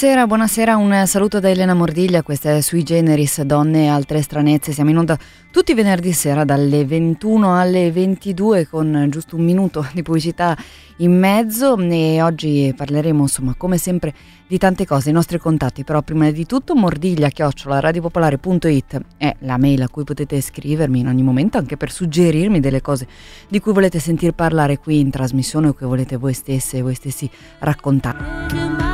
Buonasera, 0.00 0.26
buonasera, 0.26 0.76
un 0.78 1.02
saluto 1.06 1.40
da 1.40 1.50
Elena 1.50 1.74
Mordiglia, 1.74 2.22
questa 2.22 2.56
è 2.56 2.62
Sui 2.62 2.82
Generis, 2.82 3.42
Donne 3.42 3.84
e 3.84 3.88
altre 3.88 4.22
stranezze, 4.22 4.72
siamo 4.72 4.88
in 4.88 4.96
onda 4.96 5.18
tutti 5.50 5.72
i 5.72 5.74
venerdì 5.74 6.12
sera 6.12 6.42
dalle 6.42 6.86
21 6.86 7.60
alle 7.60 7.92
22 7.92 8.66
con 8.66 9.08
giusto 9.10 9.36
un 9.36 9.44
minuto 9.44 9.86
di 9.92 10.00
pubblicità 10.00 10.56
in 10.98 11.18
mezzo 11.18 11.76
e 11.76 12.22
oggi 12.22 12.72
parleremo 12.74 13.20
insomma 13.20 13.52
come 13.58 13.76
sempre 13.76 14.14
di 14.46 14.56
tante 14.56 14.86
cose, 14.86 15.10
i 15.10 15.12
nostri 15.12 15.36
contatti, 15.36 15.84
però 15.84 16.00
prima 16.00 16.30
di 16.30 16.46
tutto 16.46 16.74
mordiglia 16.74 17.28
chiocciola 17.28 17.78
radiopopolare.it 17.80 19.00
è 19.18 19.36
la 19.40 19.58
mail 19.58 19.82
a 19.82 19.88
cui 19.90 20.04
potete 20.04 20.40
scrivermi 20.40 21.00
in 21.00 21.08
ogni 21.08 21.22
momento 21.22 21.58
anche 21.58 21.76
per 21.76 21.90
suggerirmi 21.90 22.58
delle 22.58 22.80
cose 22.80 23.06
di 23.48 23.60
cui 23.60 23.74
volete 23.74 23.98
sentir 23.98 24.32
parlare 24.32 24.78
qui 24.78 24.98
in 24.98 25.10
trasmissione 25.10 25.68
o 25.68 25.74
che 25.74 25.84
volete 25.84 26.16
voi 26.16 26.32
stesse 26.32 26.78
e 26.78 26.82
voi 26.82 26.94
stessi 26.94 27.28
raccontare 27.58 28.89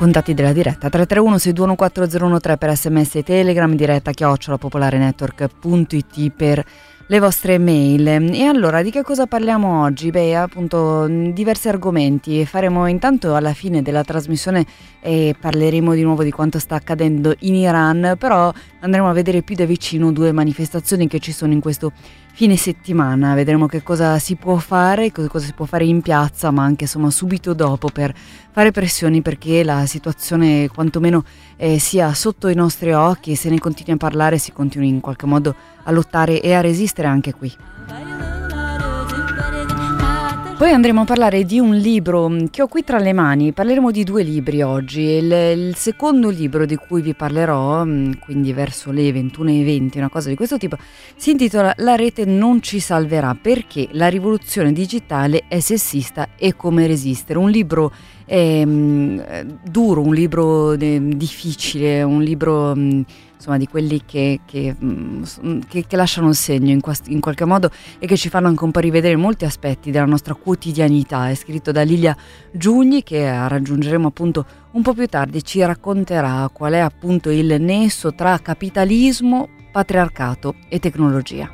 contatti 0.00 0.32
della 0.32 0.54
diretta 0.54 0.88
331 0.88 1.36
6214013 1.36 2.56
per 2.56 2.74
sms 2.74 3.16
e 3.16 3.22
telegram 3.22 3.74
diretta 3.74 4.12
chiocciolapopolarenetwork.it 4.12 6.30
per 6.30 6.64
le 7.06 7.18
vostre 7.18 7.58
mail. 7.58 8.06
E 8.06 8.44
allora 8.44 8.80
di 8.80 8.90
che 8.90 9.02
cosa 9.02 9.26
parliamo 9.26 9.82
oggi? 9.82 10.10
Beh, 10.10 10.36
appunto 10.36 11.06
diversi 11.06 11.68
argomenti. 11.68 12.46
Faremo 12.46 12.86
intanto 12.86 13.34
alla 13.34 13.52
fine 13.52 13.82
della 13.82 14.02
trasmissione 14.02 14.64
e 15.02 15.36
parleremo 15.38 15.92
di 15.92 16.02
nuovo 16.02 16.22
di 16.22 16.30
quanto 16.30 16.58
sta 16.58 16.76
accadendo 16.76 17.34
in 17.40 17.56
Iran, 17.56 18.14
però 18.18 18.50
andremo 18.80 19.10
a 19.10 19.12
vedere 19.12 19.42
più 19.42 19.54
da 19.54 19.66
vicino 19.66 20.12
due 20.12 20.32
manifestazioni 20.32 21.08
che 21.08 21.18
ci 21.18 21.32
sono 21.32 21.52
in 21.52 21.60
questo 21.60 21.92
fine 22.40 22.56
settimana, 22.56 23.34
vedremo 23.34 23.66
che 23.66 23.82
cosa 23.82 24.18
si 24.18 24.34
può 24.34 24.56
fare, 24.56 25.12
cosa 25.12 25.44
si 25.44 25.52
può 25.52 25.66
fare 25.66 25.84
in 25.84 26.00
piazza, 26.00 26.50
ma 26.50 26.62
anche 26.62 26.84
insomma 26.84 27.10
subito 27.10 27.52
dopo 27.52 27.90
per 27.92 28.14
fare 28.50 28.70
pressioni 28.70 29.20
perché 29.20 29.62
la 29.62 29.84
situazione 29.84 30.66
quantomeno 30.68 31.22
eh, 31.58 31.78
sia 31.78 32.14
sotto 32.14 32.48
i 32.48 32.54
nostri 32.54 32.94
occhi 32.94 33.32
e 33.32 33.36
se 33.36 33.50
ne 33.50 33.58
continui 33.58 33.92
a 33.92 33.98
parlare 33.98 34.38
si 34.38 34.52
continui 34.52 34.88
in 34.88 35.00
qualche 35.00 35.26
modo 35.26 35.54
a 35.82 35.90
lottare 35.90 36.40
e 36.40 36.54
a 36.54 36.62
resistere 36.62 37.08
anche 37.08 37.34
qui. 37.34 37.54
Poi 40.60 40.72
andremo 40.72 41.00
a 41.00 41.04
parlare 41.06 41.44
di 41.44 41.58
un 41.58 41.74
libro 41.74 42.28
mm, 42.28 42.44
che 42.50 42.60
ho 42.60 42.66
qui 42.66 42.84
tra 42.84 42.98
le 42.98 43.14
mani, 43.14 43.50
parleremo 43.50 43.90
di 43.90 44.04
due 44.04 44.22
libri 44.22 44.60
oggi. 44.60 45.00
Il, 45.00 45.32
il 45.32 45.74
secondo 45.74 46.28
libro 46.28 46.66
di 46.66 46.76
cui 46.76 47.00
vi 47.00 47.14
parlerò, 47.14 47.82
mm, 47.82 48.12
quindi 48.20 48.52
verso 48.52 48.90
le 48.90 49.10
21.20, 49.10 49.96
una 49.96 50.10
cosa 50.10 50.28
di 50.28 50.34
questo 50.34 50.58
tipo, 50.58 50.76
si 51.16 51.30
intitola 51.30 51.72
La 51.78 51.96
rete 51.96 52.26
non 52.26 52.60
ci 52.60 52.78
salverà 52.78 53.34
perché 53.40 53.88
la 53.92 54.08
rivoluzione 54.08 54.74
digitale 54.74 55.44
è 55.48 55.60
sessista 55.60 56.28
e 56.36 56.54
come 56.54 56.86
resistere. 56.86 57.38
Un 57.38 57.48
libro 57.48 57.90
eh, 58.26 58.66
duro, 59.64 60.02
un 60.02 60.12
libro 60.12 60.72
eh, 60.72 61.00
difficile, 61.16 62.02
un 62.02 62.20
libro... 62.20 62.76
Mh, 62.76 63.04
insomma, 63.40 63.56
di 63.56 63.66
quelli 63.66 64.02
che, 64.04 64.40
che, 64.44 64.76
mm, 64.82 65.22
che, 65.68 65.86
che 65.86 65.96
lasciano 65.96 66.26
un 66.26 66.34
segno 66.34 66.70
in, 66.70 66.80
quest- 66.80 67.08
in, 67.08 67.20
qualche 67.20 67.46
modo 67.46 67.70
e 67.98 68.06
che 68.06 68.16
ci 68.16 68.28
fanno 68.28 68.48
anche 68.48 68.62
un 68.62 68.70
po' 68.70 68.80
rivedere 68.80 69.16
molti 69.16 69.46
aspetti 69.46 69.90
della 69.90 70.04
nostra 70.04 70.34
quotidianità. 70.34 71.30
È 71.30 71.34
scritto 71.34 71.72
da 71.72 71.82
Lilia 71.82 72.16
Giugni 72.52 73.02
che 73.02 73.28
raggiungeremo 73.48 74.08
appunto 74.08 74.44
un 74.72 74.82
po' 74.82 74.92
più 74.92 75.06
tardi, 75.06 75.42
ci 75.42 75.60
racconterà 75.62 76.48
qual 76.52 76.74
è 76.74 76.78
appunto 76.78 77.30
il 77.30 77.60
nesso 77.60 78.14
tra 78.14 78.38
capitalismo, 78.38 79.48
patriarcato 79.72 80.54
e 80.68 80.78
tecnologia. 80.78 81.50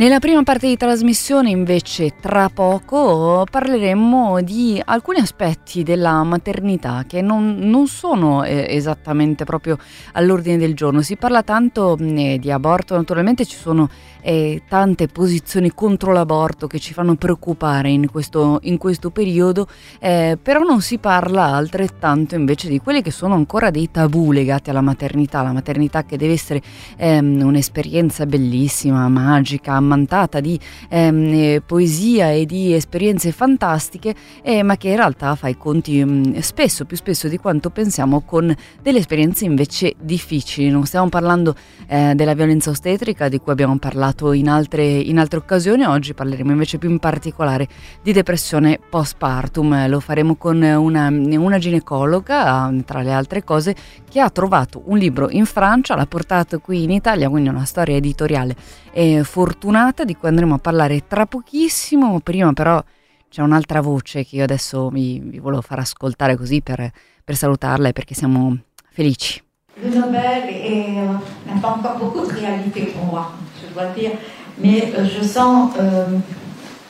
Nella 0.00 0.18
prima 0.18 0.42
parte 0.42 0.66
di 0.66 0.78
trasmissione 0.78 1.50
invece 1.50 2.14
tra 2.18 2.48
poco 2.48 3.44
parleremo 3.50 4.40
di 4.40 4.80
alcuni 4.82 5.18
aspetti 5.18 5.82
della 5.82 6.22
maternità 6.22 7.04
che 7.06 7.20
non, 7.20 7.56
non 7.58 7.86
sono 7.86 8.42
eh, 8.42 8.64
esattamente 8.70 9.44
proprio 9.44 9.76
all'ordine 10.12 10.56
del 10.56 10.74
giorno. 10.74 11.02
Si 11.02 11.16
parla 11.16 11.42
tanto 11.42 11.98
eh, 11.98 12.38
di 12.40 12.50
aborto, 12.50 12.96
naturalmente 12.96 13.44
ci 13.44 13.58
sono 13.58 13.90
eh, 14.22 14.62
tante 14.68 15.06
posizioni 15.08 15.70
contro 15.74 16.12
l'aborto 16.12 16.66
che 16.66 16.78
ci 16.78 16.94
fanno 16.94 17.14
preoccupare 17.16 17.90
in 17.90 18.10
questo, 18.10 18.58
in 18.62 18.78
questo 18.78 19.10
periodo, 19.10 19.66
eh, 19.98 20.38
però 20.40 20.62
non 20.62 20.80
si 20.80 20.96
parla 20.96 21.44
altrettanto 21.44 22.34
invece 22.34 22.68
di 22.68 22.78
quelli 22.78 23.02
che 23.02 23.10
sono 23.10 23.34
ancora 23.34 23.70
dei 23.70 23.90
tabù 23.90 24.32
legati 24.32 24.70
alla 24.70 24.80
maternità, 24.80 25.42
la 25.42 25.52
maternità 25.52 26.04
che 26.04 26.16
deve 26.16 26.32
essere 26.32 26.62
ehm, 26.96 27.42
un'esperienza 27.42 28.24
bellissima, 28.24 29.06
magica, 29.08 29.78
ammantata 29.90 30.38
di 30.38 30.58
ehm, 30.88 31.32
eh, 31.32 31.62
poesia 31.66 32.30
e 32.30 32.46
di 32.46 32.72
esperienze 32.72 33.32
fantastiche, 33.32 34.14
eh, 34.42 34.62
ma 34.62 34.76
che 34.76 34.88
in 34.88 34.96
realtà 34.96 35.34
fa 35.34 35.48
i 35.48 35.56
conti 35.56 36.04
mh, 36.04 36.10
mm, 36.10 36.38
spesso, 36.38 36.84
più 36.84 36.96
spesso 36.96 37.26
di 37.26 37.38
quanto 37.38 37.70
pensiamo, 37.70 38.20
con 38.20 38.54
delle 38.80 38.98
esperienze 38.98 39.44
invece 39.44 39.94
difficili. 40.00 40.70
Non 40.70 40.86
stiamo 40.86 41.08
parlando 41.08 41.54
eh, 41.88 42.12
della 42.14 42.34
violenza 42.34 42.70
ostetrica 42.70 43.28
di 43.28 43.38
cui 43.38 43.52
abbiamo 43.52 43.76
parlato 43.78 44.32
in 44.32 44.48
altre, 44.48 44.84
in 44.84 45.18
altre 45.18 45.38
occasioni, 45.38 45.84
oggi 45.84 46.14
parleremo 46.14 46.52
invece 46.52 46.78
più 46.78 46.88
in 46.88 46.98
particolare 46.98 47.66
di 48.02 48.12
depressione 48.12 48.78
postpartum. 48.88 49.88
Lo 49.88 50.00
faremo 50.00 50.36
con 50.36 50.62
una, 50.62 51.08
una 51.08 51.58
ginecologa, 51.58 52.72
tra 52.84 53.02
le 53.02 53.12
altre 53.12 53.42
cose, 53.42 53.74
che 54.10 54.18
ha 54.18 54.28
trovato 54.28 54.82
un 54.86 54.98
libro 54.98 55.30
in 55.30 55.46
Francia, 55.46 55.94
l'ha 55.94 56.04
portato 56.04 56.58
qui 56.58 56.82
in 56.82 56.90
Italia, 56.90 57.30
quindi 57.30 57.48
una 57.48 57.64
storia 57.64 57.94
editoriale 57.94 58.56
eh, 58.92 59.22
fortunata 59.22 60.02
di 60.02 60.16
cui 60.16 60.28
andremo 60.28 60.54
a 60.54 60.58
parlare 60.58 61.06
tra 61.06 61.26
pochissimo. 61.26 62.18
Prima 62.18 62.52
però 62.52 62.82
c'è 63.30 63.40
un'altra 63.40 63.80
voce 63.80 64.26
che 64.26 64.36
io 64.36 64.42
adesso 64.42 64.88
vi, 64.88 65.20
vi 65.20 65.38
volevo 65.38 65.62
far 65.62 65.78
ascoltare 65.78 66.36
così 66.36 66.60
per, 66.60 66.90
per 67.24 67.36
salutarla 67.36 67.88
e 67.88 67.92
perché 67.92 68.14
siamo 68.14 68.58
felici. 68.90 69.40
Le 69.80 69.96
Nobel 69.96 70.42
euh, 70.48 71.18
n'a 71.46 71.60
pas 71.60 71.76
encore 71.76 71.96
beaucoup 71.96 72.26
de 72.26 72.34
réalité 72.34 72.92
pour 72.92 73.04
moi, 73.04 73.32
je 73.62 73.72
dois 73.72 73.86
dire, 73.94 74.10
mais 74.58 74.92
euh, 74.92 75.06
je 75.06 75.22
sens, 75.22 75.70
euh, 75.78 76.18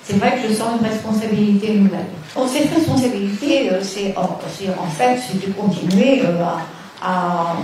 c'est 0.02 0.16
vrai 0.16 0.40
que 0.40 0.48
je 0.48 0.54
sens 0.54 0.80
une 0.80 0.86
responsabilité 0.86 1.74
nouvelle. 1.74 2.06
Bon, 2.34 2.48
cette 2.48 2.72
responsabilité, 2.74 3.70
euh, 3.70 3.80
c'est 3.82 4.16
en, 4.16 4.22
en, 4.22 4.88
fait 4.88 5.18
c'est 5.18 5.46
de 5.46 5.52
continuer 5.52 6.22
euh, 6.24 6.42
à, 6.42 6.62
à, 7.02 7.56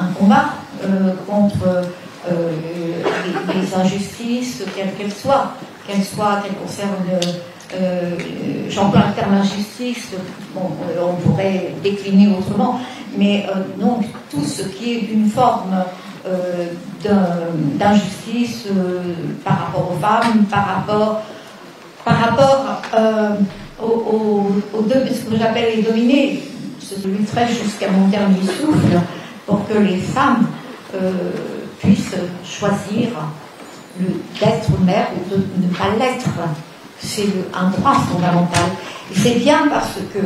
un 0.00 0.12
combat 0.18 0.54
contre 1.26 1.82
les, 2.28 3.60
les, 3.60 3.74
injustices, 3.74 4.62
quelles 4.76 4.94
qu'elles 4.94 5.12
soient, 5.12 5.52
qu'elle 5.86 6.04
soit, 6.04 6.42
qu'elle 6.42 6.56
concerne, 6.56 6.94
euh, 7.74 8.16
j'emploie 8.68 9.02
le 9.08 9.14
terme 9.14 9.34
injustice, 9.34 10.08
bon, 10.54 10.70
on 11.00 11.14
pourrait 11.14 11.74
décliner 11.82 12.34
autrement, 12.36 12.80
mais 13.16 13.46
non, 13.78 14.00
tout 14.30 14.44
ce 14.44 14.62
qui 14.62 14.94
est 14.94 15.00
d'une 15.02 15.28
forme 15.28 15.84
d'injustice 17.78 18.66
par 19.44 19.66
rapport 19.66 19.92
aux 19.92 20.00
femmes, 20.00 20.44
par 20.50 20.66
rapport, 20.66 21.22
par 22.04 22.18
rapport 22.18 22.80
aux, 23.82 24.50
ce 24.74 25.30
que 25.30 25.36
j'appelle 25.38 25.76
les 25.76 25.82
dominés, 25.82 26.49
je 26.96 27.08
lutterai 27.08 27.46
jusqu'à 27.48 27.90
mon 27.90 28.08
dernier 28.08 28.42
souffle 28.42 29.00
pour 29.46 29.66
que 29.68 29.78
les 29.78 29.98
femmes 29.98 30.46
euh, 30.94 31.12
puissent 31.80 32.16
choisir 32.44 33.08
d'être 34.40 34.80
mère 34.80 35.08
ou 35.16 35.30
de 35.30 35.36
ne 35.36 35.72
pas 35.74 35.90
l'être. 35.98 36.28
C'est 36.98 37.28
un 37.54 37.70
droit 37.70 37.94
fondamental. 37.94 38.64
Et 39.10 39.18
c'est 39.18 39.34
bien 39.36 39.68
parce 39.68 39.98
que, 40.12 40.18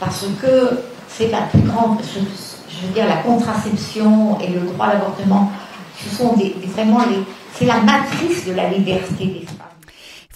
parce 0.00 0.26
que 0.40 0.80
c'est 1.08 1.28
la 1.30 1.42
plus 1.42 1.60
grande, 1.62 1.98
je, 2.02 2.86
veux 2.86 2.92
dire, 2.92 3.06
la 3.06 3.18
contraception 3.18 4.38
et 4.40 4.48
le 4.48 4.60
droit 4.60 4.86
à 4.86 4.94
l'avortement, 4.94 5.50
ce 5.98 6.14
sont 6.14 6.36
vraiment 6.74 7.00
les, 7.08 7.22
c'est 7.54 7.64
la 7.66 7.80
matrice 7.80 8.46
de 8.46 8.52
la 8.52 8.68
liberté 8.68 9.26
des 9.26 9.46
femmes. 9.46 9.65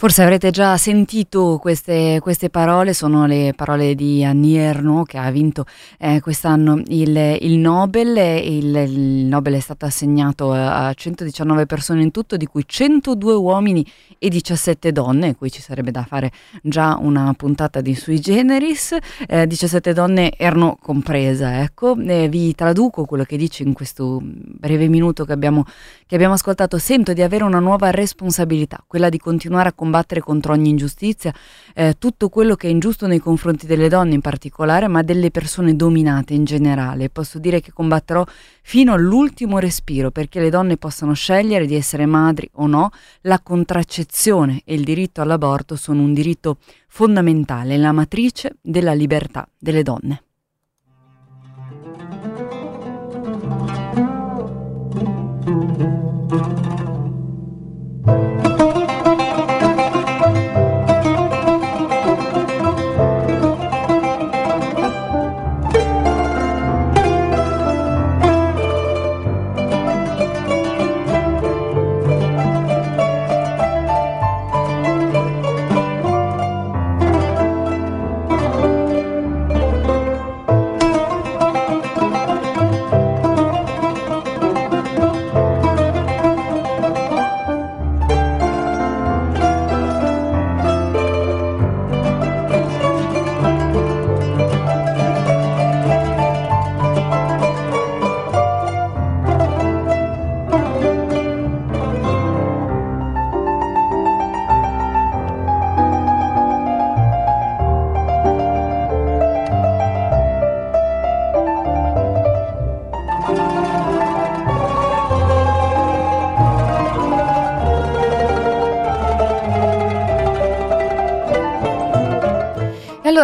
Forse 0.01 0.23
avrete 0.23 0.51
già 0.51 0.79
sentito 0.79 1.59
queste, 1.61 2.21
queste, 2.23 2.49
parole, 2.49 2.95
sono 2.95 3.27
le 3.27 3.53
parole 3.55 3.95
di 3.95 4.25
Annie 4.25 4.59
Ernaux 4.59 5.07
che 5.07 5.19
ha 5.19 5.31
vinto 5.31 5.67
eh, 5.99 6.23
quest'anno 6.23 6.81
il, 6.87 7.37
il 7.43 7.59
Nobel. 7.59 8.17
Il, 8.17 8.75
il, 8.75 9.27
Nobel 9.27 9.57
è 9.57 9.61
stato 9.61 9.85
assegnato 9.85 10.53
a 10.53 10.91
119 10.95 11.67
persone 11.67 12.01
in 12.01 12.13
tutto, 12.13 12.39
di 12.39 12.47
cui 12.47 12.65
102 12.67 13.35
uomini 13.35 13.87
e 14.17 14.31
17 14.31 14.91
donne. 14.91 15.37
Qui 15.37 15.51
ci 15.51 15.61
sarebbe 15.61 15.91
da 15.91 16.03
fare 16.05 16.33
già 16.63 16.97
una 16.99 17.35
puntata 17.35 17.83
di 17.83 17.95
sui 17.95 18.21
generis. 18.21 18.97
Eh, 19.29 19.47
17 19.47 19.93
donne 19.93 20.33
erano 20.35 20.79
compresa. 20.81 21.61
Ecco. 21.61 21.95
Eh, 21.99 22.31
vi 22.31 22.55
traduco 22.55 23.05
quello 23.05 23.25
che 23.25 23.37
dice 23.37 23.65
in 23.65 23.75
questo 23.75 24.19
breve 24.23 24.89
minuto 24.89 25.27
che 25.27 25.35
abbiamo, 25.35 25.67
che 26.07 26.15
abbiamo 26.15 26.33
ascoltato. 26.33 26.79
Sento 26.79 27.13
di 27.13 27.21
avere 27.21 27.45
una 27.45 27.59
nuova 27.59 27.91
responsabilità, 27.91 28.83
quella 28.87 29.11
di 29.11 29.19
continuare 29.19 29.69
a 29.69 29.73
combattere 29.73 29.89
combattere 29.91 30.21
contro 30.21 30.53
ogni 30.53 30.71
ingiustizia, 30.71 31.35
eh, 31.75 31.97
tutto 31.99 32.29
quello 32.29 32.55
che 32.55 32.69
è 32.69 32.71
ingiusto 32.71 33.09
nei 33.09 33.19
confronti 33.19 33.67
delle 33.67 33.89
donne 33.89 34.15
in 34.15 34.21
particolare, 34.21 34.87
ma 34.87 35.03
delle 35.03 35.33
persone 35.33 35.75
dominate 35.75 36.33
in 36.33 36.45
generale. 36.45 37.11
Posso 37.11 37.41
dire 37.41 37.61
che 37.61 37.73
combatterò 37.73 38.25
fino 38.63 38.93
all'ultimo 38.93 39.59
respiro 39.59 40.13
perché 40.13 40.39
le 40.41 40.51
donne 40.51 40.77
possano 40.77 41.13
scegliere 41.13 41.67
di 41.67 41.75
essere 41.75 42.07
madri 42.07 42.49
o 42.55 42.67
no. 42.67 42.91
La 43.23 43.41
contraccezione 43.41 44.63
e 44.65 44.75
il 44.75 44.85
diritto 44.85 45.21
all'aborto 45.21 45.75
sono 45.75 46.03
un 46.03 46.15
diritto 46.15 46.59
fondamentale, 46.87 47.77
la 47.77 47.93
matrice 47.93 48.57
della 48.63 48.93
libertà 48.93 49.49
delle 49.59 49.83
donne. 49.83 50.23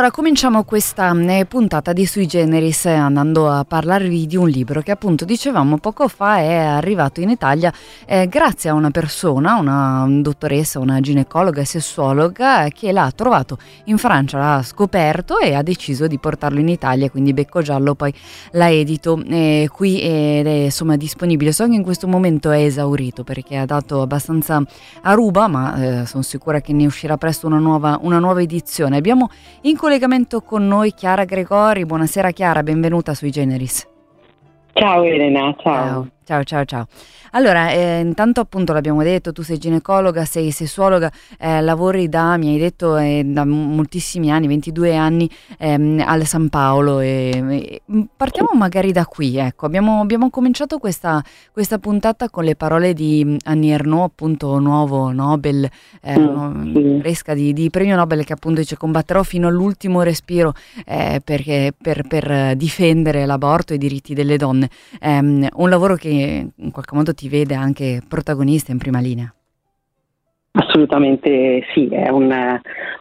Allora 0.06 0.10
cominciamo 0.10 0.62
questa 0.62 1.12
eh, 1.18 1.46
puntata 1.46 1.92
di 1.92 2.06
Sui 2.06 2.26
Generis 2.26 2.84
eh, 2.86 2.92
andando 2.92 3.50
a 3.50 3.64
parlarvi 3.64 4.26
di 4.26 4.36
un 4.36 4.48
libro 4.48 4.80
che 4.80 4.92
appunto 4.92 5.24
dicevamo 5.24 5.78
poco 5.78 6.06
fa 6.06 6.38
è 6.38 6.54
arrivato 6.54 7.20
in 7.20 7.30
Italia 7.30 7.72
eh, 8.04 8.28
grazie 8.28 8.70
a 8.70 8.74
una 8.74 8.90
persona, 8.90 9.56
una 9.56 10.06
dottoressa, 10.08 10.78
una 10.78 11.00
ginecologa 11.00 11.60
e 11.60 11.64
sessuologa 11.64 12.68
che 12.68 12.92
l'ha 12.92 13.10
trovato 13.14 13.58
in 13.84 13.98
Francia, 13.98 14.38
l'ha 14.38 14.62
scoperto 14.62 15.38
e 15.38 15.54
ha 15.54 15.62
deciso 15.62 16.06
di 16.06 16.18
portarlo 16.18 16.60
in 16.60 16.68
Italia, 16.68 17.10
quindi 17.10 17.32
Becco 17.32 17.62
Giallo 17.62 17.94
poi 17.94 18.14
l'ha 18.52 18.70
edito 18.70 19.20
eh, 19.26 19.68
qui 19.72 20.00
ed 20.00 20.46
è 20.46 20.64
insomma 20.66 20.96
disponibile. 20.96 21.50
So 21.50 21.66
che 21.66 21.74
in 21.74 21.82
questo 21.82 22.06
momento 22.06 22.52
è 22.52 22.62
esaurito 22.62 23.24
perché 23.24 23.56
ha 23.56 23.66
dato 23.66 24.02
abbastanza 24.02 24.62
a 25.02 25.12
ruba, 25.14 25.48
ma 25.48 26.02
eh, 26.02 26.06
sono 26.06 26.22
sicura 26.22 26.60
che 26.60 26.72
ne 26.72 26.86
uscirà 26.86 27.16
presto 27.16 27.46
una 27.48 27.58
nuova, 27.58 27.98
una 28.02 28.20
nuova 28.20 28.40
edizione. 28.40 28.96
Abbiamo 28.96 29.30
in 29.62 29.76
collegamento 29.96 30.42
con 30.42 30.66
noi 30.66 30.92
Chiara 30.92 31.24
Gregori. 31.24 31.86
Buonasera 31.86 32.30
Chiara, 32.30 32.62
benvenuta 32.62 33.14
sui 33.14 33.30
Generis. 33.30 33.88
Ciao 34.74 35.02
Elena, 35.02 35.54
ciao. 35.58 35.72
Ciao, 35.86 36.08
ciao, 36.42 36.64
ciao. 36.64 36.88
Allora, 37.36 37.70
eh, 37.70 38.00
intanto 38.00 38.40
appunto 38.40 38.72
l'abbiamo 38.72 39.02
detto, 39.02 39.30
tu 39.30 39.42
sei 39.42 39.58
ginecologa, 39.58 40.24
sei 40.24 40.50
sessuologa, 40.50 41.12
eh, 41.38 41.60
lavori 41.60 42.08
da, 42.08 42.36
mi 42.36 42.48
hai 42.48 42.58
detto, 42.58 42.96
eh, 42.96 43.22
da 43.24 43.44
moltissimi 43.44 44.32
anni, 44.32 44.48
22 44.48 44.96
anni 44.96 45.30
ehm, 45.58 46.02
al 46.04 46.26
San 46.26 46.48
Paolo. 46.48 46.98
E, 46.98 47.80
e 47.88 48.06
partiamo 48.16 48.48
magari 48.54 48.90
da 48.90 49.06
qui, 49.06 49.36
ecco, 49.36 49.66
abbiamo, 49.66 50.00
abbiamo 50.00 50.30
cominciato 50.30 50.78
questa, 50.78 51.22
questa, 51.52 51.78
puntata 51.78 52.28
con 52.28 52.42
le 52.42 52.56
parole 52.56 52.92
di 52.92 53.36
Annie 53.44 53.74
Ernaux, 53.74 54.06
appunto 54.06 54.58
nuovo 54.58 55.12
Nobel, 55.12 55.68
eh, 56.02 56.18
mm, 56.18 57.00
fresca 57.00 57.34
di, 57.34 57.52
di, 57.52 57.70
premio 57.70 57.94
Nobel 57.96 58.24
che 58.24 58.32
appunto 58.32 58.60
dice 58.60 58.76
combatterò 58.76 59.22
fino 59.22 59.46
all'ultimo 59.46 60.02
respiro 60.02 60.54
eh, 60.86 61.20
perché, 61.22 61.72
per, 61.80 62.02
per, 62.08 62.56
difendere 62.56 63.26
l'aborto 63.26 63.72
e 63.72 63.76
i 63.76 63.78
diritti 63.78 64.14
delle 64.14 64.36
donne. 64.36 64.70
Ehm, 65.00 65.46
un 65.52 65.68
lavoro 65.68 65.94
che 65.94 66.15
in 66.22 66.70
qualche 66.70 66.94
modo 66.94 67.14
ti 67.14 67.28
vede 67.28 67.54
anche 67.54 68.02
protagonista 68.06 68.72
in 68.72 68.78
prima 68.78 69.00
linea. 69.00 69.35
Assolutamente 70.58 71.66
sì, 71.74 71.86
è 71.88 72.08
un, 72.08 72.32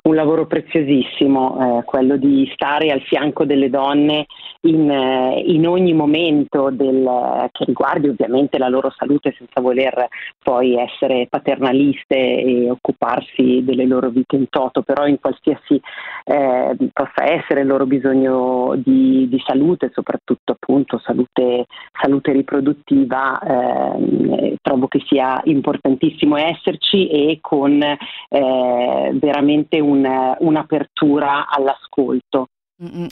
un 0.04 0.16
lavoro 0.16 0.46
preziosissimo, 0.46 1.80
eh, 1.80 1.84
quello 1.86 2.18
di 2.18 2.50
stare 2.54 2.92
al 2.92 3.00
fianco 3.00 3.46
delle 3.46 3.70
donne 3.70 4.26
in, 4.62 4.90
eh, 4.92 5.40
in 5.46 5.66
ogni 5.66 5.94
momento 5.94 6.70
del, 6.70 7.50
che 7.54 7.64
riguardi 7.64 8.10
ovviamente 8.10 8.58
la 8.58 8.68
loro 8.68 8.94
salute 8.98 9.34
senza 9.38 9.62
voler 9.62 10.08
poi 10.44 10.76
essere 10.76 11.28
paternaliste 11.30 12.16
e 12.16 12.70
occuparsi 12.70 13.64
delle 13.64 13.86
loro 13.86 14.10
vite 14.10 14.36
in 14.36 14.50
toto, 14.50 14.82
però 14.82 15.08
in 15.08 15.20
qualsiasi 15.22 15.82
eh, 16.26 16.76
possa 16.92 17.32
essere 17.32 17.62
il 17.62 17.68
loro 17.68 17.86
bisogno 17.86 18.74
di, 18.76 19.30
di 19.30 19.42
salute, 19.46 19.92
soprattutto 19.94 20.52
appunto 20.52 21.00
salute, 21.06 21.68
salute 22.02 22.34
riproduttiva, 22.34 23.40
eh, 23.40 24.58
trovo 24.62 24.88
che 24.88 25.02
sia 25.08 25.40
importantissimo 25.46 26.36
esserci 26.36 27.08
e 27.08 27.40
con 27.48 27.80
eh, 27.82 29.12
veramente 29.14 29.80
un, 29.80 30.36
un'apertura 30.40 31.48
all'ascolto. 31.48 32.48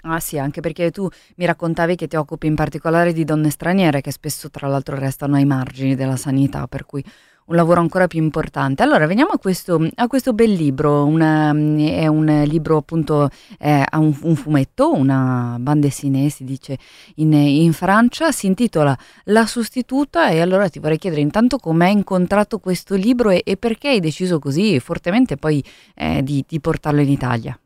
Ah 0.02 0.20
sì, 0.20 0.38
anche 0.38 0.60
perché 0.60 0.92
tu 0.92 1.08
mi 1.38 1.46
raccontavi 1.46 1.96
che 1.96 2.08
ti 2.08 2.18
occupi 2.18 2.48
in 2.48 2.56
particolare 2.56 3.14
di 3.14 3.24
donne 3.24 3.50
straniere 3.50 4.02
che 4.02 4.12
spesso 4.12 4.50
tra 4.50 4.68
l'altro 4.68 4.98
restano 4.98 5.36
ai 5.36 5.46
margini 5.46 5.96
della 5.96 6.18
sanità, 6.18 6.68
per 6.68 6.86
cui 6.86 7.04
un 7.46 7.56
lavoro 7.56 7.80
ancora 7.80 8.08
più 8.08 8.22
importante. 8.22 8.84
Allora, 8.84 9.06
veniamo 9.06 9.32
a 9.32 9.38
questo, 9.38 9.88
a 9.96 10.08
questo 10.08 10.34
bel 10.34 10.52
libro, 10.52 11.06
una, 11.06 11.50
è 11.52 12.08
un 12.08 12.44
libro 12.46 12.78
appunto, 12.78 13.30
ha 13.60 14.00
un, 14.00 14.18
un, 14.22 14.36
fumetto, 14.36 14.94
una 14.94 15.58
bande 15.60 15.92
dessinée 15.94 16.30
si 16.30 16.44
dice 16.44 16.78
in, 17.16 17.34
in, 17.34 17.74
Francia, 17.74 18.32
si 18.32 18.48
intitola 18.48 18.98
La 19.26 19.46
sostituta 19.46 20.30
e 20.30 20.42
allora 20.42 20.68
ti 20.70 20.80
vorrei 20.80 20.98
chiedere 20.98 21.22
intanto 21.22 21.58
come 21.58 21.86
hai 21.86 21.92
incontrato 21.92 22.60
questo 22.60 22.96
libro 22.96 23.30
e, 23.30 23.42
e 23.46 23.58
perché 23.58 23.90
hai 23.90 24.00
deciso 24.00 24.40
così 24.40 24.80
fortemente 24.80 25.38
poi 25.38 25.64
eh, 25.96 26.24
di, 26.24 26.44
di 26.48 26.60
portarlo 26.60 27.02
in 27.02 27.10
Italia. 27.10 27.58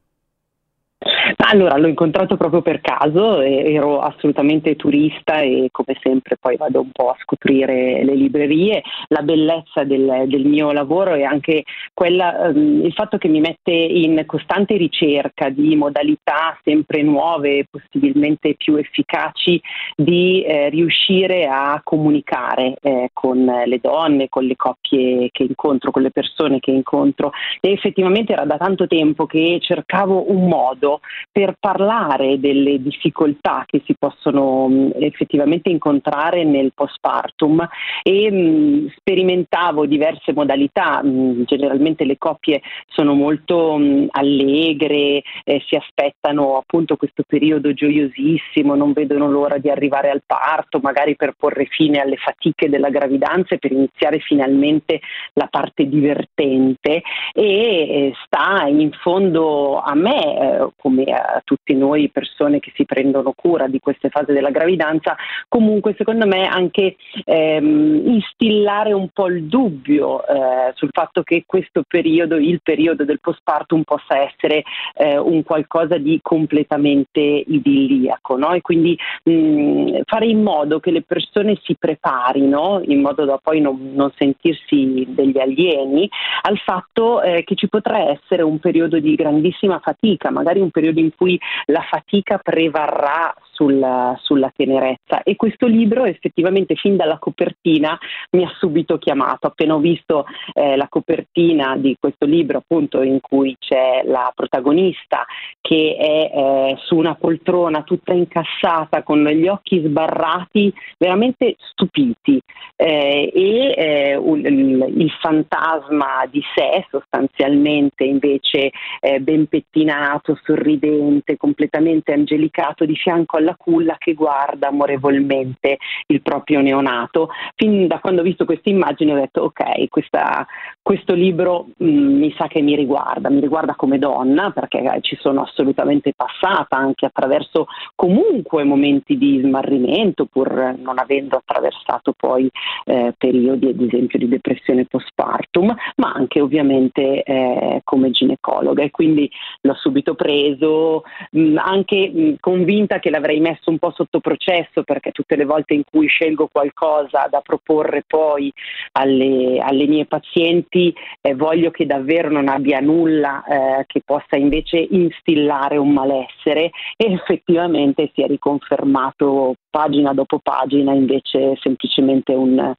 Allora, 1.49 1.77
l'ho 1.77 1.87
incontrato 1.87 2.35
proprio 2.35 2.61
per 2.61 2.81
caso, 2.81 3.39
ero 3.39 4.01
assolutamente 4.01 4.75
turista 4.75 5.39
e 5.39 5.69
come 5.71 5.97
sempre 6.01 6.35
poi 6.35 6.57
vado 6.57 6.81
un 6.81 6.91
po' 6.91 7.09
a 7.09 7.15
scoprire 7.21 8.03
le 8.03 8.15
librerie. 8.15 8.83
La 9.07 9.21
bellezza 9.21 9.85
del, 9.85 10.25
del 10.27 10.43
mio 10.43 10.73
lavoro 10.73 11.13
è 11.13 11.23
anche 11.23 11.63
quella, 11.93 12.49
um, 12.49 12.83
il 12.83 12.91
fatto 12.91 13.17
che 13.17 13.29
mi 13.29 13.39
mette 13.39 13.71
in 13.71 14.21
costante 14.25 14.75
ricerca 14.75 15.47
di 15.47 15.73
modalità 15.77 16.59
sempre 16.65 17.01
nuove, 17.01 17.65
possibilmente 17.71 18.55
più 18.55 18.75
efficaci, 18.75 19.61
di 19.95 20.43
eh, 20.43 20.67
riuscire 20.67 21.45
a 21.45 21.79
comunicare 21.81 22.75
eh, 22.81 23.09
con 23.13 23.45
le 23.45 23.79
donne, 23.81 24.27
con 24.27 24.43
le 24.43 24.57
coppie 24.57 25.29
che 25.31 25.43
incontro, 25.43 25.91
con 25.91 26.01
le 26.01 26.11
persone 26.11 26.59
che 26.59 26.71
incontro. 26.71 27.31
E 27.61 27.71
effettivamente 27.71 28.33
era 28.33 28.43
da 28.43 28.57
tanto 28.57 28.85
tempo 28.85 29.25
che 29.25 29.59
cercavo 29.61 30.29
un 30.29 30.49
modo 30.49 30.99
per 31.37 31.55
parlare 31.59 32.39
delle 32.39 32.81
difficoltà 32.81 33.63
che 33.67 33.83
si 33.85 33.93
possono 33.93 34.67
mh, 34.67 34.93
effettivamente 34.95 35.69
incontrare 35.69 36.43
nel 36.43 36.71
postpartum 36.73 37.63
e 38.01 38.31
mh, 38.31 38.93
sperimentavo 38.95 39.85
diverse 39.85 40.33
modalità, 40.33 41.03
mh, 41.03 41.43
generalmente 41.43 42.05
le 42.05 42.17
coppie 42.17 42.63
sono 42.87 43.13
molto 43.13 43.79
allegre, 44.09 45.21
eh, 45.43 45.61
si 45.67 45.75
aspettano 45.75 46.57
appunto 46.57 46.95
questo 46.95 47.21
periodo 47.27 47.71
gioiosissimo, 47.71 48.73
non 48.73 48.93
vedono 48.93 49.29
l'ora 49.29 49.59
di 49.59 49.69
arrivare 49.69 50.09
al 50.09 50.23
parto, 50.25 50.79
magari 50.81 51.15
per 51.15 51.35
porre 51.37 51.65
fine 51.65 51.99
alle 51.99 52.17
fatiche 52.17 52.67
della 52.67 52.89
gravidanza 52.89 53.53
e 53.53 53.59
per 53.59 53.73
iniziare 53.73 54.17
finalmente 54.21 55.01
la 55.33 55.45
parte 55.51 55.87
divertente 55.87 57.03
e 57.31 57.43
eh, 57.43 58.13
sta 58.25 58.65
in 58.65 58.89
fondo 59.03 59.79
a 59.79 59.93
me 59.93 60.39
eh, 60.39 60.69
come 60.77 61.03
a 61.03 61.26
tutti 61.43 61.73
noi 61.73 62.09
persone 62.09 62.59
che 62.59 62.71
si 62.75 62.85
prendono 62.85 63.33
cura 63.35 63.67
di 63.67 63.79
queste 63.79 64.09
fasi 64.09 64.31
della 64.31 64.51
gravidanza, 64.51 65.15
comunque 65.47 65.95
secondo 65.97 66.25
me 66.25 66.47
anche 66.47 66.95
ehm, 67.25 68.07
instillare 68.07 68.93
un 68.93 69.09
po' 69.09 69.27
il 69.27 69.45
dubbio 69.45 70.25
eh, 70.25 70.71
sul 70.75 70.89
fatto 70.91 71.23
che 71.23 71.43
questo 71.45 71.83
periodo, 71.87 72.35
il 72.35 72.61
periodo 72.61 73.05
del 73.05 73.19
postpartum 73.19 73.83
possa 73.83 74.19
essere 74.19 74.63
eh, 74.95 75.17
un 75.17 75.43
qualcosa 75.43 75.97
di 75.97 76.19
completamente 76.21 77.19
idilliaco 77.19 78.37
no? 78.37 78.53
e 78.53 78.61
quindi 78.61 78.97
mh, 79.23 80.01
fare 80.05 80.25
in 80.25 80.41
modo 80.41 80.79
che 80.79 80.91
le 80.91 81.01
persone 81.01 81.59
si 81.63 81.75
preparino 81.77 82.81
in 82.85 83.01
modo 83.01 83.25
da 83.25 83.39
poi 83.41 83.61
non, 83.61 83.91
non 83.93 84.11
sentirsi 84.17 85.05
degli 85.07 85.39
alieni 85.39 86.09
al 86.41 86.57
fatto 86.59 87.21
eh, 87.21 87.43
che 87.43 87.55
ci 87.55 87.67
potrà 87.67 88.09
essere 88.09 88.43
un 88.43 88.59
periodo 88.59 88.99
di 88.99 89.15
grandissima 89.15 89.79
fatica, 89.79 90.29
magari 90.29 90.59
un 90.59 90.71
periodo 90.71 90.99
in 90.99 91.11
cui 91.17 91.39
la 91.65 91.81
fatica 91.81 92.37
prevarrà 92.37 93.33
sulla, 93.57 94.15
sulla, 94.21 94.51
tenerezza. 94.55 95.23
E 95.23 95.35
questo 95.35 95.65
libro 95.65 96.05
effettivamente 96.05 96.75
fin 96.75 96.95
dalla 96.95 97.17
copertina 97.17 97.97
mi 98.31 98.43
ha 98.43 98.53
subito 98.59 98.99
chiamato, 98.99 99.47
appena 99.47 99.73
ho 99.73 99.79
visto 99.79 100.25
eh, 100.53 100.75
la 100.75 100.87
copertina 100.87 101.75
di 101.75 101.95
questo 101.99 102.25
libro 102.25 102.59
appunto 102.59 103.01
in 103.01 103.19
cui 103.19 103.55
c'è 103.57 104.03
la 104.05 104.31
protagonista 104.33 105.25
che 105.59 105.95
è 105.99 106.37
eh, 106.37 106.77
su 106.85 106.95
una 106.95 107.15
poltrona 107.15 107.81
tutta 107.81 108.13
incassata 108.13 109.01
con 109.01 109.23
gli 109.23 109.47
occhi 109.47 109.81
sbarrati, 109.83 110.71
veramente 110.97 111.55
stupiti. 111.57 112.39
Eh, 112.79 113.31
e 113.33 113.73
eh, 113.75 114.21
il, 114.21 114.93
il, 114.95 115.11
fantasma 115.19 116.27
di 116.29 116.43
sé 116.53 116.85
sostanzialmente 116.91 118.03
invece 118.03 118.69
eh, 118.99 119.19
ben 119.19 119.47
pettinato, 119.47 120.39
sorridente, 120.43 121.06
completamente 121.37 122.13
angelicato 122.13 122.85
di 122.85 122.95
fianco 122.95 123.37
alla 123.37 123.55
culla 123.55 123.95
che 123.97 124.13
guarda 124.13 124.67
amorevolmente 124.67 125.77
il 126.07 126.21
proprio 126.21 126.61
neonato. 126.61 127.29
Fin 127.55 127.87
da 127.87 127.99
quando 127.99 128.21
ho 128.21 128.23
visto 128.23 128.45
questa 128.45 128.69
immagine 128.69 129.13
ho 129.13 129.15
detto 129.15 129.41
ok, 129.43 129.87
questa, 129.89 130.45
questo 130.87 131.15
libro 131.15 131.67
mh, 131.75 131.85
mm, 131.85 132.17
mi 132.17 132.33
sa 132.37 132.47
che 132.47 132.61
mi 132.61 132.73
riguarda, 132.73 133.29
mi 133.29 133.41
riguarda 133.41 133.75
come 133.75 133.99
donna 133.99 134.51
perché 134.51 134.99
ci 135.01 135.17
sono 135.19 135.41
assolutamente 135.41 136.13
passata 136.15 136.77
anche 136.77 137.05
attraverso 137.05 137.67
comunque 137.93 138.63
momenti 138.63 139.17
di 139.17 139.41
smarrimento 139.43 140.27
pur 140.27 140.75
non 140.79 140.97
avendo 140.97 141.35
attraversato 141.35 142.13
poi 142.15 142.49
eh, 142.85 143.13
periodi 143.17 143.67
ad 143.67 143.81
esempio 143.81 144.17
di 144.17 144.29
depressione 144.29 144.85
postpartum, 144.85 145.75
ma 145.97 146.13
anche 146.13 146.39
ovviamente 146.39 147.21
eh, 147.21 147.81
come 147.83 148.11
ginecologa. 148.11 148.81
E 148.81 148.89
quindi 148.89 149.29
l'ho 149.63 149.75
subito 149.75 150.15
preso, 150.15 151.03
mh, 151.31 151.39
mm, 151.41 151.57
anche 151.57 152.09
mh, 152.09 152.21
mm, 152.21 152.33
convinta 152.39 152.99
che 152.99 153.09
l'avrei 153.09 153.41
messo 153.41 153.69
un 153.71 153.77
po' 153.77 153.91
sotto 153.91 154.21
processo 154.21 154.83
perché 154.83 155.11
tutte 155.11 155.35
le 155.35 155.43
volte 155.43 155.73
in 155.73 155.83
cui 155.83 156.07
scelgo 156.07 156.47
qualcosa 156.49 157.27
da 157.29 157.41
proporre 157.41 158.05
poi 158.07 158.49
alle, 158.93 159.59
alle 159.59 159.85
mie 159.85 160.05
pazienti 160.05 160.75
eh, 161.21 161.35
voglio 161.35 161.71
che 161.71 161.85
davvero 161.85 162.29
non 162.29 162.47
abbia 162.47 162.79
nulla 162.79 163.43
eh, 163.43 163.85
che 163.85 164.01
possa 164.05 164.35
invece 164.35 164.77
instillare 164.77 165.77
un 165.77 165.91
malessere 165.91 166.71
e 166.95 167.11
effettivamente 167.11 168.11
si 168.13 168.21
è 168.21 168.27
riconfermato 168.27 169.55
pagina 169.69 170.13
dopo 170.13 170.39
pagina 170.39 170.93
invece 170.93 171.55
semplicemente 171.61 172.33
un, 172.33 172.73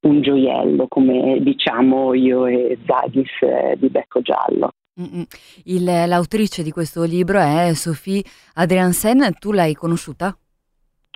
un 0.00 0.22
gioiello 0.22 0.86
come 0.88 1.38
diciamo 1.40 2.14
io 2.14 2.46
e 2.46 2.78
Zagis 2.86 3.30
eh, 3.40 3.76
di 3.78 3.88
Becco 3.88 4.20
Giallo. 4.20 4.70
Il, 5.64 5.84
l'autrice 5.84 6.62
di 6.62 6.70
questo 6.70 7.02
libro 7.02 7.40
è 7.40 7.74
Sophie 7.74 8.22
Adriansen, 8.54 9.34
tu 9.40 9.50
l'hai 9.50 9.74
conosciuta? 9.74 10.36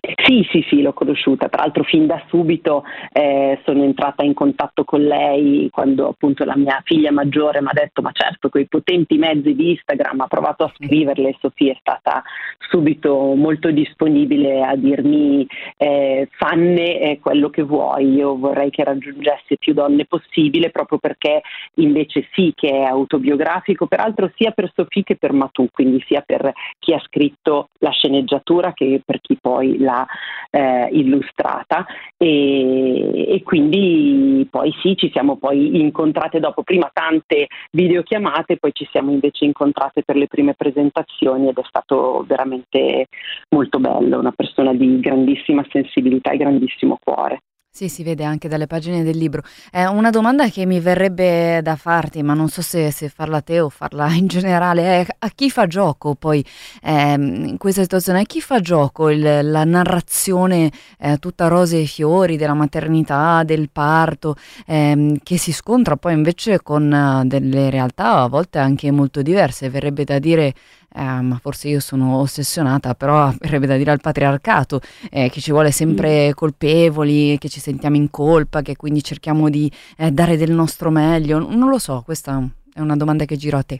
Sì, 0.01 0.47
sì, 0.49 0.65
sì, 0.69 0.81
l'ho 0.81 0.93
conosciuta, 0.93 1.49
tra 1.49 1.63
l'altro 1.63 1.83
fin 1.83 2.07
da 2.07 2.23
subito 2.27 2.83
eh, 3.11 3.59
sono 3.65 3.83
entrata 3.83 4.23
in 4.23 4.33
contatto 4.33 4.85
con 4.85 5.01
lei 5.03 5.67
quando 5.71 6.07
appunto 6.07 6.45
la 6.45 6.55
mia 6.55 6.81
figlia 6.85 7.11
maggiore 7.11 7.61
mi 7.61 7.67
ha 7.67 7.73
detto 7.73 8.01
ma 8.01 8.11
certo 8.13 8.47
quei 8.47 8.65
potenti 8.67 9.17
mezzi 9.17 9.53
di 9.53 9.71
Instagram 9.71 10.21
ha 10.21 10.27
provato 10.27 10.63
a 10.63 10.71
scriverle 10.73 11.29
e 11.29 11.37
Sofia 11.41 11.73
è 11.73 11.77
stata 11.81 12.23
subito 12.69 13.33
molto 13.35 13.71
disponibile 13.71 14.63
a 14.63 14.75
dirmi 14.77 15.45
eh, 15.75 16.29
fanne 16.31 16.99
eh, 16.99 17.19
quello 17.19 17.49
che 17.49 17.63
vuoi, 17.63 18.13
io 18.13 18.37
vorrei 18.37 18.69
che 18.69 18.85
raggiungesse 18.85 19.57
più 19.57 19.73
donne 19.73 20.05
possibile 20.05 20.69
proprio 20.69 20.99
perché 20.99 21.41
invece 21.75 22.27
sì 22.31 22.53
che 22.55 22.69
è 22.69 22.83
autobiografico, 22.83 23.87
peraltro 23.87 24.31
sia 24.35 24.51
per 24.51 24.71
Sofia 24.73 25.03
che 25.03 25.17
per 25.17 25.33
Matù, 25.33 25.67
quindi 25.71 26.01
sia 26.07 26.21
per 26.25 26.53
chi 26.77 26.93
ha 26.93 26.99
scritto 26.99 27.69
la 27.79 27.91
sceneggiatura 27.91 28.71
che 28.73 29.01
per 29.03 29.19
chi 29.19 29.37
poi 29.39 29.77
l'ha 29.79 29.88
l'ha 29.89 30.07
eh, 30.51 30.89
illustrata. 30.91 31.85
E, 32.17 33.33
e, 33.33 33.43
quindi 33.43 34.47
poi 34.49 34.73
sì 34.81 34.95
ci 34.95 35.09
siamo 35.11 35.37
poi 35.37 35.79
incontrate 35.81 36.39
dopo. 36.39 36.63
Prima 36.63 36.89
tante 36.93 37.47
videochiamate 37.71 38.57
poi 38.57 38.71
ci 38.73 38.87
siamo 38.91 39.11
invece 39.11 39.45
incontrate 39.45 40.03
per 40.03 40.15
le 40.15 40.27
prime 40.27 40.53
presentazioni 40.53 41.49
ed 41.49 41.57
è 41.57 41.63
stato 41.67 42.23
veramente 42.27 43.07
molto 43.49 43.79
bello 43.79 44.19
una 44.19 44.31
persona 44.31 44.73
di 44.73 44.99
grandissima 44.99 45.65
sensibilità 45.69 46.31
e 46.31 46.37
grandissimo 46.37 46.97
cuore 47.03 47.41
sì, 47.71 47.87
si 47.87 48.03
vede 48.03 48.23
anche 48.23 48.49
dalle 48.49 48.67
pagine 48.67 49.03
del 49.03 49.15
libro. 49.15 49.43
È 49.71 49.85
una 49.85 50.09
domanda 50.09 50.49
che 50.49 50.65
mi 50.65 50.79
verrebbe 50.79 51.61
da 51.61 51.75
farti, 51.75 52.21
ma 52.23 52.33
non 52.33 52.49
so 52.49 52.61
se, 52.61 52.91
se 52.91 53.09
farla 53.09 53.37
a 53.37 53.41
te 53.41 53.59
o 53.61 53.69
farla 53.69 54.11
in 54.13 54.27
generale. 54.27 55.01
È 55.01 55.07
a 55.19 55.29
chi 55.33 55.49
fa 55.49 55.67
gioco 55.67 56.15
poi 56.15 56.43
ehm, 56.81 57.45
in 57.45 57.57
questa 57.57 57.83
situazione? 57.83 58.21
A 58.21 58.23
chi 58.23 58.41
fa 58.41 58.59
gioco 58.59 59.09
il, 59.09 59.21
la 59.43 59.63
narrazione 59.63 60.71
eh, 60.97 61.17
tutta 61.19 61.47
rose 61.47 61.81
e 61.81 61.85
fiori 61.85 62.37
della 62.37 62.55
maternità, 62.55 63.43
del 63.43 63.69
parto, 63.71 64.35
ehm, 64.65 65.19
che 65.23 65.37
si 65.37 65.53
scontra 65.53 65.95
poi 65.95 66.13
invece 66.13 66.61
con 66.61 66.91
uh, 66.91 67.25
delle 67.27 67.69
realtà 67.69 68.23
a 68.23 68.27
volte 68.27 68.57
anche 68.57 68.91
molto 68.91 69.21
diverse? 69.21 69.69
Verrebbe 69.69 70.03
da 70.03 70.19
dire 70.19 70.53
eh, 70.93 71.21
ma 71.21 71.39
forse 71.41 71.69
io 71.69 71.79
sono 71.79 72.17
ossessionata, 72.17 72.95
però 72.95 73.31
verrebbe 73.39 73.67
da 73.67 73.77
dire 73.77 73.91
al 73.91 74.01
patriarcato, 74.01 74.81
eh, 75.09 75.29
che 75.29 75.41
ci 75.41 75.51
vuole 75.51 75.71
sempre 75.71 76.29
mm. 76.29 76.31
colpevoli, 76.31 77.37
che 77.37 77.49
ci 77.49 77.59
sentiamo 77.59 77.95
in 77.95 78.09
colpa, 78.09 78.61
che 78.61 78.75
quindi 78.75 79.03
cerchiamo 79.03 79.49
di 79.49 79.71
eh, 79.97 80.11
dare 80.11 80.37
del 80.37 80.51
nostro 80.51 80.89
meglio. 80.89 81.39
Non 81.39 81.69
lo 81.69 81.79
so, 81.79 82.01
questa 82.03 82.47
è 82.73 82.79
una 82.79 82.95
domanda 82.95 83.25
che 83.25 83.37
giro 83.37 83.57
a 83.57 83.63
te. 83.63 83.79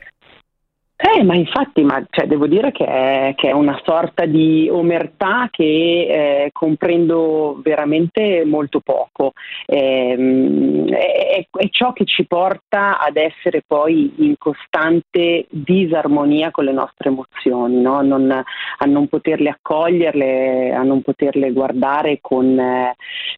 Eh, 1.02 1.24
ma 1.24 1.34
infatti, 1.34 1.82
ma, 1.82 2.06
cioè, 2.10 2.28
devo 2.28 2.46
dire 2.46 2.74
che 2.74 2.86
è, 2.86 3.34
che 3.38 3.48
è, 3.48 3.54
una 3.54 3.80
sorta 3.86 4.26
di 4.26 4.68
omertà 4.70 5.48
che 5.50 5.64
eh, 5.64 6.50
comprendo 6.52 7.58
veramente 7.64 8.44
molto 8.44 8.82
poco. 8.82 9.32
Eh, 9.66 10.86
è, 10.90 11.48
è, 11.50 11.70
ciò 11.70 11.94
che 11.94 12.04
ci 12.04 12.26
porta 12.28 13.00
ad 13.00 13.16
essere 13.16 13.64
poi 13.66 14.14
in 14.18 14.36
costante 14.38 15.46
disarmonia 15.50 16.52
con 16.52 16.66
le 16.66 16.74
nostre 16.74 17.08
emozioni, 17.08 17.80
no? 17.80 18.02
non, 18.02 18.30
a 18.30 18.86
non 18.86 19.08
poterle 19.08 19.52
accoglierle, 19.52 20.74
a 20.74 20.84
non 20.84 21.02
poterle 21.02 21.54
guardare 21.54 22.18
con, 22.20 22.60
eh, 22.60 22.96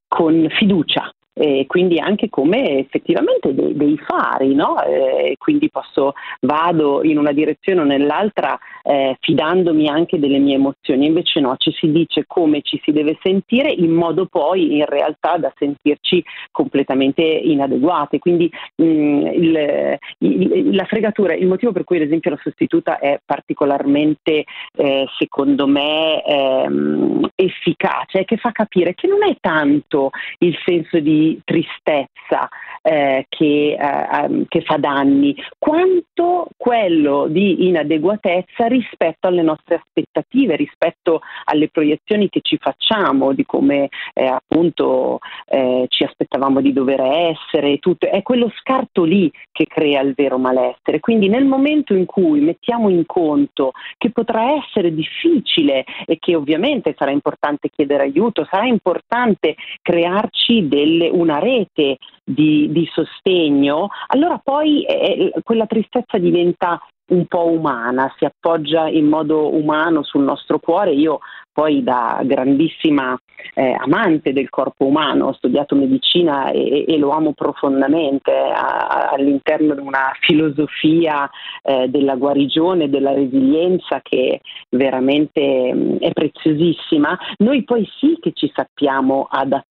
con 0.08 0.48
fiducia 0.50 1.14
e 1.42 1.66
quindi 1.66 1.98
anche 1.98 2.30
come 2.30 2.78
effettivamente 2.78 3.56
dei, 3.56 3.76
dei 3.76 3.98
fari, 3.98 4.54
no? 4.54 4.80
eh, 4.84 5.36
quindi 5.40 5.72
posso, 5.72 6.14
vado 6.42 7.04
in 7.04 7.18
una 7.18 7.32
direzione 7.32 7.82
o 7.82 7.84
nell'altra 7.84 8.60
eh, 8.84 9.18
fidandomi 9.20 9.88
anche 9.88 10.20
delle 10.20 10.38
mie 10.38 10.56
emozioni, 10.56 11.08
invece 11.08 11.40
no, 11.40 11.56
ci 11.58 11.72
si 11.72 11.92
dice 11.92 12.26
come 12.28 12.62
ci 12.62 12.80
si 12.84 12.92
deve 12.92 13.18
sentire 13.24 13.72
in 13.72 13.90
modo 13.90 14.28
poi 14.28 14.78
in 14.78 14.86
realtà 14.86 15.38
da 15.38 15.52
sentirci 15.58 16.24
completamente 16.52 17.24
inadeguate, 17.24 18.20
quindi 18.20 18.48
mh, 18.76 18.84
mm, 18.84 19.26
il, 19.26 19.98
il, 20.20 20.76
la 20.76 20.86
fregatura, 20.86 21.34
il 21.34 21.48
motivo 21.48 21.72
per 21.72 21.86
cui 21.86 21.98
ad 21.98 22.04
esempio 22.04 22.30
la 22.30 22.40
sostituta 22.40 23.00
è 23.00 23.20
particolarmente 23.26 24.44
eh, 24.76 25.08
secondo 25.18 25.66
me 25.66 26.24
ehm, 26.24 27.30
efficace 27.34 28.20
è 28.20 28.26
che 28.26 28.38
fa 28.38 28.52
capire 28.52 28.94
che 28.94 29.08
non 29.08 29.24
è 29.24 29.36
tanto 29.40 30.12
il 30.38 30.56
senso 30.64 31.00
di 31.00 31.31
tristezza 31.44 32.50
eh, 32.82 33.26
che, 33.30 33.78
eh, 33.80 34.46
che, 34.48 34.62
fa 34.62 34.78
danni, 34.78 35.36
quanto 35.58 36.48
quello 36.58 37.28
di 37.28 37.68
inadeguatezza 37.68 38.68
rispetto 38.68 39.28
alle 39.28 39.42
nostre 39.42 39.76
aspettative, 39.76 40.56
rispetto 40.56 41.22
alle 41.46 41.70
proiezioni 41.70 42.30
che 42.30 42.40
ci 42.42 42.58
facciamo 42.58 43.34
di 43.34 43.46
come 43.46 43.90
eh, 44.14 44.26
appunto 44.26 45.20
eh, 45.46 45.86
ci 45.90 46.04
aspettavamo 46.04 46.62
di 46.62 46.74
dover 46.74 47.02
essere, 47.02 47.78
tutto. 47.78 48.08
è 48.08 48.22
quello 48.22 48.52
scarto 48.60 49.04
lì 49.04 49.32
che 49.52 49.66
crea 49.68 50.02
il 50.02 50.14
vero 50.16 50.38
malessere. 50.38 51.00
Quindi 51.00 51.30
nel 51.30 51.46
momento 51.46 51.94
in 51.94 52.06
cui 52.06 52.40
mettiamo 52.40 52.90
in 52.90 53.06
conto 53.06 53.72
che 53.98 54.12
potrà 54.12 54.56
essere 54.56 54.94
difficile 54.94 55.86
e 56.06 56.18
che 56.20 56.36
ovviamente 56.36 56.96
sarà 56.98 57.12
importante 57.12 57.70
chiedere 57.70 58.04
aiuto, 58.04 58.48
sarà 58.50 58.66
importante 58.66 59.56
crearci 59.82 60.68
delle 60.68 61.10
una 61.12 61.40
rete 61.40 61.98
di, 62.24 62.72
di 62.72 62.90
sostegno, 62.92 63.90
allora 64.08 64.40
poi 64.44 64.84
eh, 64.86 65.34
quella 65.44 65.66
tristezza 65.66 66.18
diventa 66.18 66.80
un 67.10 67.26
po' 67.26 67.48
umana, 67.48 68.14
si 68.18 68.26
appoggia 68.26 68.88
in 68.88 69.06
modo 69.06 69.54
umano 69.54 70.04
sul 70.04 70.24
nostro 70.24 70.60
cuore. 70.60 70.92
Io 70.92 71.20
poi 71.52 71.84
da 71.84 72.22
grandissima 72.24 73.18
eh, 73.54 73.76
amante 73.78 74.32
del 74.32 74.50
corpo 74.50 74.86
umano, 74.86 75.28
ho 75.28 75.34
studiato 75.34 75.76
medicina 75.76 76.50
e, 76.52 76.86
e 76.88 76.98
lo 76.98 77.10
amo 77.10 77.34
profondamente 77.34 78.32
a, 78.32 79.10
all'interno 79.10 79.74
di 79.74 79.82
una 79.82 80.12
filosofia 80.22 81.30
eh, 81.62 81.90
della 81.90 82.16
guarigione, 82.16 82.90
della 82.90 83.14
resilienza 83.14 84.00
che 84.02 84.42
veramente 84.70 85.74
mh, 85.74 85.98
è 86.00 86.12
preziosissima. 86.12 87.18
Noi 87.40 87.64
poi 87.64 87.86
sì 87.98 88.18
che 88.22 88.32
ci 88.34 88.50
sappiamo 88.54 89.28
adattare 89.30 89.70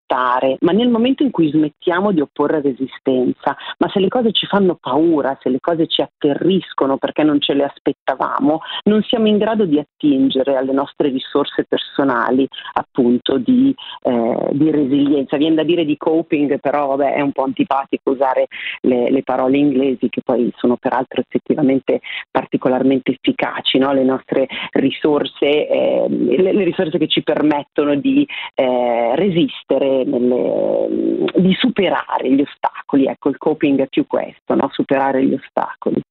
ma 0.61 0.71
nel 0.71 0.89
momento 0.89 1.21
in 1.21 1.29
cui 1.29 1.51
smettiamo 1.51 2.11
di 2.11 2.19
opporre 2.19 2.61
resistenza, 2.61 3.55
ma 3.77 3.89
se 3.89 3.99
le 3.99 4.07
cose 4.07 4.31
ci 4.31 4.47
fanno 4.47 4.75
paura, 4.79 5.37
se 5.39 5.49
le 5.49 5.59
cose 5.59 5.85
ci 5.85 6.01
atterriscono 6.01 6.97
perché 6.97 7.18
non 7.23 7.39
ce 7.39 7.53
le 7.53 7.65
aspettavamo, 7.65 8.61
non 8.83 9.01
siamo 9.03 9.27
in 9.27 9.37
grado 9.37 9.65
di 9.65 9.79
attingere 9.79 10.55
alle 10.55 10.73
nostre 10.73 11.09
risorse 11.09 11.65
personali 11.67 12.47
appunto 12.73 13.37
di, 13.37 13.73
eh, 14.03 14.49
di 14.51 14.71
resilienza. 14.71 15.37
Viene 15.37 15.55
da 15.55 15.63
dire 15.63 15.85
di 15.85 15.97
coping, 15.97 16.59
però 16.59 16.87
vabbè, 16.95 17.13
è 17.13 17.21
un 17.21 17.31
po' 17.31 17.43
antipatico 17.43 18.11
usare 18.11 18.47
le, 18.81 19.09
le, 19.09 19.23
parole 19.23 19.57
inglesi 19.57 20.09
che 20.09 20.21
poi 20.23 20.51
sono 20.57 20.77
peraltro 20.77 21.21
effettivamente 21.21 22.01
particolarmente 22.31 23.11
efficaci, 23.11 23.77
no? 23.77 23.93
le 23.93 24.03
nostre 24.03 24.47
risorse, 24.71 25.67
eh, 25.67 26.05
le, 26.09 26.53
le, 26.53 26.63
risorse 26.63 26.97
che 26.97 27.07
ci 27.07 27.23
permettono 27.23 27.95
di 27.95 28.27
eh, 28.55 29.15
resistere, 29.15 30.03
nelle, 30.03 31.29
di 31.35 31.53
superare 31.57 32.31
gli 32.31 32.41
ostacoli. 32.41 33.05
Ecco, 33.05 33.29
il 33.29 33.37
coping 33.37 33.81
è 33.81 33.87
più 33.87 34.05
questo, 34.07 34.55
no? 34.55 34.69
superare 34.71 35.23
gli 35.23 35.33
ostacoli. 35.33 36.01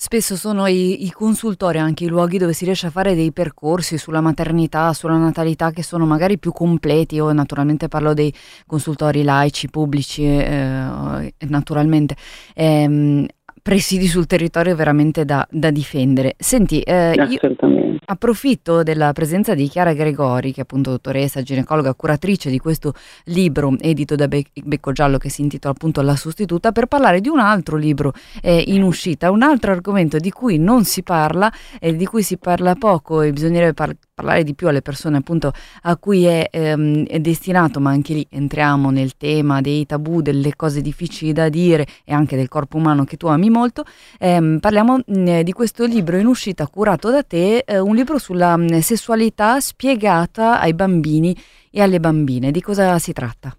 Spesso 0.00 0.36
sono 0.36 0.68
i, 0.68 1.06
i, 1.06 1.10
consultori 1.10 1.78
anche 1.78 2.04
i 2.04 2.06
luoghi 2.06 2.38
dove 2.38 2.52
si 2.52 2.64
riesce 2.64 2.86
a 2.86 2.90
fare 2.90 3.16
dei 3.16 3.32
percorsi 3.32 3.98
sulla 3.98 4.20
maternità, 4.20 4.92
sulla 4.92 5.16
natalità 5.16 5.72
che 5.72 5.82
sono 5.82 6.06
magari 6.06 6.38
più 6.38 6.52
completi. 6.52 7.16
Io 7.16 7.32
naturalmente 7.32 7.88
parlo 7.88 8.14
dei 8.14 8.32
consultori 8.64 9.24
laici, 9.24 9.68
pubblici, 9.68 10.24
eh, 10.24 11.34
naturalmente. 11.48 12.14
Eh, 12.54 13.26
presidi 13.60 14.06
sul 14.06 14.26
territorio 14.26 14.76
veramente 14.76 15.24
da, 15.24 15.44
da 15.50 15.72
difendere. 15.72 16.36
Senti, 16.38 16.80
eh, 16.80 17.14
io 17.14 17.38
approfitto 18.04 18.82
della 18.82 19.12
presenza 19.12 19.54
di 19.54 19.68
Chiara 19.68 19.92
Gregori, 19.92 20.52
che 20.52 20.60
è 20.60 20.62
appunto 20.62 20.90
dottoressa, 20.90 21.42
ginecologa, 21.42 21.94
curatrice 21.94 22.50
di 22.50 22.58
questo 22.58 22.94
libro 23.24 23.74
edito 23.78 24.14
da 24.14 24.28
Be- 24.28 24.46
Becco 24.62 24.92
Giallo 24.92 25.18
che 25.18 25.30
si 25.30 25.42
intitola 25.42 25.74
appunto 25.74 26.00
La 26.02 26.16
sostituta, 26.16 26.72
per 26.72 26.86
parlare 26.86 27.20
di 27.20 27.28
un 27.28 27.38
altro 27.38 27.76
libro 27.76 28.12
eh, 28.42 28.62
in 28.68 28.82
uscita, 28.82 29.30
un 29.30 29.42
altro 29.42 29.72
argomento 29.72 30.18
di 30.18 30.30
cui 30.30 30.58
non 30.58 30.84
si 30.84 31.02
parla 31.02 31.52
e 31.78 31.94
di 31.96 32.06
cui 32.06 32.22
si 32.22 32.38
parla 32.38 32.74
poco 32.74 33.22
e 33.22 33.32
bisognerebbe 33.32 33.74
par- 33.74 33.96
parlare 34.18 34.42
di 34.42 34.54
più 34.54 34.66
alle 34.66 34.82
persone 34.82 35.16
appunto 35.16 35.52
a 35.82 35.96
cui 35.96 36.24
è, 36.24 36.48
ehm, 36.50 37.06
è, 37.06 37.20
destinato, 37.20 37.78
ma 37.78 37.90
anche 37.90 38.14
lì 38.14 38.26
entriamo 38.28 38.90
nel 38.90 39.16
tema 39.16 39.60
dei 39.60 39.86
tabù, 39.86 40.22
delle 40.22 40.56
cose 40.56 40.80
difficili 40.80 41.32
da 41.32 41.48
dire 41.48 41.86
e 42.04 42.12
anche 42.12 42.34
del 42.34 42.48
corpo 42.48 42.78
umano 42.78 43.04
che 43.04 43.16
tu 43.16 43.28
ami 43.28 43.48
molto. 43.48 43.84
Ehm, 44.18 44.58
parliamo 44.58 44.98
mm, 44.98 45.40
di 45.40 45.52
questo 45.52 45.84
libro 45.84 46.16
in 46.16 46.26
uscita 46.26 46.66
curato 46.66 47.10
da 47.10 47.22
te, 47.22 47.58
eh, 47.58 47.78
un 47.88 47.94
libro 47.94 48.18
sulla 48.18 48.56
mm, 48.56 48.78
sessualità 48.78 49.60
spiegata 49.60 50.60
ai 50.60 50.74
bambini 50.74 51.36
e 51.70 51.80
alle 51.80 52.00
bambine. 52.00 52.50
Di 52.50 52.60
cosa 52.60 52.98
si 52.98 53.12
tratta? 53.12 53.56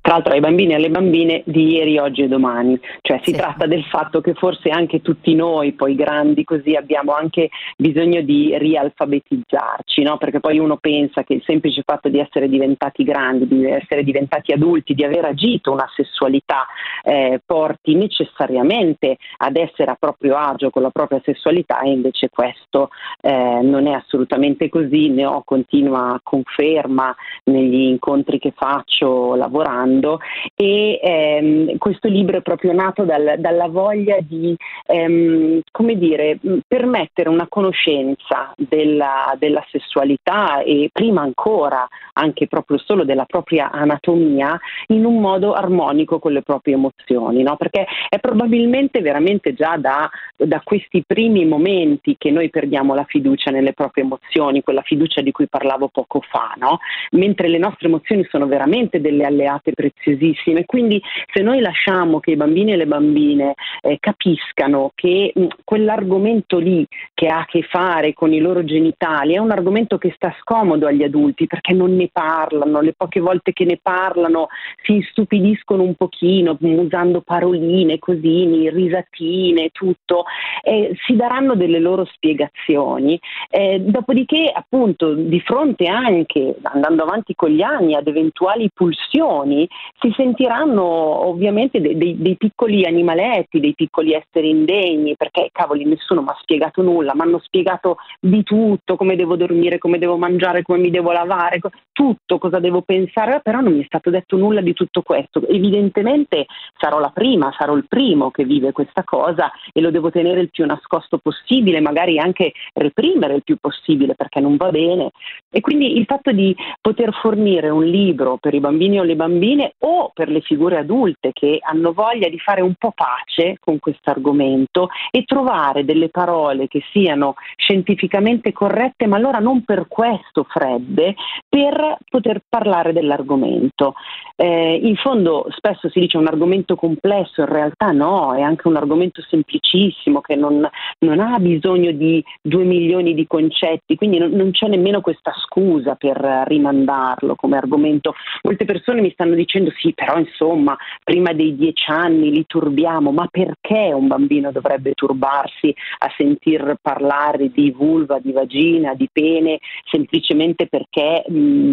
Tra 0.00 0.14
l'altro 0.14 0.32
ai 0.32 0.40
bambini 0.40 0.72
e 0.72 0.76
alle 0.76 0.90
bambine 0.90 1.42
di 1.44 1.72
ieri, 1.72 1.98
oggi 1.98 2.22
e 2.22 2.28
domani, 2.28 2.78
cioè 3.02 3.20
si 3.22 3.32
sì. 3.32 3.36
tratta 3.36 3.66
del 3.66 3.84
fatto 3.84 4.20
che 4.20 4.34
forse 4.34 4.70
anche 4.70 5.02
tutti 5.02 5.34
noi, 5.34 5.72
poi 5.72 5.94
grandi 5.94 6.44
così, 6.44 6.74
abbiamo 6.74 7.12
anche 7.12 7.50
bisogno 7.76 8.22
di 8.22 8.56
rialfabetizzarci, 8.56 10.02
no? 10.02 10.16
perché 10.16 10.40
poi 10.40 10.58
uno 10.58 10.76
pensa 10.76 11.22
che 11.22 11.34
il 11.34 11.42
semplice 11.44 11.82
fatto 11.84 12.08
di 12.08 12.18
essere 12.18 12.48
diventati 12.48 13.04
grandi, 13.04 13.46
di 13.46 13.64
essere 13.64 14.02
diventati 14.02 14.52
adulti, 14.52 14.94
di 14.94 15.04
aver 15.04 15.26
agito 15.26 15.72
una 15.72 15.88
sessualità 15.94 16.66
eh, 17.02 17.40
porti 17.44 17.94
necessariamente 17.94 19.18
ad 19.38 19.56
essere 19.56 19.90
a 19.90 19.96
proprio 19.98 20.36
agio 20.36 20.70
con 20.70 20.82
la 20.82 20.90
propria 20.90 21.20
sessualità 21.24 21.80
e 21.80 21.90
invece 21.90 22.30
questo 22.30 22.90
eh, 23.20 23.60
non 23.62 23.86
è 23.86 23.92
assolutamente 23.92 24.68
così, 24.68 25.10
ne 25.10 25.26
ho 25.26 25.42
continua 25.44 26.18
conferma 26.22 27.14
negli 27.44 27.82
incontri 27.82 28.38
che 28.38 28.52
faccio 28.56 29.34
lavorando 29.34 29.73
lavorando 29.74 30.20
e 30.54 31.00
ehm, 31.02 31.78
questo 31.78 32.08
libro 32.08 32.38
è 32.38 32.42
proprio 32.42 32.72
nato 32.72 33.04
dal, 33.04 33.34
dalla 33.38 33.68
voglia 33.68 34.18
di 34.20 34.56
ehm, 34.86 35.60
come 35.70 35.98
dire, 35.98 36.38
permettere 36.66 37.28
una 37.28 37.46
conoscenza 37.48 38.52
della, 38.56 39.34
della 39.38 39.64
sessualità 39.70 40.62
e 40.62 40.90
prima 40.92 41.22
ancora 41.22 41.86
anche 42.14 42.46
proprio 42.46 42.78
solo 42.78 43.04
della 43.04 43.24
propria 43.24 43.70
anatomia 43.70 44.58
in 44.88 45.04
un 45.04 45.20
modo 45.20 45.52
armonico 45.52 46.18
con 46.18 46.32
le 46.32 46.42
proprie 46.42 46.74
emozioni, 46.74 47.42
no? 47.42 47.56
perché 47.56 47.86
è 48.08 48.18
probabilmente 48.18 49.00
veramente 49.00 49.54
già 49.54 49.76
da, 49.76 50.08
da 50.36 50.60
questi 50.62 51.02
primi 51.06 51.44
momenti 51.44 52.14
che 52.18 52.30
noi 52.30 52.50
perdiamo 52.50 52.94
la 52.94 53.04
fiducia 53.04 53.50
nelle 53.50 53.72
proprie 53.72 54.04
emozioni, 54.04 54.62
quella 54.62 54.82
fiducia 54.82 55.20
di 55.20 55.32
cui 55.32 55.48
parlavo 55.48 55.88
poco 55.88 56.20
fa, 56.20 56.54
no? 56.58 56.78
mentre 57.12 57.48
le 57.48 57.58
nostre 57.58 57.88
emozioni 57.88 58.24
sono 58.30 58.46
veramente 58.46 59.00
delle 59.00 59.24
alleate 59.24 59.63
preziosissime. 59.72 60.64
Quindi 60.64 61.00
se 61.32 61.42
noi 61.42 61.60
lasciamo 61.60 62.20
che 62.20 62.32
i 62.32 62.36
bambini 62.36 62.72
e 62.72 62.76
le 62.76 62.86
bambine 62.86 63.54
eh, 63.82 63.98
capiscano 64.00 64.90
che 64.94 65.32
mh, 65.34 65.46
quell'argomento 65.64 66.58
lì 66.58 66.86
che 67.12 67.28
ha 67.28 67.40
a 67.40 67.46
che 67.46 67.62
fare 67.62 68.12
con 68.12 68.32
i 68.32 68.40
loro 68.40 68.64
genitali 68.64 69.34
è 69.34 69.38
un 69.38 69.50
argomento 69.50 69.98
che 69.98 70.12
sta 70.14 70.34
scomodo 70.40 70.86
agli 70.86 71.02
adulti 71.02 71.46
perché 71.46 71.72
non 71.72 71.94
ne 71.96 72.08
parlano, 72.12 72.80
le 72.80 72.94
poche 72.96 73.20
volte 73.20 73.52
che 73.52 73.64
ne 73.64 73.78
parlano 73.80 74.48
si 74.82 74.96
istupidiscono 74.96 75.82
un 75.82 75.94
pochino 75.94 76.56
usando 76.60 77.20
paroline 77.20 77.98
così, 77.98 78.68
risatine, 78.70 79.70
tutto, 79.70 80.24
eh, 80.62 80.96
si 81.06 81.16
daranno 81.16 81.54
delle 81.54 81.78
loro 81.78 82.04
spiegazioni. 82.04 83.18
Eh, 83.48 83.80
dopodiché 83.80 84.50
appunto 84.52 85.14
di 85.14 85.40
fronte 85.40 85.86
anche, 85.86 86.56
andando 86.62 87.02
avanti 87.02 87.34
con 87.34 87.50
gli 87.50 87.62
anni, 87.62 87.94
ad 87.94 88.06
eventuali 88.06 88.70
pulsioni 88.72 89.53
bambini 89.54 89.68
si 90.00 90.12
sentiranno 90.16 90.82
ovviamente 90.82 91.80
dei, 91.80 91.96
dei, 91.96 92.16
dei 92.18 92.36
piccoli 92.36 92.84
animaletti, 92.84 93.60
dei 93.60 93.74
piccoli 93.74 94.12
esseri 94.12 94.50
indegni, 94.50 95.14
perché 95.16 95.48
cavoli 95.52 95.84
nessuno 95.84 96.22
mi 96.22 96.28
ha 96.28 96.36
spiegato 96.40 96.82
nulla, 96.82 97.14
mi 97.14 97.22
hanno 97.22 97.38
spiegato 97.38 97.96
di 98.20 98.42
tutto, 98.42 98.96
come 98.96 99.16
devo 99.16 99.36
dormire, 99.36 99.78
come 99.78 99.98
devo 99.98 100.16
mangiare, 100.16 100.62
come 100.62 100.78
mi 100.78 100.90
devo 100.90 101.12
lavare, 101.12 101.60
tutto 101.92 102.38
cosa 102.38 102.58
devo 102.58 102.82
pensare, 102.82 103.40
però 103.42 103.60
non 103.60 103.74
mi 103.74 103.82
è 103.82 103.86
stato 103.86 104.10
detto 104.10 104.36
nulla 104.36 104.60
di 104.60 104.72
tutto 104.74 105.02
questo. 105.02 105.46
Evidentemente 105.46 106.46
sarò 106.76 106.98
la 106.98 107.10
prima, 107.10 107.54
sarò 107.56 107.76
il 107.76 107.86
primo 107.88 108.30
che 108.30 108.44
vive 108.44 108.72
questa 108.72 109.04
cosa 109.04 109.50
e 109.72 109.80
lo 109.80 109.90
devo 109.90 110.10
tenere 110.10 110.40
il 110.40 110.50
più 110.50 110.66
nascosto 110.66 111.18
possibile, 111.18 111.80
magari 111.80 112.18
anche 112.18 112.52
reprimere 112.74 113.36
il 113.36 113.44
più 113.44 113.56
possibile 113.60 114.14
perché 114.14 114.40
non 114.40 114.56
va 114.56 114.70
bene. 114.70 115.12
E 115.50 115.60
quindi 115.60 115.96
il 115.96 116.04
fatto 116.04 116.32
di 116.32 116.54
poter 116.80 117.12
fornire 117.14 117.68
un 117.70 117.84
libro 117.84 118.38
per 118.38 118.54
i 118.54 118.60
bambini 118.60 118.98
o 118.98 119.04
le 119.04 119.14
bambine 119.14 119.43
o 119.80 120.10
per 120.14 120.28
le 120.28 120.40
figure 120.40 120.78
adulte 120.78 121.32
che 121.32 121.58
hanno 121.60 121.92
voglia 121.92 122.28
di 122.28 122.38
fare 122.38 122.62
un 122.62 122.74
po' 122.78 122.92
pace 122.94 123.56
con 123.60 123.78
questo 123.78 124.10
argomento 124.10 124.88
e 125.10 125.24
trovare 125.24 125.84
delle 125.84 126.08
parole 126.08 126.66
che 126.68 126.82
siano 126.92 127.34
scientificamente 127.56 128.52
corrette, 128.52 129.06
ma 129.06 129.16
allora 129.16 129.38
non 129.38 129.64
per 129.64 129.86
questo 129.88 130.44
fredde, 130.48 131.14
per 131.48 131.98
poter 132.08 132.42
parlare 132.48 132.92
dell'argomento. 132.92 133.94
Eh, 134.36 134.80
in 134.82 134.96
fondo 134.96 135.46
spesso 135.50 135.88
si 135.90 136.00
dice 136.00 136.16
un 136.16 136.26
argomento 136.26 136.74
complesso, 136.74 137.42
in 137.42 137.48
realtà 137.48 137.92
no, 137.92 138.34
è 138.34 138.40
anche 138.40 138.66
un 138.66 138.76
argomento 138.76 139.22
semplicissimo 139.22 140.20
che 140.20 140.34
non, 140.34 140.68
non 141.00 141.20
ha 141.20 141.38
bisogno 141.38 141.92
di 141.92 142.24
due 142.40 142.64
milioni 142.64 143.14
di 143.14 143.26
concetti, 143.26 143.94
quindi 143.94 144.18
non, 144.18 144.30
non 144.30 144.50
c'è 144.50 144.66
nemmeno 144.66 145.00
questa 145.00 145.32
scusa 145.36 145.94
per 145.94 146.16
rimandarlo 146.46 147.34
come 147.34 147.56
argomento. 147.56 148.14
Molte 148.42 148.64
persone 148.64 149.00
mi 149.00 149.10
stanno 149.12 149.33
dicendo 149.34 149.72
sì, 149.76 149.92
però 149.94 150.18
insomma, 150.18 150.76
prima 151.02 151.32
dei 151.32 151.54
dieci 151.56 151.90
anni 151.90 152.30
li 152.30 152.44
turbiamo, 152.46 153.12
ma 153.12 153.26
perché 153.30 153.92
un 153.92 154.06
bambino 154.06 154.52
dovrebbe 154.52 154.92
turbarsi 154.94 155.74
a 155.98 156.12
sentir 156.16 156.76
parlare 156.80 157.50
di 157.50 157.70
vulva, 157.70 158.18
di 158.18 158.32
vagina, 158.32 158.94
di 158.94 159.08
pene, 159.12 159.58
semplicemente 159.90 160.66
perché, 160.66 161.24
mh, 161.28 161.72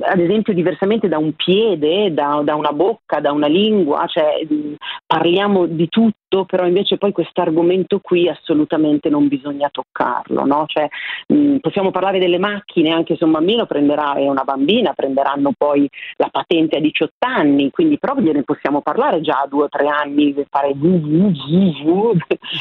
ad 0.00 0.20
esempio, 0.20 0.52
diversamente 0.52 1.08
da 1.08 1.18
un 1.18 1.32
piede, 1.34 2.12
da, 2.12 2.40
da 2.44 2.54
una 2.54 2.72
bocca, 2.72 3.20
da 3.20 3.32
una 3.32 3.48
lingua, 3.48 4.06
cioè, 4.06 4.44
mh, 4.48 4.74
parliamo 5.06 5.66
di 5.66 5.88
tutto 5.88 6.23
tutto, 6.34 6.44
però 6.44 6.66
invece 6.66 6.98
poi 6.98 7.12
questo 7.12 7.40
argomento 7.40 8.00
qui 8.00 8.28
assolutamente 8.28 9.08
non 9.08 9.28
bisogna 9.28 9.68
toccarlo, 9.70 10.44
no? 10.44 10.64
cioè, 10.66 10.88
mh, 11.28 11.58
possiamo 11.58 11.92
parlare 11.92 12.18
delle 12.18 12.38
macchine 12.38 12.90
anche 12.90 13.16
se 13.16 13.24
un 13.24 13.30
bambino 13.30 13.66
prenderà 13.66 14.16
e 14.16 14.28
una 14.28 14.42
bambina 14.42 14.92
prenderanno 14.92 15.52
poi 15.56 15.88
la 16.16 16.28
patente 16.30 16.76
a 16.76 16.80
18 16.80 17.12
anni, 17.20 17.70
quindi 17.70 17.98
però 17.98 18.16
gliene 18.16 18.42
possiamo 18.42 18.80
parlare 18.80 19.20
già 19.20 19.42
a 19.42 19.46
2 19.46 19.62
o 19.64 19.68
3 19.68 19.86
anni, 19.86 20.34
fare 20.50 20.74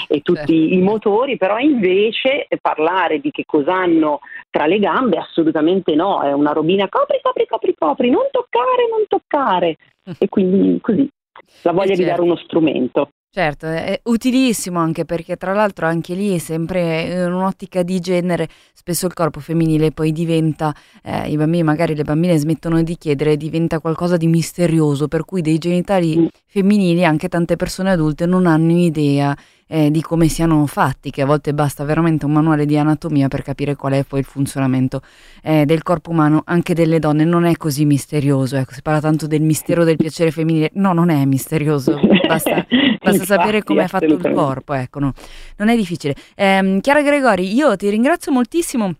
e 0.08 0.22
tutti 0.22 0.36
certo. 0.36 0.54
i 0.54 0.82
motori, 0.82 1.38
però 1.38 1.58
invece 1.58 2.48
parlare 2.62 3.20
di 3.20 3.32
che 3.32 3.44
cosa 3.46 3.74
hanno 3.74 4.20
tra 4.50 4.68
le 4.68 4.78
gambe 4.78 5.18
assolutamente 5.18 5.96
no, 5.96 6.22
è 6.22 6.32
una 6.32 6.52
robina 6.52 6.88
copri, 6.88 7.20
copri, 7.22 7.48
copri, 7.48 7.74
copri, 7.78 8.10
non 8.10 8.28
toccare, 8.32 8.88
non 8.90 9.06
toccare. 9.08 9.78
E 10.20 10.28
quindi 10.28 10.80
così 10.82 11.10
la 11.64 11.72
voglia 11.72 11.96
certo. 11.96 12.02
di 12.02 12.08
dare 12.08 12.22
uno 12.22 12.36
strumento. 12.36 13.10
Certo, 13.36 13.66
è 13.66 14.00
utilissimo 14.04 14.78
anche 14.78 15.06
perché 15.06 15.38
tra 15.38 15.54
l'altro 15.54 15.88
anche 15.88 16.14
lì 16.14 16.38
sempre 16.38 17.02
in 17.02 17.34
un'ottica 17.34 17.82
di 17.82 18.00
genere 18.00 18.48
spesso 18.74 19.08
il 19.08 19.14
corpo 19.14 19.40
femminile 19.40 19.92
poi 19.92 20.12
diventa, 20.12 20.72
eh, 21.02 21.32
i 21.32 21.36
bambini 21.36 21.64
magari 21.64 21.96
le 21.96 22.04
bambine 22.04 22.38
smettono 22.38 22.84
di 22.84 22.96
chiedere, 22.96 23.36
diventa 23.36 23.80
qualcosa 23.80 24.18
di 24.18 24.28
misterioso 24.28 25.08
per 25.08 25.26
cui 25.26 25.42
dei 25.42 25.58
genitali 25.58 26.16
mm. 26.16 26.26
femminili 26.46 27.04
anche 27.04 27.28
tante 27.28 27.56
persone 27.56 27.90
adulte 27.90 28.28
non 28.28 28.46
hanno 28.46 28.78
idea 28.78 29.36
eh, 29.68 29.92
di 29.92 30.02
come 30.02 30.28
siano 30.28 30.66
fatti, 30.66 31.10
che 31.10 31.22
a 31.22 31.26
volte 31.26 31.54
basta 31.54 31.84
veramente 31.84 32.26
un 32.26 32.32
manuale 32.32 32.66
di 32.66 32.78
anatomia 32.78 33.28
per 33.28 33.42
capire 33.42 33.76
qual 33.76 33.94
è 33.94 34.04
poi 34.04 34.20
il 34.20 34.26
funzionamento 34.26 35.02
eh, 35.42 35.66
del 35.66 35.84
corpo 35.84 36.12
umano, 36.12 36.42
anche 36.46 36.74
delle 36.74 37.00
donne, 37.00 37.24
non 37.24 37.46
è 37.46 37.56
così 37.58 37.86
misterioso, 37.86 38.58
ecco, 38.58 38.74
si 38.74 38.82
parla 38.82 39.02
tanto 39.02 39.28
del 39.28 39.42
mistero 39.42 39.84
del 39.84 39.98
piacere 39.98 40.32
femminile, 40.32 40.72
no, 40.76 40.94
non 40.94 41.10
è 41.10 41.24
misterioso, 41.26 42.00
basta, 42.28 42.66
basta 43.02 43.26
sapere 43.26 43.64
come 43.64 43.84
è 43.84 43.88
fatto 43.88 44.06
il 44.06 44.32
corpo, 44.34 44.74
ecco, 44.74 45.00
no, 45.00 45.14
non 45.58 45.70
è 45.70 45.76
difficile. 45.76 46.16
Eh, 46.36 46.80
Chiara 46.82 47.02
Gregori, 47.02 47.54
io 47.54 47.76
ti 47.76 47.90
ringrazio 47.90 48.32
moltissimo 48.32 48.96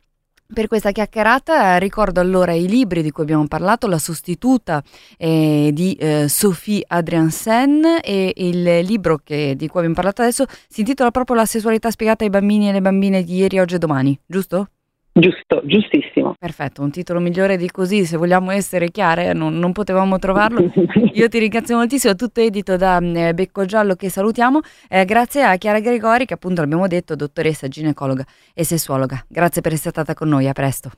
per 0.54 0.68
questa 0.68 0.92
chiacchierata 0.92 1.78
ricordo 1.78 2.20
allora 2.20 2.54
i 2.54 2.68
libri 2.68 3.02
di 3.02 3.12
cui 3.12 3.24
abbiamo 3.24 3.48
parlato, 3.48 3.88
La 3.88 3.98
sostituta 3.98 4.82
eh, 5.18 5.72
di 5.74 5.94
eh, 5.94 6.28
Sophie 6.30 6.84
Adriansen 6.88 8.00
e 8.02 8.32
il 8.38 8.80
libro 8.86 9.20
che, 9.22 9.56
di 9.58 9.68
cui 9.68 9.80
abbiamo 9.80 9.96
parlato 9.96 10.22
adesso 10.22 10.46
si 10.70 10.82
intitola 10.82 11.12
proprio 11.12 11.36
La 11.36 11.46
sessualità 11.46 11.92
spiegata 11.92 12.24
ai 12.24 12.30
bambini 12.30 12.68
e 12.68 12.70
alle 12.70 12.82
bambine 12.82 13.24
di 13.24 13.36
ieri, 13.36 13.60
oggi 13.60 13.76
e 13.76 13.80
domani, 13.80 14.18
giusto? 14.26 14.70
Giusto, 15.16 15.62
giustissimo. 15.64 16.34
Perfetto, 16.40 16.82
un 16.82 16.90
titolo 16.90 17.20
migliore 17.20 17.56
di 17.56 17.70
così, 17.70 18.04
se 18.04 18.18
vogliamo 18.18 18.50
essere 18.50 18.90
chiare, 18.90 19.32
non, 19.34 19.60
non 19.60 19.72
potevamo 19.72 20.18
trovarlo. 20.18 20.72
Io 21.14 21.28
ti 21.30 21.38
ringrazio 21.38 21.78
moltissimo, 21.78 22.16
tutto 22.16 22.42
edito 22.42 22.78
da 22.78 22.98
eh, 22.98 23.34
Becco 23.36 23.64
Giallo 23.66 23.94
che 23.94 24.10
salutiamo, 24.10 24.60
eh, 24.90 25.06
grazie 25.06 25.44
a 25.44 25.56
Chiara 25.58 25.80
Gregori 25.80 26.26
che 26.26 26.34
appunto 26.34 26.62
l'abbiamo 26.62 26.88
detto, 26.88 27.16
dottoressa 27.16 27.68
ginecologa 27.68 28.26
e 28.56 28.64
sessuologa. 28.64 29.24
Grazie 29.28 29.62
per 29.62 29.74
essere 29.74 29.92
stata 29.92 30.16
con 30.16 30.30
noi, 30.30 30.48
a 30.48 30.54
presto. 30.54 30.90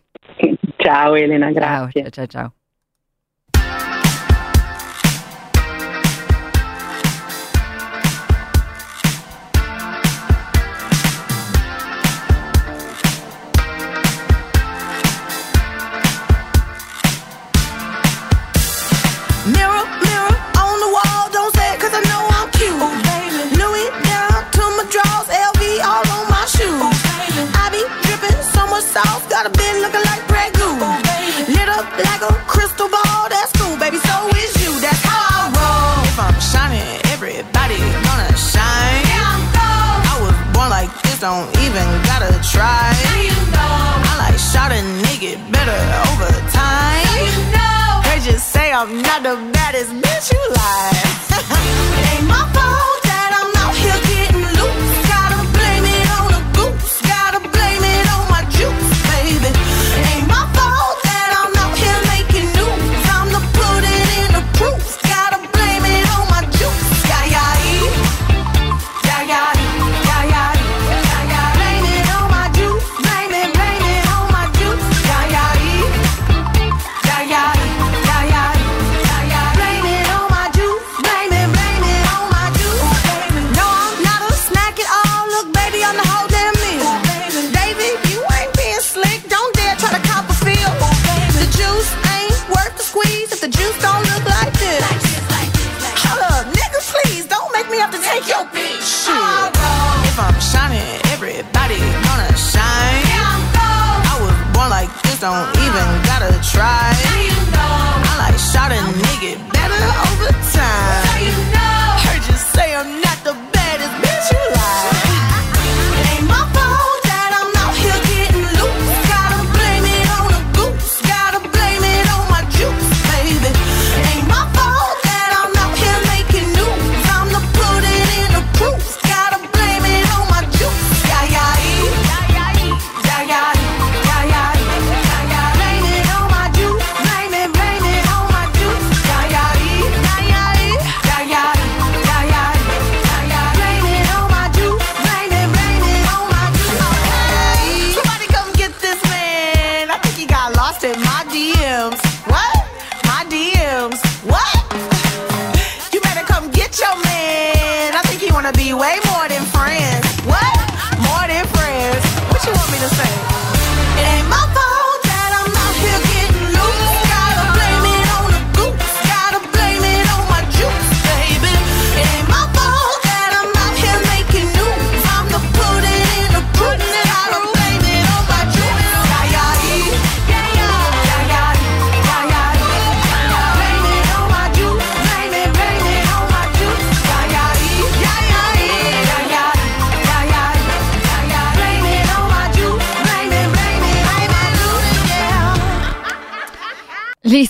Ciao 0.77 1.15
Elena, 1.15 1.51
grazie. 1.51 2.03
Ciao, 2.03 2.11
ciao, 2.11 2.25
ciao. 2.25 2.53
like 32.03 32.21
a 32.21 32.33
crystal 32.47 32.89
ball. 32.89 33.29
That's 33.29 33.51
cool, 33.55 33.77
baby. 33.77 33.97
So 33.97 34.15
is 34.35 34.53
you. 34.63 34.73
That's 34.81 34.99
how 34.99 35.15
I 35.15 35.39
roll. 35.55 36.03
If 36.03 36.19
I'm 36.19 36.39
shining, 36.41 36.83
everybody 37.15 37.77
gonna 38.03 38.35
shine. 38.35 39.03
Yeah, 39.07 39.31
I'm 39.31 39.43
gold. 39.55 40.01
I 40.03 40.15
was 40.19 40.37
born 40.51 40.69
like 40.69 40.91
this, 41.03 41.19
don't 41.19 41.47
even 41.63 41.87
gotta 42.03 42.31
try. 42.43 42.91
Now 43.05 43.21
you 43.21 43.35
know. 43.55 44.11
I 44.11 44.27
like 44.27 44.39
shot 44.39 44.71
a 44.71 44.81
nigga 45.05 45.39
better 45.51 45.79
over 46.11 46.31
time. 46.51 47.03
Now 47.07 47.19
you 47.23 47.35
know. 47.55 48.03
They 48.07 48.19
just 48.19 48.51
say 48.51 48.71
I'm 48.71 49.01
not 49.01 49.23
the 49.23 49.35
baddest 49.53 49.91
bitch 49.91 50.33
you 50.33 50.43
like. 50.51 51.05
it 51.99 52.05
ain't 52.19 52.27
my 52.27 52.54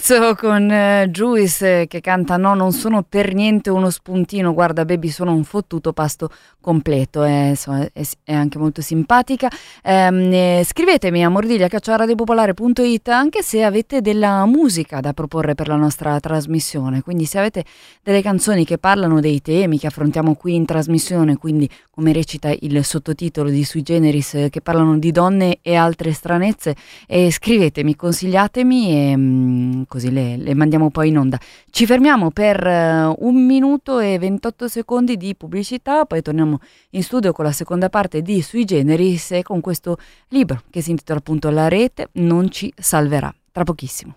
So 0.05 0.24
Con 0.33 0.69
uh, 0.69 1.05
Juice 1.07 1.85
che 1.87 2.01
canta 2.01 2.37
No, 2.37 2.55
non 2.55 2.71
sono 2.71 3.03
per 3.03 3.35
niente 3.35 3.69
uno 3.69 3.91
spuntino, 3.91 4.53
guarda 4.53 4.83
baby, 4.83 5.09
sono 5.09 5.33
un 5.33 5.43
fottuto 5.43 5.93
pasto 5.93 6.29
completo, 6.59 7.21
è, 7.21 7.49
insomma, 7.49 7.87
è, 7.93 8.01
è 8.23 8.33
anche 8.33 8.57
molto 8.57 8.81
simpatica. 8.81 9.47
Ehm, 9.83 10.33
eh, 10.33 10.63
scrivetemi 10.65 11.23
a 11.23 11.29
mordiglia.it 11.29 13.07
anche 13.09 13.43
se 13.43 13.63
avete 13.63 14.01
della 14.01 14.45
musica 14.45 14.99
da 14.99 15.13
proporre 15.13 15.53
per 15.53 15.67
la 15.67 15.75
nostra 15.75 16.19
trasmissione, 16.19 17.01
quindi 17.01 17.25
se 17.25 17.37
avete 17.37 17.63
delle 18.01 18.23
canzoni 18.23 18.65
che 18.65 18.79
parlano 18.79 19.19
dei 19.19 19.41
temi 19.41 19.77
che 19.77 19.87
affrontiamo 19.87 20.33
qui 20.35 20.55
in 20.55 20.65
trasmissione, 20.65 21.37
quindi 21.37 21.69
come 21.91 22.11
recita 22.13 22.53
il 22.61 22.83
sottotitolo 22.83 23.49
di 23.49 23.63
Sui 23.63 23.83
Generis, 23.83 24.47
che 24.49 24.61
parlano 24.61 24.97
di 24.97 25.11
donne 25.11 25.59
e 25.61 25.75
altre 25.75 26.13
stranezze, 26.13 26.75
eh, 27.05 27.31
scrivetemi, 27.31 27.95
consigliatemi 27.95 29.11
e... 29.11 29.17
Mm, 29.17 29.81
così 29.87 30.11
le, 30.15 30.37
le, 30.37 30.55
mandiamo 30.55 30.89
poi 30.89 31.09
in 31.09 31.17
onda. 31.17 31.37
Ci 31.69 31.85
fermiamo 31.85 32.31
per 32.31 32.65
uh, 32.65 33.27
un 33.27 33.45
minuto 33.45 33.99
e 33.99 34.17
28 34.17 34.67
secondi 34.67 35.17
di 35.17 35.35
pubblicità, 35.35 36.05
poi 36.05 36.21
torniamo 36.21 36.59
in 36.91 37.03
studio 37.03 37.33
con 37.33 37.45
la 37.45 37.51
seconda 37.51 37.89
parte 37.89 38.21
di 38.21 38.41
Sui 38.41 38.63
Generis 38.63 39.31
e 39.31 39.43
con 39.43 39.59
questo 39.61 39.97
libro 40.29 40.61
che 40.69 40.81
si 40.81 40.91
intitola 40.91 41.19
appunto 41.19 41.49
La 41.49 41.67
rete 41.67 42.09
non 42.13 42.49
ci 42.49 42.73
salverà. 42.75 43.33
Tra 43.51 43.63
pochissimo. 43.63 44.15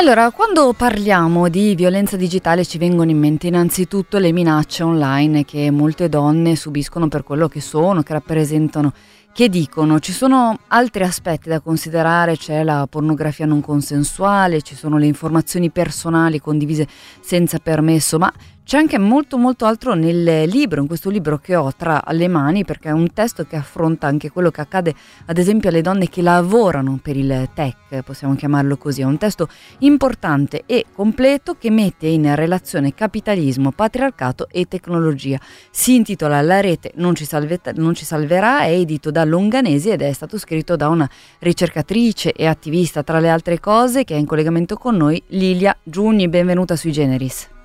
Allora, 0.00 0.30
quando 0.32 0.72
parliamo 0.72 1.48
di 1.48 1.76
violenza 1.76 2.16
digitale 2.16 2.64
ci 2.64 2.78
vengono 2.78 3.10
in 3.10 3.18
mente 3.18 3.46
innanzitutto 3.46 4.18
le 4.18 4.32
minacce 4.32 4.82
online 4.82 5.44
che 5.44 5.70
molte 5.70 6.08
donne 6.08 6.56
subiscono 6.56 7.06
per 7.06 7.22
quello 7.22 7.46
che 7.46 7.60
sono, 7.60 8.02
che 8.02 8.14
rappresentano, 8.14 8.92
che 9.40 9.48
dicono. 9.48 10.00
Ci 10.00 10.12
sono 10.12 10.58
altri 10.66 11.02
aspetti 11.02 11.48
da 11.48 11.60
considerare, 11.60 12.36
c'è 12.36 12.62
la 12.62 12.86
pornografia 12.86 13.46
non 13.46 13.62
consensuale, 13.62 14.60
ci 14.60 14.74
sono 14.74 14.98
le 14.98 15.06
informazioni 15.06 15.70
personali 15.70 16.38
condivise 16.40 16.86
senza 17.22 17.58
permesso, 17.58 18.18
ma 18.18 18.30
c'è 18.70 18.78
anche 18.78 19.00
molto 19.00 19.36
molto 19.36 19.64
altro 19.64 19.94
nel 19.94 20.48
libro, 20.48 20.80
in 20.80 20.86
questo 20.86 21.10
libro 21.10 21.38
che 21.38 21.56
ho 21.56 21.72
tra 21.76 22.00
le 22.10 22.28
mani, 22.28 22.64
perché 22.64 22.90
è 22.90 22.92
un 22.92 23.12
testo 23.12 23.44
che 23.44 23.56
affronta 23.56 24.06
anche 24.06 24.30
quello 24.30 24.52
che 24.52 24.60
accade 24.60 24.94
ad 25.26 25.38
esempio 25.38 25.70
alle 25.70 25.80
donne 25.80 26.08
che 26.08 26.22
lavorano 26.22 26.96
per 27.02 27.16
il 27.16 27.48
tech, 27.52 28.00
possiamo 28.04 28.36
chiamarlo 28.36 28.76
così. 28.76 29.00
È 29.00 29.04
un 29.04 29.18
testo 29.18 29.48
importante 29.78 30.62
e 30.66 30.84
completo 30.94 31.56
che 31.58 31.68
mette 31.68 32.06
in 32.06 32.32
relazione 32.36 32.94
capitalismo, 32.94 33.72
patriarcato 33.72 34.46
e 34.48 34.66
tecnologia. 34.68 35.40
Si 35.72 35.96
intitola 35.96 36.40
La 36.40 36.60
rete 36.60 36.92
non 36.94 37.16
ci, 37.16 37.24
salvet- 37.24 37.72
non 37.72 37.94
ci 37.94 38.04
salverà, 38.04 38.60
è 38.60 38.70
edito 38.70 39.10
da 39.10 39.24
Longanesi 39.24 39.90
ed 39.90 40.00
è 40.00 40.12
stato 40.12 40.38
scritto 40.38 40.76
da 40.76 40.86
una 40.86 41.10
ricercatrice 41.40 42.30
e 42.30 42.46
attivista, 42.46 43.02
tra 43.02 43.18
le 43.18 43.30
altre 43.30 43.58
cose, 43.58 44.04
che 44.04 44.14
è 44.14 44.16
in 44.16 44.26
collegamento 44.26 44.76
con 44.76 44.94
noi, 44.94 45.20
Lilia 45.30 45.76
Giugni. 45.82 46.28
Benvenuta 46.28 46.76
sui 46.76 46.92
Generis. 46.92 47.58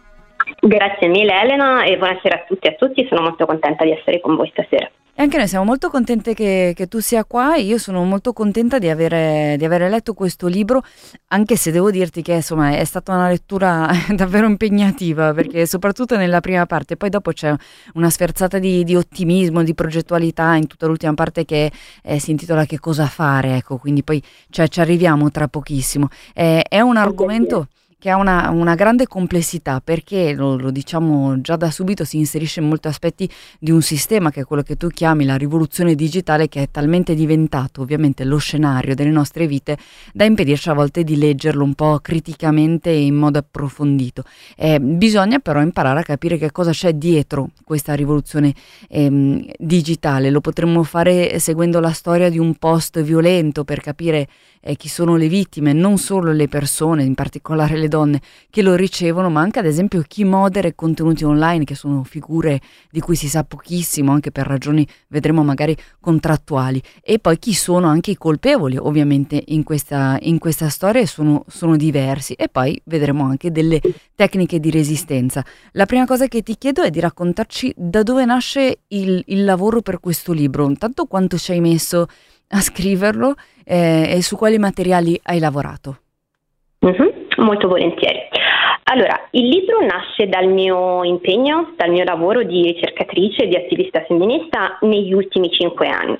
Grazie 0.59 1.07
mille 1.07 1.41
Elena 1.41 1.83
e 1.83 1.97
buonasera 1.97 2.35
a 2.37 2.43
tutti 2.47 2.67
e 2.67 2.71
a 2.71 2.75
tutti, 2.75 3.05
sono 3.07 3.21
molto 3.21 3.45
contenta 3.45 3.83
di 3.83 3.91
essere 3.91 4.19
con 4.19 4.35
voi 4.35 4.49
stasera. 4.51 4.89
E 5.17 5.21
anche 5.21 5.37
noi 5.37 5.47
siamo 5.47 5.63
molto 5.63 5.89
contente 5.89 6.33
che, 6.33 6.73
che, 6.75 6.87
tu 6.87 6.99
sia 6.99 7.23
qua 7.23 7.55
io 7.55 7.77
sono 7.77 8.03
molto 8.03 8.33
contenta 8.33 8.79
di 8.79 8.89
avere, 8.89 9.55
di 9.57 9.63
avere, 9.63 9.87
letto 9.87 10.13
questo 10.13 10.47
libro, 10.47 10.83
anche 11.27 11.55
se 11.55 11.71
devo 11.71 11.89
dirti 11.89 12.21
che 12.21 12.33
insomma 12.33 12.75
è 12.75 12.83
stata 12.83 13.13
una 13.13 13.29
lettura 13.29 13.89
davvero 14.13 14.45
impegnativa, 14.45 15.33
perché 15.33 15.65
soprattutto 15.65 16.17
nella 16.17 16.41
prima 16.41 16.65
parte, 16.65 16.97
poi 16.97 17.09
dopo 17.09 17.31
c'è 17.31 17.55
una 17.93 18.09
sferzata 18.09 18.59
di, 18.59 18.83
di 18.83 18.97
ottimismo, 18.97 19.63
di 19.63 19.73
progettualità 19.73 20.53
in 20.55 20.67
tutta 20.67 20.85
l'ultima 20.85 21.13
parte 21.13 21.45
che 21.45 21.71
eh, 22.03 22.19
si 22.19 22.31
intitola 22.31 22.65
Che 22.65 22.79
cosa 22.79 23.05
fare, 23.05 23.55
ecco, 23.55 23.77
quindi 23.77 24.03
poi 24.03 24.21
cioè, 24.49 24.67
ci 24.67 24.81
arriviamo 24.81 25.31
tra 25.31 25.47
pochissimo. 25.47 26.09
Eh, 26.33 26.61
è 26.67 26.81
un 26.81 26.97
argomento 26.97 27.69
che 28.05 28.11
ha 28.11 28.17
una, 28.17 28.51
una, 28.51 28.75
grande 28.75 29.07
complessità 29.07 29.81
perché, 29.83 30.33
lo, 30.33 30.57
lo, 30.57 30.69
diciamo 30.69 31.41
già 31.41 31.55
da 31.55 31.71
subito, 31.71 32.03
si 32.03 32.17
inserisce 32.17 32.59
in 32.59 32.67
molti 32.67 32.87
aspetti 32.87 33.27
di 33.57 33.71
un 33.71 33.81
sistema 33.81 34.29
che 34.29 34.41
è 34.41 34.43
quello 34.43 34.61
che 34.61 34.75
tu 34.75 34.89
chiami 34.89 35.25
la 35.25 35.37
rivoluzione 35.37 35.95
digitale 35.95 36.47
che 36.47 36.61
è 36.61 36.67
talmente 36.69 37.15
diventato 37.15 37.81
ovviamente 37.81 38.23
lo 38.23 38.37
scenario 38.37 38.93
delle 38.93 39.09
nostre 39.09 39.47
vite 39.47 39.79
da 40.13 40.23
impedirci 40.23 40.69
a 40.69 40.73
volte 40.73 41.03
di 41.03 41.17
leggerlo 41.17 41.63
un 41.63 41.73
po' 41.73 41.97
criticamente 41.99 42.91
e 42.91 43.05
in 43.05 43.15
modo 43.15 43.39
approfondito. 43.39 44.23
Eh, 44.55 44.79
bisogna 44.79 45.39
però 45.39 45.59
imparare 45.59 46.01
a 46.01 46.03
capire 46.03 46.37
che 46.37 46.51
cosa 46.51 46.69
c'è 46.69 46.93
dietro 46.93 47.49
questa 47.63 47.95
rivoluzione 47.95 48.53
ehm, 48.87 49.47
digitale, 49.57 50.29
lo 50.29 50.41
potremmo 50.41 50.83
fare 50.83 51.39
seguendo 51.39 51.79
la 51.79 51.91
storia 51.91 52.29
di 52.29 52.37
un 52.37 52.53
post 52.53 53.01
violento 53.01 53.63
per 53.63 53.81
capire 53.81 54.27
eh, 54.67 54.75
chi 54.75 54.89
sono 54.89 55.15
le 55.15 55.27
vittime, 55.27 55.73
non 55.73 55.99
solo 55.99 56.31
le 56.31 56.47
persone, 56.47 57.03
in 57.03 57.13
particolare 57.13 57.77
le 57.77 57.87
donne 57.87 58.19
che 58.49 58.63
lo 58.63 58.73
ricevono, 58.73 59.29
ma 59.29 59.41
anche 59.41 59.59
ad 59.59 59.67
esempio 59.67 60.03
chi 60.07 60.23
modera 60.23 60.71
contenuti 60.73 61.23
online, 61.23 61.65
che 61.65 61.75
sono 61.75 62.03
figure 62.03 62.59
di 62.89 62.99
cui 62.99 63.15
si 63.15 63.27
sa 63.27 63.43
pochissimo, 63.43 64.11
anche 64.11 64.31
per 64.31 64.47
ragioni, 64.47 64.85
vedremo 65.09 65.43
magari, 65.43 65.77
contrattuali. 65.99 66.81
E 67.03 67.19
poi 67.19 67.37
chi 67.37 67.53
sono 67.53 67.87
anche 67.87 68.11
i 68.11 68.17
colpevoli, 68.17 68.77
ovviamente, 68.77 69.41
in 69.47 69.63
questa, 69.63 70.17
in 70.21 70.39
questa 70.39 70.69
storia 70.69 71.05
sono, 71.05 71.45
sono 71.47 71.75
diversi. 71.75 72.33
E 72.33 72.49
poi 72.49 72.81
vedremo 72.85 73.25
anche 73.25 73.51
delle 73.51 73.79
tecniche 74.15 74.59
di 74.59 74.71
resistenza. 74.71 75.45
La 75.73 75.85
prima 75.85 76.05
cosa 76.05 76.27
che 76.27 76.41
ti 76.41 76.57
chiedo 76.57 76.81
è 76.81 76.89
di 76.89 76.99
raccontarci 76.99 77.71
da 77.77 78.01
dove 78.01 78.25
nasce 78.25 78.79
il, 78.87 79.21
il 79.27 79.43
lavoro 79.43 79.81
per 79.81 79.99
questo 79.99 80.31
libro, 80.31 80.67
intanto 80.67 81.05
quanto 81.05 81.37
ci 81.37 81.51
hai 81.51 81.59
messo 81.59 82.07
a 82.55 82.61
scriverlo 82.61 83.35
eh, 83.65 84.15
e 84.15 84.21
su 84.21 84.37
quali 84.37 84.57
materiali 84.57 85.19
hai 85.23 85.39
lavorato? 85.39 85.99
Mm-hmm, 86.85 87.07
molto 87.37 87.67
volentieri. 87.67 88.19
Allora, 88.87 89.27
il 89.31 89.47
libro 89.47 89.83
nasce 89.83 90.27
dal 90.27 90.47
mio 90.47 91.03
impegno, 91.03 91.73
dal 91.75 91.89
mio 91.89 92.03
lavoro 92.03 92.43
di 92.43 92.61
ricercatrice 92.61 93.43
e 93.43 93.47
di 93.47 93.55
attivista 93.55 94.03
femminista 94.05 94.77
negli 94.81 95.11
ultimi 95.11 95.49
cinque 95.51 95.87
anni. 95.87 96.17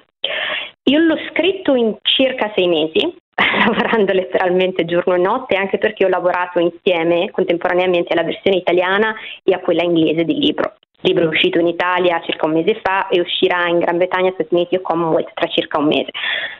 Io 0.88 1.00
l'ho 1.00 1.18
scritto 1.30 1.76
in 1.76 1.96
circa 2.02 2.52
sei 2.56 2.68
mesi, 2.68 3.16
lavorando 3.66 4.12
letteralmente 4.14 4.84
giorno 4.86 5.14
e 5.14 5.20
notte, 5.20 5.56
anche 5.56 5.78
perché 5.78 6.06
ho 6.06 6.10
lavorato 6.10 6.60
insieme 6.60 7.30
contemporaneamente 7.32 8.14
alla 8.14 8.24
versione 8.24 8.58
italiana 8.58 9.14
e 9.44 9.54
a 9.54 9.60
quella 9.60 9.84
inglese 9.84 10.26
del 10.26 10.38
libro. 10.38 10.74
Libro 11.06 11.26
è 11.26 11.28
uscito 11.28 11.60
in 11.60 11.68
Italia 11.68 12.20
circa 12.22 12.48
un 12.48 12.54
mese 12.54 12.80
fa 12.82 13.08
e 13.08 13.22
uscirà 13.22 13.68
in 13.68 13.78
Gran 13.78 13.98
Bretagna, 13.98 14.32
Stati 14.34 14.54
Uniti 14.56 14.76
e 14.76 14.82
Commonwealth 14.82 15.32
tra 15.36 15.48
circa 15.48 15.78
un 15.78 15.86
mese. 15.86 16.10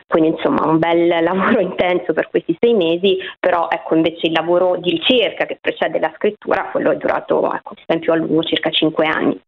Quindi 0.06 0.30
insomma 0.30 0.66
un 0.68 0.78
bel 0.78 1.08
lavoro 1.22 1.58
intenso 1.58 2.12
per 2.12 2.28
questi 2.28 2.56
sei 2.60 2.74
mesi, 2.74 3.18
però 3.40 3.68
ecco 3.68 3.96
invece 3.96 4.28
il 4.28 4.32
lavoro 4.32 4.76
di 4.76 4.90
ricerca 4.90 5.46
che 5.46 5.58
precede 5.60 5.98
la 5.98 6.12
scrittura, 6.14 6.68
quello 6.70 6.92
è 6.92 6.96
durato 6.96 7.52
ecco, 7.52 7.74
più 7.98 8.12
a 8.12 8.16
lungo, 8.16 8.42
circa 8.44 8.70
cinque 8.70 9.06
anni. 9.06 9.38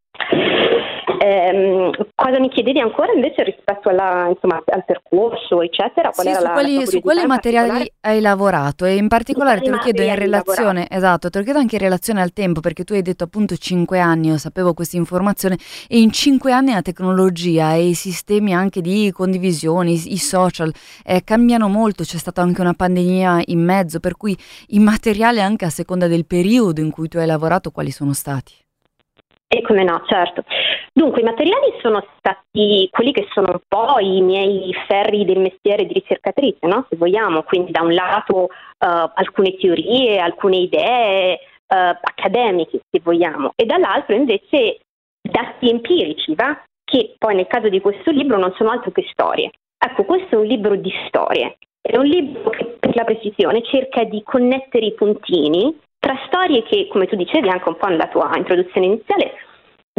Eh, 1.21 1.91
cosa 2.15 2.39
mi 2.39 2.49
chiedevi 2.49 2.79
ancora 2.79 3.13
invece 3.13 3.43
rispetto 3.43 3.89
alla, 3.89 4.29
insomma, 4.29 4.63
al 4.65 4.85
percorso, 4.85 5.63
eccetera? 5.63 6.13
Sì, 6.13 6.33
su, 6.33 6.43
la, 6.43 6.51
quali, 6.51 6.75
la 6.77 6.87
su 6.87 7.01
quali 7.01 7.27
materiali 7.27 7.93
hai 8.01 8.21
lavorato 8.21 8.85
e 8.85 8.97
in 8.97 9.09
particolare 9.09 9.61
te 9.61 9.71
lo 9.71 9.79
chiedo 9.79 10.03
in 10.03 10.15
relazione, 10.15 10.87
esatto, 10.89 11.29
te 11.29 11.39
lo 11.39 11.45
chiedo 11.45 11.59
anche 11.59 11.75
in 11.75 11.81
relazione 11.81 12.23
al 12.23 12.33
tempo 12.33 12.61
perché 12.61 12.85
tu 12.85 12.93
hai 12.93 13.03
detto 13.03 13.25
appunto 13.25 13.57
cinque 13.57 13.99
anni, 13.99 14.29
io 14.29 14.39
sapevo 14.39 14.75
questa 14.75 14.97
informazione 14.97 15.59
e 15.89 15.99
in 15.99 16.13
cinque 16.13 16.53
anni 16.53 16.73
la 16.73 16.83
tecnologia 16.83 17.75
e 17.75 17.89
i 17.89 17.95
sistemi 17.95 18.55
anche 18.55 18.81
di 18.81 19.11
condivisione, 19.13 19.91
i, 19.91 20.13
i 20.13 20.19
social 20.19 20.73
eh, 21.05 21.25
cambiano 21.25 21.69
molto, 21.69 22.05
c'è 22.05 22.19
stata 22.19 22.43
anche 22.43 22.61
una 22.61 22.75
pandemia 22.75 23.43
in 23.47 23.65
mezzo, 23.65 23.99
per 23.99 24.17
cui 24.17 24.37
i 24.69 24.79
materiali 24.79 25.41
anche 25.41 25.65
a 25.65 25.71
seconda 25.71 26.07
del 26.07 26.27
periodo 26.27 26.81
in 26.81 26.91
cui 26.91 27.09
tu 27.09 27.19
hai 27.19 27.27
lavorato 27.27 27.71
quali 27.71 27.91
sono 27.91 28.13
stati? 28.13 28.55
E 29.51 29.63
come 29.63 29.83
no, 29.83 30.03
certo. 30.07 30.45
Dunque, 30.93 31.23
i 31.23 31.25
materiali 31.25 31.73
sono 31.81 32.07
stati 32.19 32.87
quelli 32.91 33.13
che 33.13 33.27
sono 33.33 33.53
un 33.53 33.61
po' 33.67 33.99
i 33.99 34.21
miei 34.21 34.75
ferri 34.87 35.25
del 35.25 35.39
mestiere 35.39 35.87
di 35.87 35.95
ricercatrice, 35.95 36.67
no? 36.67 36.85
se 36.91 36.97
vogliamo, 36.97 37.43
quindi 37.45 37.71
da 37.71 37.81
un 37.81 37.95
lato 37.95 38.43
uh, 38.43 38.47
alcune 38.79 39.57
teorie, 39.57 40.19
alcune 40.19 40.59
idee 40.59 41.39
uh, 41.67 41.97
accademiche, 41.99 42.81
se 42.91 43.01
vogliamo, 43.03 43.53
e 43.57 43.65
dall'altro 43.65 44.15
invece 44.15 44.81
dati 45.23 45.71
empirici, 45.71 46.35
va? 46.35 46.63
che 46.85 47.15
poi 47.17 47.35
nel 47.35 47.47
caso 47.47 47.71
di 47.71 47.81
questo 47.81 48.11
libro 48.11 48.37
non 48.37 48.53
sono 48.57 48.71
altro 48.71 48.91
che 48.91 49.07
storie. 49.11 49.51
Ecco, 49.79 50.05
questo 50.05 50.35
è 50.35 50.39
un 50.39 50.47
libro 50.47 50.77
di 50.77 50.93
storie, 51.07 51.57
è 51.81 51.97
un 51.97 52.05
libro 52.05 52.51
che 52.51 52.77
per 52.79 52.95
la 52.95 53.05
precisione, 53.05 53.63
cerca 53.63 54.05
di 54.05 54.23
connettere 54.23 54.87
i 54.87 54.95
puntini 54.95 55.75
tra 55.99 56.17
storie 56.27 56.63
che, 56.63 56.89
come 56.91 57.07
tu 57.07 57.17
dicevi 57.17 57.49
anche 57.49 57.69
un 57.69 57.77
po' 57.77 57.89
nella 57.89 58.09
tua 58.09 58.31
introduzione 58.37 58.87
iniziale, 58.87 59.33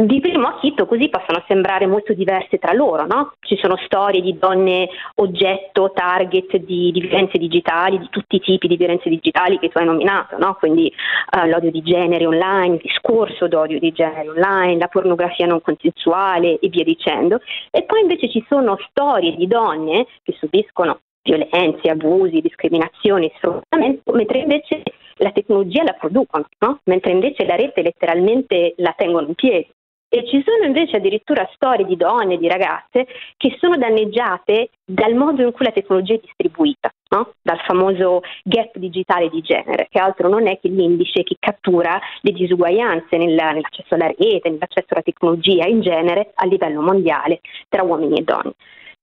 di 0.06 0.20
primo 0.20 0.48
acchito 0.48 0.86
così 0.86 1.08
possono 1.10 1.44
sembrare 1.46 1.86
molto 1.86 2.14
diverse 2.14 2.58
tra 2.58 2.72
loro, 2.72 3.04
no? 3.06 3.34
Ci 3.40 3.58
sono 3.60 3.76
storie 3.84 4.22
di 4.22 4.38
donne 4.38 4.88
oggetto, 5.16 5.92
target 5.94 6.56
di, 6.56 6.90
di, 6.90 7.00
violenze 7.00 7.36
digitali, 7.36 7.98
di 7.98 8.08
tutti 8.08 8.36
i 8.36 8.40
tipi 8.40 8.66
di 8.66 8.76
violenze 8.76 9.10
digitali 9.10 9.58
che 9.58 9.68
tu 9.68 9.78
hai 9.78 9.84
nominato, 9.84 10.38
no? 10.38 10.54
Quindi 10.54 10.90
uh, 11.32 11.46
l'odio 11.46 11.70
di 11.70 11.82
genere 11.82 12.24
online, 12.24 12.76
il 12.76 12.80
discorso 12.82 13.46
d'odio 13.46 13.78
di 13.78 13.92
genere 13.92 14.30
online, 14.30 14.78
la 14.78 14.88
pornografia 14.88 15.46
non 15.46 15.60
consensuale 15.60 16.58
e 16.58 16.68
via 16.68 16.84
dicendo. 16.84 17.40
E 17.70 17.82
poi 17.82 18.00
invece 18.00 18.30
ci 18.30 18.44
sono 18.48 18.78
storie 18.88 19.34
di 19.36 19.46
donne 19.46 20.06
che 20.22 20.34
subiscono 20.38 21.00
violenze, 21.22 21.90
abusi, 21.90 22.40
discriminazioni, 22.40 23.30
sfruttamento, 23.36 24.12
mentre 24.12 24.38
invece 24.38 24.82
la 25.20 25.32
tecnologia 25.32 25.82
la 25.82 25.92
producono, 25.92 26.46
no? 26.58 26.80
mentre 26.84 27.12
invece 27.12 27.44
la 27.44 27.56
rete 27.56 27.82
letteralmente 27.82 28.74
la 28.76 28.94
tengono 28.96 29.28
in 29.28 29.34
piedi. 29.34 29.68
E 30.12 30.26
ci 30.26 30.42
sono 30.44 30.64
invece 30.64 30.96
addirittura 30.96 31.48
storie 31.54 31.86
di 31.86 31.94
donne, 31.94 32.36
di 32.36 32.48
ragazze 32.48 33.06
che 33.36 33.56
sono 33.60 33.76
danneggiate 33.76 34.70
dal 34.84 35.14
modo 35.14 35.42
in 35.42 35.52
cui 35.52 35.64
la 35.64 35.70
tecnologia 35.70 36.14
è 36.14 36.20
distribuita, 36.20 36.90
no? 37.10 37.34
dal 37.40 37.60
famoso 37.60 38.22
gap 38.42 38.76
digitale 38.76 39.28
di 39.28 39.40
genere, 39.40 39.86
che 39.88 40.00
altro 40.00 40.28
non 40.28 40.48
è 40.48 40.58
che 40.58 40.68
l'indice 40.68 41.22
che 41.22 41.36
cattura 41.38 42.00
le 42.22 42.32
disuguaglianze 42.32 43.16
nella, 43.18 43.52
nell'accesso 43.52 43.94
alla 43.94 44.08
rete, 44.08 44.48
nell'accesso 44.48 44.88
alla 44.88 45.02
tecnologia 45.02 45.66
in 45.66 45.80
genere 45.80 46.32
a 46.34 46.44
livello 46.44 46.82
mondiale 46.82 47.40
tra 47.68 47.84
uomini 47.84 48.18
e 48.18 48.22
donne. 48.24 48.54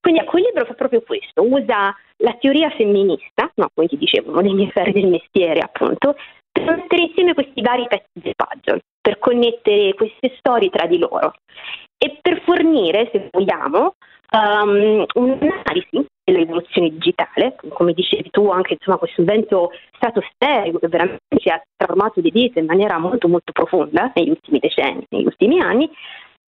Quindi 0.07 0.23
ecco, 0.23 0.37
il 0.37 0.45
libro 0.45 0.63
fa 0.63 0.73
proprio 0.73 1.01
questo, 1.01 1.43
usa 1.43 1.93
la 2.23 2.33
teoria 2.39 2.69
femminista, 2.69 3.51
no, 3.55 3.69
come 3.73 3.87
ti 3.87 3.97
dicevo, 3.97 4.31
uno 4.31 4.41
dei 4.41 4.53
miei 4.53 4.71
ferri 4.71 4.93
del 4.93 5.07
mestiere 5.07 5.59
appunto, 5.59 6.15
per 6.49 6.63
mettere 6.63 7.01
insieme 7.01 7.33
questi 7.33 7.61
vari 7.61 7.85
pezzi 7.89 8.07
del 8.13 8.33
puzzle 8.33 8.79
per 9.01 9.19
connettere 9.19 9.93
queste 9.95 10.33
storie 10.37 10.69
tra 10.69 10.87
di 10.87 10.97
loro 10.97 11.33
e 11.97 12.19
per 12.21 12.41
fornire, 12.43 13.09
se 13.11 13.27
vogliamo, 13.29 13.95
um, 14.31 15.05
un'analisi 15.13 16.05
dell'evoluzione 16.23 16.91
digitale, 16.91 17.57
come 17.67 17.91
dicevi 17.91 18.29
tu, 18.29 18.49
anche 18.49 18.75
insomma, 18.75 18.95
questo 18.95 19.23
evento 19.23 19.71
stratosferico 19.97 20.79
che 20.79 20.87
veramente 20.87 21.37
ci 21.37 21.49
ha 21.49 21.61
trasformato 21.75 22.21
le 22.21 22.29
vite 22.31 22.59
in 22.59 22.65
maniera 22.65 22.97
molto 22.97 23.27
molto 23.27 23.51
profonda 23.51 24.09
negli 24.15 24.29
ultimi 24.29 24.59
decenni, 24.59 25.03
negli 25.09 25.25
ultimi 25.25 25.59
anni, 25.59 25.91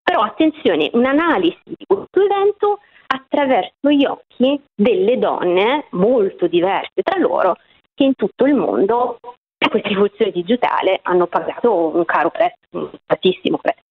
però 0.02 0.22
attenzione, 0.22 0.90
un'analisi 0.94 1.60
di 1.66 1.86
questo 1.86 2.24
evento 2.24 2.80
attraverso 3.12 3.90
gli 3.90 4.06
occhi 4.06 4.62
delle 4.76 5.18
donne 5.18 5.86
molto 5.92 6.48
diverse 6.48 7.02
tra 7.02 7.20
loro 7.20 7.56
che 7.96 8.04
in 8.04 8.16
tutto 8.16 8.46
il 8.46 8.54
mondo 8.54 9.18
per 9.58 9.70
questa 9.70 9.90
rivoluzione 9.90 10.32
digitale 10.32 11.00
hanno 11.04 11.28
pagato 11.28 11.96
un 11.96 12.06
caro 12.06 12.30
prezzo, 12.30 12.56
un 12.72 12.90
altissimo 13.08 13.58
prezzo. 13.58 13.82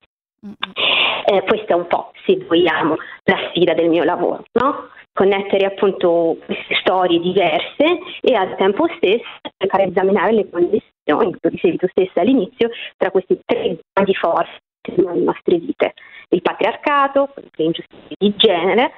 Eh, 1.27 1.43
questa 1.43 1.75
è 1.75 1.77
un 1.77 1.87
po', 1.87 2.13
se 2.25 2.39
vogliamo, 2.47 2.97
la 3.25 3.49
sfida 3.49 3.75
del 3.75 3.89
mio 3.89 4.05
lavoro, 4.05 4.45
no? 4.53 4.89
connettere 5.13 5.67
appunto 5.67 6.37
queste 6.47 6.77
storie 6.81 7.19
diverse 7.19 7.99
e 8.21 8.35
al 8.35 8.55
tempo 8.57 8.87
stesso 8.97 9.25
cercare 9.57 9.85
di 9.85 9.91
esaminare 9.91 10.33
le 10.33 10.49
condizioni, 10.49 11.37
tu 11.41 11.49
dicevi 11.49 11.77
tu 11.77 11.89
stessa 11.89 12.21
all'inizio, 12.21 12.71
tra 12.97 13.11
queste 13.11 13.41
tre 13.45 13.79
grandi 13.93 14.15
forze 14.15 14.59
delle 14.81 15.21
nostre 15.21 15.59
vite, 15.59 15.95
il 16.31 16.41
patriarcato, 16.41 17.35
le 17.35 17.65
ingiustizie 17.65 18.17
di 18.17 18.35
genere 18.37 18.93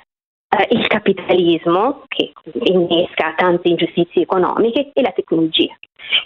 eh, 0.50 0.66
il 0.70 0.86
capitalismo 0.86 2.04
che 2.08 2.32
innesca 2.64 3.34
tante 3.36 3.68
ingiustizie 3.68 4.22
economiche 4.22 4.90
e 4.92 5.02
la 5.02 5.12
tecnologia 5.12 5.76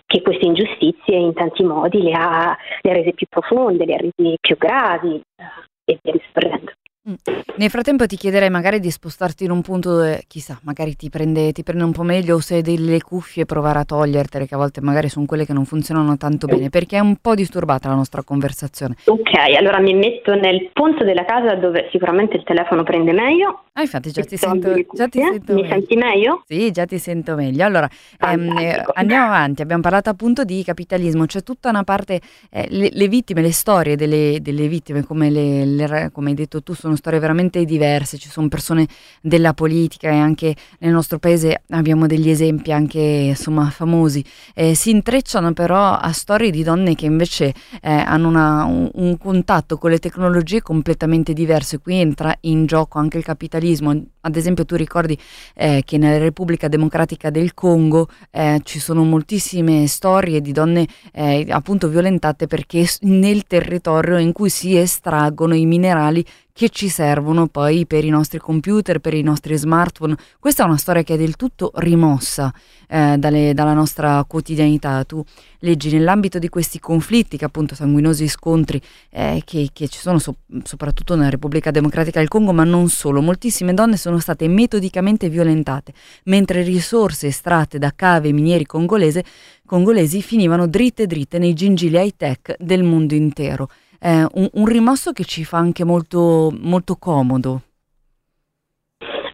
che 0.07 0.23
queste 0.23 0.47
ingiustizie 0.47 1.17
in 1.17 1.35
tanti 1.35 1.63
modi 1.63 2.03
le 2.03 2.13
ha, 2.13 2.57
le 2.81 2.91
ha 2.91 2.95
rese 2.95 3.13
più 3.13 3.27
profonde, 3.29 3.85
le 3.85 3.95
ha 3.95 3.99
rese 3.99 4.37
più 4.41 4.57
gravi 4.57 5.17
eh, 5.37 5.93
e 5.93 5.99
via 6.03 6.13
discorrendo. 6.13 6.73
Mm. 7.07 7.15
Nel 7.57 7.69
frattempo 7.69 8.07
ti 8.07 8.17
chiederei 8.17 8.49
magari 8.49 8.81
di 8.81 8.91
spostarti 8.91 9.45
in 9.45 9.51
un 9.51 9.61
punto 9.61 9.91
dove, 9.91 10.25
chissà, 10.27 10.59
magari 10.63 10.97
ti 10.97 11.11
prende, 11.11 11.53
ti 11.53 11.63
prende 11.63 11.85
un 11.85 11.93
po' 11.93 12.03
meglio 12.03 12.37
o 12.37 12.41
se 12.41 12.57
hai 12.57 12.63
delle 12.63 13.01
cuffie 13.03 13.45
provare 13.45 13.81
a 13.81 13.85
togliertele, 13.85 14.47
che 14.47 14.55
a 14.55 14.57
volte 14.57 14.81
magari 14.81 15.09
sono 15.11 15.27
quelle 15.27 15.45
che 15.45 15.53
non 15.53 15.67
funzionano 15.67 16.17
tanto 16.17 16.47
bene, 16.47 16.71
perché 16.71 16.97
è 16.97 17.01
un 17.01 17.17
po' 17.17 17.35
disturbata 17.35 17.89
la 17.89 17.95
nostra 17.95 18.23
conversazione. 18.23 18.97
Ok, 19.05 19.33
allora 19.57 19.81
mi 19.81 19.95
metto 19.95 20.35
nel 20.35 20.71
punto 20.73 21.05
della 21.05 21.25
casa 21.27 21.55
dove 21.55 21.89
sicuramente 21.93 22.37
il 22.37 22.43
telefono 22.43 22.83
prende 22.83 23.13
meglio. 23.13 23.65
Ah, 23.75 23.83
infatti 23.83 24.11
già 24.11 24.23
ti 24.23 24.37
sento, 24.37 24.73
già 24.93 25.09
ti 25.09 25.21
sento 25.21 25.53
Mi 25.53 25.63
meglio. 25.63 25.75
senti 25.75 25.97
meglio? 25.97 26.43
Sì, 26.47 26.71
già 26.71 26.87
ti 26.87 26.99
sento 26.99 27.35
meglio. 27.35 27.65
Allora, 27.65 27.89
ehm, 28.21 28.57
eh, 28.57 28.83
andiamo 28.95 29.27
avanti, 29.27 29.63
abbiamo 29.63 29.83
parlato 29.83 30.11
appunto 30.11 30.45
di 30.45 30.65
capitalismo, 30.65 31.27
c'è 31.27 31.43
tutta 31.43 31.69
una 31.69 31.85
parte, 31.85 32.21
eh, 32.51 32.67
le, 32.71 32.89
le, 32.93 33.09
vittime, 33.09 33.43
le 33.43 33.53
storie 33.53 33.95
delle, 33.95 34.39
delle 34.41 34.69
vittime, 34.69 35.05
come, 35.05 35.29
le, 35.31 35.65
le, 35.67 36.11
come 36.13 36.31
hai 36.31 36.35
detto 36.35 36.63
tu, 36.63 36.73
sono 36.73 36.94
storie 36.97 37.19
veramente 37.19 37.65
diverse, 37.65 38.19
ci 38.19 38.29
sono 38.29 38.49
persone 38.49 38.87
della 39.21 39.55
politica 39.55 40.11
e 40.11 40.17
anche 40.17 40.55
nel 40.81 40.93
nostro 40.93 41.19
paese 41.19 41.63
abbiamo 41.71 42.07
degli 42.07 42.31
esempi 42.31 42.73
anche 42.73 43.01
insomma 43.01 43.71
famosi, 43.71 44.25
eh, 44.55 44.75
si 44.75 44.91
intrecciano 44.91 45.53
però 45.53 45.93
a 45.93 46.13
storie 46.13 46.51
di 46.51 46.63
donne 46.63 46.95
che 46.95 47.07
invece 47.07 47.55
eh, 47.81 47.91
hanno 47.91 48.29
una, 48.29 48.65
un, 48.65 48.91
un, 48.95 49.19
contatto 49.19 49.79
con 49.79 49.91
le 49.91 49.99
tecnologie 49.99 50.63
completamente 50.63 51.33
diverse, 51.33 51.79
qui 51.79 51.97
entra 51.97 52.37
in 52.41 52.67
gioco 52.67 52.99
anche 52.99 53.19
il 53.19 53.25
capitalismo, 53.25 53.91
ad 54.21 54.37
esempio 54.37 54.65
tu 54.65 54.77
ricordi 54.77 55.19
eh, 55.55 55.83
che 55.85 55.99
nella 55.99 56.19
Repubblica 56.19 56.69
Democratica 56.69 57.31
del 57.31 57.55
Congo 57.55 58.09
eh, 58.31 58.61
ci 58.65 58.79
sono 58.79 59.05
moltissime 59.05 59.87
storie 59.87 60.41
di 60.41 60.53
donne 60.53 60.87
eh, 61.13 61.47
appunto 61.51 61.89
violentate 61.89 62.47
perché 62.47 62.87
nel 63.01 63.45
territorio 63.47 64.19
in 64.19 64.33
cui 64.33 64.51
si 64.51 64.77
estraggono 64.77 65.55
i 65.55 65.67
minerali 65.67 66.25
che 66.57 66.69
ci 66.69 66.89
servono 66.89 67.49
poi 67.49 67.85
per 67.85 68.05
i 68.05 68.11
nostri 68.11 68.39
computer, 68.39 69.01
per 69.01 69.13
i 69.13 69.23
nostri 69.23 69.57
smartphone. 69.57 70.15
Questa 70.39 70.63
è 70.63 70.67
una 70.67 70.77
storia 70.77 71.03
che 71.03 71.15
è 71.15 71.17
del 71.17 71.35
tutto 71.35 71.73
rimossa 71.75 72.55
eh, 72.89 73.17
dalle, 73.19 73.55
dalla 73.55 73.73
nostra 73.73 74.23
quotidianità. 74.23 75.03
Tu 75.03 75.21
leggi 75.59 75.91
nell'ambito 75.91 76.39
di 76.39 76.49
questi 76.49 76.79
conflitti, 76.79 77.37
che 77.37 77.45
appunto 77.45 77.75
sanguinosi 77.75 78.29
scontri 78.29 78.81
eh, 79.11 79.43
che, 79.45 79.71
che, 79.73 79.89
ci 79.89 79.99
sono 79.99 80.21
so, 80.21 80.37
soprattutto 80.63 81.17
nella 81.17 81.31
Repubblica 81.31 81.73
Democratica 81.73 82.21
del 82.21 82.29
Congo, 82.29 82.53
ma 82.53 82.63
non 82.63 82.89
solo, 82.89 83.21
moltissime 83.21 83.75
donne 83.75 83.97
sono 83.97 84.21
state 84.21 84.47
metodicamente 84.47 85.29
violentate, 85.29 85.93
mentre 86.27 86.63
risorse 86.63 87.27
estratte 87.27 87.81
da 87.81 87.93
cave 87.97 88.31
minieri 88.31 88.65
congolese, 88.65 89.25
congolesi 89.67 90.23
finivano 90.23 90.69
dritte 90.69 91.09
dritte 91.09 91.39
nei 91.39 91.53
gingilli 91.53 92.01
high 92.01 92.15
tech 92.17 92.55
del 92.61 92.85
mondo 92.85 93.17
intero 93.17 93.69
eh, 94.05 94.27
un, 94.35 94.49
un, 94.53 94.67
rimosso 94.67 95.13
che 95.13 95.25
ci 95.25 95.45
fa 95.45 95.57
anche 95.57 95.83
molto, 95.83 96.55
molto 96.61 96.97
comodo. 96.97 97.63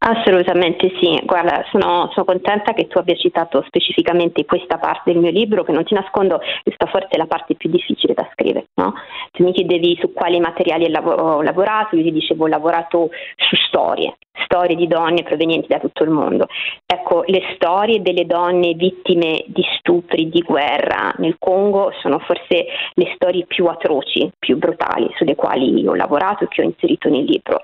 Assolutamente 0.02 0.90
sì, 0.98 1.20
guarda, 1.26 1.62
sono, 1.70 2.08
sono, 2.12 2.24
contenta 2.24 2.72
che 2.72 2.86
tu 2.86 2.96
abbia 2.96 3.14
citato 3.16 3.62
specificamente 3.66 4.46
questa 4.46 4.78
parte 4.78 5.12
del 5.12 5.20
mio 5.20 5.30
libro, 5.30 5.62
che 5.62 5.72
non 5.72 5.84
ti 5.84 5.92
nascondo, 5.92 6.40
questa 6.62 6.86
forse 6.86 7.08
è 7.08 7.18
la 7.18 7.26
parte 7.26 7.54
più 7.54 7.68
difficile 7.68 8.14
da 8.14 8.26
scrivere. 8.32 8.68
No? 8.76 8.94
Tu 9.32 9.44
mi 9.44 9.52
chiedevi 9.52 9.98
su 10.00 10.14
quali 10.14 10.40
materiali 10.40 10.86
ho 10.86 11.42
lavorato, 11.42 11.96
io 11.96 12.02
ti 12.02 12.12
dicevo 12.12 12.44
ho 12.44 12.46
lavorato 12.46 13.10
su 13.36 13.56
storie, 13.56 14.16
storie 14.44 14.74
di 14.74 14.86
donne 14.86 15.22
provenienti 15.22 15.68
da 15.68 15.78
tutto 15.78 16.02
il 16.02 16.10
mondo. 16.10 16.46
Ecco, 16.86 17.22
le 17.26 17.42
storie 17.56 18.00
delle 18.00 18.24
donne 18.24 18.72
vittime 18.72 19.44
di 19.48 19.62
stupri, 19.78 20.30
di 20.30 20.40
guerra 20.40 21.12
nel 21.18 21.36
Congo 21.38 21.92
sono 22.00 22.20
forse 22.20 22.64
le 22.94 23.12
storie 23.16 23.44
più 23.44 23.66
atroci, 23.66 24.30
più 24.38 24.56
brutali 24.56 25.10
sulle 25.16 25.34
quali 25.34 25.86
ho 25.86 25.94
lavorato 25.94 26.44
e 26.44 26.48
che 26.48 26.62
ho 26.62 26.64
inserito 26.64 27.10
nel 27.10 27.24
libro. 27.24 27.60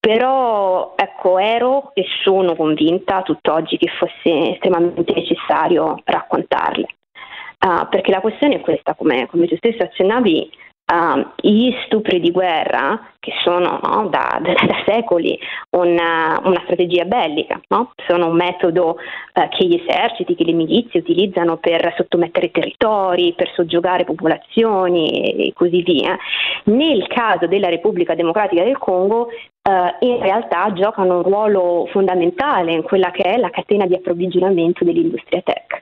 Però 0.00 0.94
ecco, 0.96 1.38
ero 1.38 1.90
e 1.94 2.04
sono 2.22 2.54
convinta 2.54 3.22
tutt'oggi 3.22 3.76
che 3.76 3.88
fosse 3.98 4.52
estremamente 4.52 5.12
necessario 5.12 6.00
raccontarle. 6.04 6.86
Uh, 7.58 7.88
perché 7.88 8.12
la 8.12 8.20
questione 8.20 8.56
è 8.56 8.60
questa, 8.60 8.94
come, 8.94 9.26
come 9.26 9.48
tu 9.48 9.56
stesso 9.56 9.82
accennavi, 9.82 10.48
uh, 10.92 11.26
gli 11.40 11.74
stupri 11.84 12.20
di 12.20 12.30
guerra, 12.30 13.14
che 13.18 13.32
sono 13.42 13.80
no, 13.82 14.06
da, 14.08 14.38
da, 14.40 14.52
da, 14.52 14.82
secoli 14.86 15.38
una, 15.70 16.40
una 16.44 16.60
strategia 16.64 17.04
bellica, 17.04 17.60
no? 17.68 17.92
sono 18.06 18.28
un 18.28 18.36
metodo 18.36 18.96
uh, 19.34 19.48
che 19.48 19.66
gli 19.66 19.82
eserciti, 19.84 20.36
che 20.36 20.44
le 20.44 20.52
milizie 20.52 21.00
utilizzano 21.00 21.56
per 21.56 21.94
sottomettere 21.96 22.52
territori, 22.52 23.34
per 23.34 23.50
soggiogare 23.54 24.04
popolazioni 24.04 25.48
e 25.48 25.52
così 25.52 25.82
via. 25.82 26.16
Nel 26.64 27.06
caso 27.08 27.46
della 27.46 27.68
Repubblica 27.68 28.14
Democratica 28.14 28.62
del 28.62 28.78
Congo 28.78 29.28
Uh, 29.68 29.94
in 30.00 30.18
realtà 30.22 30.72
giocano 30.72 31.16
un 31.16 31.22
ruolo 31.24 31.86
fondamentale 31.90 32.72
in 32.72 32.82
quella 32.82 33.10
che 33.10 33.22
è 33.24 33.36
la 33.36 33.50
catena 33.50 33.84
di 33.84 33.92
approvvigionamento 33.92 34.82
dell'industria 34.82 35.42
tech. 35.42 35.80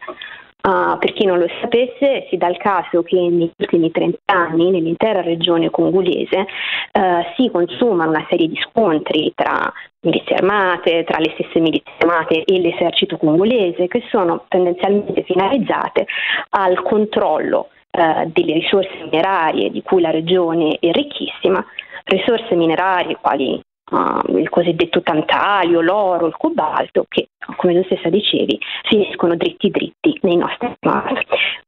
Uh, 0.60 0.98
per 0.98 1.12
chi 1.12 1.24
non 1.24 1.38
lo 1.38 1.46
sapesse, 1.60 2.26
si 2.28 2.36
dà 2.36 2.48
il 2.48 2.56
caso 2.56 3.04
che 3.04 3.14
negli 3.14 3.48
ultimi 3.56 3.92
30 3.92 4.18
anni 4.24 4.70
nell'intera 4.72 5.22
regione 5.22 5.70
congolese 5.70 6.36
uh, 6.38 7.00
si 7.36 7.48
consumano 7.48 8.10
una 8.10 8.26
serie 8.28 8.48
di 8.48 8.58
scontri 8.68 9.30
tra 9.36 9.72
milizie 10.00 10.34
armate, 10.34 11.04
tra 11.04 11.18
le 11.18 11.30
stesse 11.34 11.60
milizie 11.60 11.92
armate 12.00 12.42
e 12.42 12.58
l'esercito 12.58 13.18
congolese, 13.18 13.86
che 13.86 14.02
sono 14.10 14.46
tendenzialmente 14.48 15.22
finalizzate 15.22 16.08
al 16.48 16.82
controllo 16.82 17.68
uh, 17.92 18.28
delle 18.32 18.54
risorse 18.54 18.90
minerarie 19.04 19.70
di 19.70 19.80
cui 19.82 20.00
la 20.00 20.10
regione 20.10 20.76
è 20.80 20.90
ricchissima, 20.90 21.64
risorse 22.06 22.56
minerarie 22.56 23.16
quali 23.20 23.62
uh, 23.90 24.36
il 24.36 24.48
cosiddetto 24.48 25.02
tantalio, 25.02 25.80
l'oro, 25.80 26.26
il 26.26 26.36
cobalto, 26.36 27.06
che 27.08 27.28
come 27.56 27.74
tu 27.74 27.84
stessa 27.84 28.08
dicevi 28.08 28.58
finiscono 28.88 29.36
dritti 29.36 29.70
dritti 29.70 30.18
nei 30.22 30.36
nostri 30.36 30.74
mari. 30.80 31.24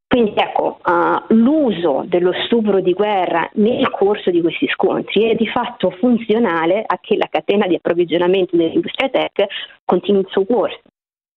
Quindi 0.06 0.32
ecco, 0.36 0.80
uh, 0.84 1.34
l'uso 1.34 2.04
dello 2.06 2.32
stupro 2.46 2.80
di 2.80 2.94
guerra 2.94 3.48
nel 3.54 3.90
corso 3.90 4.30
di 4.30 4.40
questi 4.40 4.66
scontri 4.68 5.24
è 5.30 5.34
di 5.34 5.46
fatto 5.46 5.90
funzionale 5.90 6.82
a 6.84 6.98
che 6.98 7.16
la 7.16 7.28
catena 7.30 7.66
di 7.66 7.74
approvvigionamento 7.74 8.56
dell'industria 8.56 9.10
tech 9.10 9.46
continui 9.84 10.22
il 10.22 10.28
suo 10.30 10.46
corso. 10.46 10.80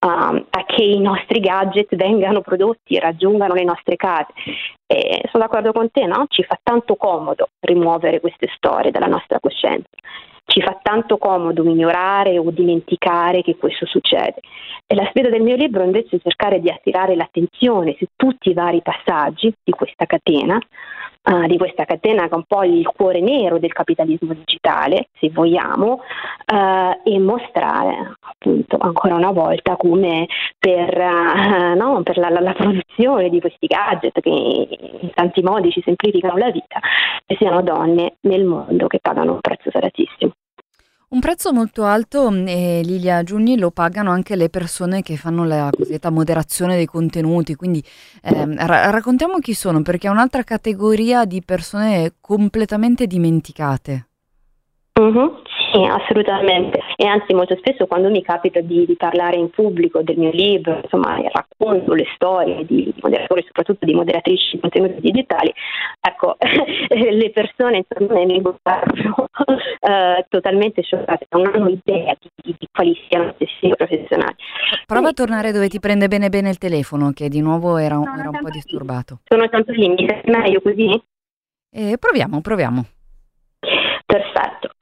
Uh, 0.04 0.44
a 0.50 0.66
che 0.66 0.84
i 0.84 1.00
nostri 1.00 1.40
gadget 1.40 1.96
vengano 1.96 2.42
prodotti 2.42 2.96
e 2.96 3.00
raggiungano 3.00 3.54
le 3.54 3.64
nostre 3.64 3.98
case. 3.98 4.34
E 4.92 5.22
sono 5.32 5.46
d'accordo 5.46 5.72
con 5.72 5.90
te, 5.90 6.06
no? 6.06 6.26
Ci 6.28 6.44
fa 6.44 6.60
tanto 6.62 6.96
comodo 6.96 7.50
rimuovere 7.62 8.20
queste 8.20 8.50
storie 8.54 8.92
dalla 8.92 9.08
nostra 9.08 9.40
coscienza 9.40 9.88
ci 10.52 10.62
fa 10.62 10.78
tanto 10.82 11.18
comodo 11.18 11.64
ignorare 11.64 12.38
o 12.38 12.52
dimenticare 12.52 13.42
che 13.42 13.56
questo 13.56 13.86
succede. 13.86 14.42
E 14.86 14.96
la 14.96 15.08
sfida 15.10 15.30
del 15.30 15.42
mio 15.42 15.56
libro 15.56 15.84
invece 15.84 16.18
è 16.18 16.20
cercare 16.22 16.60
di 16.60 16.70
attirare 16.70 17.16
l'attenzione 17.16 17.96
su 17.98 18.06
tutti 18.18 18.50
i 18.50 18.54
vari 18.54 18.82
passaggi 18.82 19.54
di 19.64 19.72
questa 19.72 20.06
catena, 20.06 20.60
uh, 21.24 21.48
di 21.48 21.58
questa 21.58 21.86
catena 21.86 22.24
che 22.24 22.34
è 22.34 22.36
un 22.36 22.44
po' 22.46 22.64
il 22.64 22.86
cuore 22.94 23.22
nero 23.22 23.60
del 23.60 23.72
capitalismo 23.72 24.34
digitale, 24.34 25.08
se 25.18 25.30
vogliamo, 25.30 26.02
uh, 26.52 27.10
e 27.10 27.20
mostrare 27.20 28.18
appunto 28.20 28.76
ancora 28.78 29.16
una 29.16 29.32
volta 29.32 29.78
come 29.78 30.28
per, 30.60 30.98
uh, 30.98 31.78
no, 31.78 32.02
per 32.04 32.18
la, 32.18 32.30
la, 32.30 32.42
la, 32.42 32.54
produzione 32.54 33.30
di 33.30 33.40
questi 33.40 33.68
gadget 33.68 34.20
che 34.20 34.81
in 35.02 35.12
tanti 35.14 35.42
modi 35.42 35.72
ci 35.72 35.82
semplificano 35.84 36.38
la 36.38 36.52
vita, 36.52 36.80
ci 37.26 37.36
siano 37.38 37.62
donne 37.62 38.16
nel 38.22 38.44
mondo 38.44 38.88
che 38.88 39.00
pagano 39.00 39.34
un 39.34 39.42
prezzo 39.42 39.70
salatissimo. 39.72 40.34
Un 41.12 41.20
prezzo 41.20 41.52
molto 41.52 41.84
alto, 41.84 42.32
mm, 42.32 42.48
e 42.48 42.82
Lilia 42.86 43.22
Giugni, 43.22 43.58
lo 43.58 43.70
pagano 43.70 44.12
anche 44.12 44.38
le 44.38 44.50
persone 44.50 45.02
che 45.02 45.18
fanno 45.18 45.44
la 45.44 45.68
cosiddetta 45.70 46.10
moderazione 46.10 46.78
dei 46.78 46.86
contenuti, 46.86 47.56
quindi 47.56 47.84
eh, 48.24 48.56
ra- 48.66 48.90
raccontiamo 48.92 49.40
chi 49.40 49.54
sono, 49.54 49.82
perché 49.82 50.08
è 50.08 50.10
un'altra 50.10 50.44
categoria 50.44 51.26
di 51.26 51.44
persone 51.44 52.14
completamente 52.22 53.08
dimenticate. 53.08 54.08
Uh-huh. 55.02 55.34
Sì, 55.72 55.84
assolutamente. 55.86 56.80
E 56.98 57.08
anzi 57.08 57.34
molto 57.34 57.56
spesso 57.58 57.88
quando 57.88 58.10
mi 58.10 58.22
capita 58.22 58.60
di, 58.60 58.86
di, 58.86 58.96
parlare 58.96 59.38
in 59.38 59.50
pubblico 59.50 60.02
del 60.02 60.18
mio 60.18 60.32
libro, 60.32 60.82
insomma 60.84 61.18
racconto 61.32 61.94
le 61.94 62.06
storie 62.14 62.66
di 62.66 62.94
moderatori, 63.02 63.44
soprattutto 63.46 63.86
di 63.86 63.94
moderatrici 63.94 64.56
di 64.56 64.60
contenuti 64.60 65.00
digitali, 65.00 65.54
ecco, 66.02 66.36
le 66.90 67.30
persone 67.32 67.78
intorno 67.78 68.08
a 68.10 68.20
me 68.20 68.26
mi 68.26 68.42
guardano 68.42 69.28
uh, 69.80 70.26
totalmente 70.28 70.82
scioccate, 70.82 71.28
non 71.30 71.50
hanno 71.54 71.70
idea 71.70 72.16
di, 72.20 72.56
di 72.58 72.68
quali 72.72 72.94
siano 73.08 73.30
i 73.30 73.34
stessi 73.36 73.74
professionali. 73.74 74.36
Prova 74.86 75.10
a 75.10 75.14
tornare 75.14 75.54
dove 75.54 75.70
ti 75.70 75.80
prende 75.80 76.10
bene 76.10 76.28
bene 76.28 76.50
il 76.50 76.58
telefono, 76.58 77.12
che 77.12 77.30
di 77.30 77.40
nuovo 77.40 77.78
era, 77.78 77.96
era 77.96 78.30
un 78.30 78.40
po' 78.42 78.50
disturbato. 78.50 79.22
Sono 79.24 79.48
tanto 79.48 79.72
lì, 79.72 79.88
mi 79.88 80.06
senti 80.06 80.30
meglio 80.30 80.62
così? 80.62 81.02
Eh, 81.74 81.98
proviamo, 81.98 82.42
proviamo. 82.42 82.86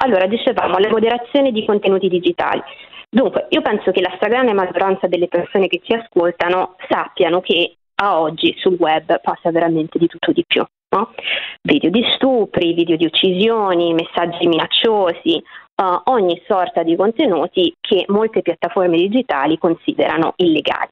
Allora, 0.01 0.27
dicevamo, 0.27 0.77
le 0.77 0.89
moderazioni 0.89 1.51
di 1.51 1.65
contenuti 1.65 2.07
digitali. 2.07 2.61
Dunque, 3.09 3.47
io 3.49 3.61
penso 3.61 3.91
che 3.91 4.01
la 4.01 4.13
stragrande 4.15 4.53
maggioranza 4.53 5.07
delle 5.07 5.27
persone 5.27 5.67
che 5.67 5.81
ci 5.83 5.93
ascoltano 5.93 6.75
sappiano 6.87 7.41
che 7.41 7.75
a 8.01 8.19
oggi 8.19 8.55
sul 8.59 8.77
web 8.79 9.19
passa 9.21 9.51
veramente 9.51 9.97
di 9.99 10.07
tutto 10.07 10.31
di 10.31 10.43
più. 10.47 10.63
No? 10.95 11.13
Video 11.61 11.89
di 11.89 12.03
stupri, 12.15 12.73
video 12.73 12.95
di 12.95 13.05
uccisioni, 13.05 13.93
messaggi 13.93 14.47
minacciosi, 14.47 15.43
uh, 15.75 16.11
ogni 16.11 16.41
sorta 16.47 16.81
di 16.81 16.95
contenuti 16.95 17.73
che 17.79 18.05
molte 18.07 18.41
piattaforme 18.41 18.97
digitali 18.97 19.57
considerano 19.57 20.33
illegali 20.37 20.89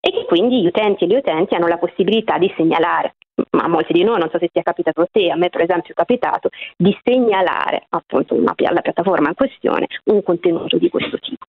e 0.00 0.10
che 0.10 0.24
quindi 0.24 0.62
gli 0.62 0.66
utenti 0.66 1.04
e 1.04 1.06
le 1.06 1.18
utenti 1.18 1.54
hanno 1.54 1.66
la 1.66 1.78
possibilità 1.78 2.38
di 2.38 2.52
segnalare 2.56 3.14
ma 3.50 3.64
a 3.64 3.68
molti 3.68 3.92
di 3.92 4.04
noi, 4.04 4.18
non 4.18 4.30
so 4.30 4.38
se 4.38 4.48
è 4.52 4.62
capitato 4.62 5.00
a 5.00 5.08
te, 5.10 5.30
a 5.30 5.36
me 5.36 5.48
per 5.48 5.62
esempio 5.62 5.92
è 5.92 5.96
capitato, 5.96 6.50
di 6.76 6.96
segnalare 7.02 7.86
appunto 7.88 8.34
una, 8.34 8.54
la 8.56 8.80
piattaforma 8.80 9.28
in 9.28 9.34
questione 9.34 9.86
un 10.04 10.22
contenuto 10.22 10.76
di 10.76 10.88
questo 10.88 11.18
tipo. 11.18 11.46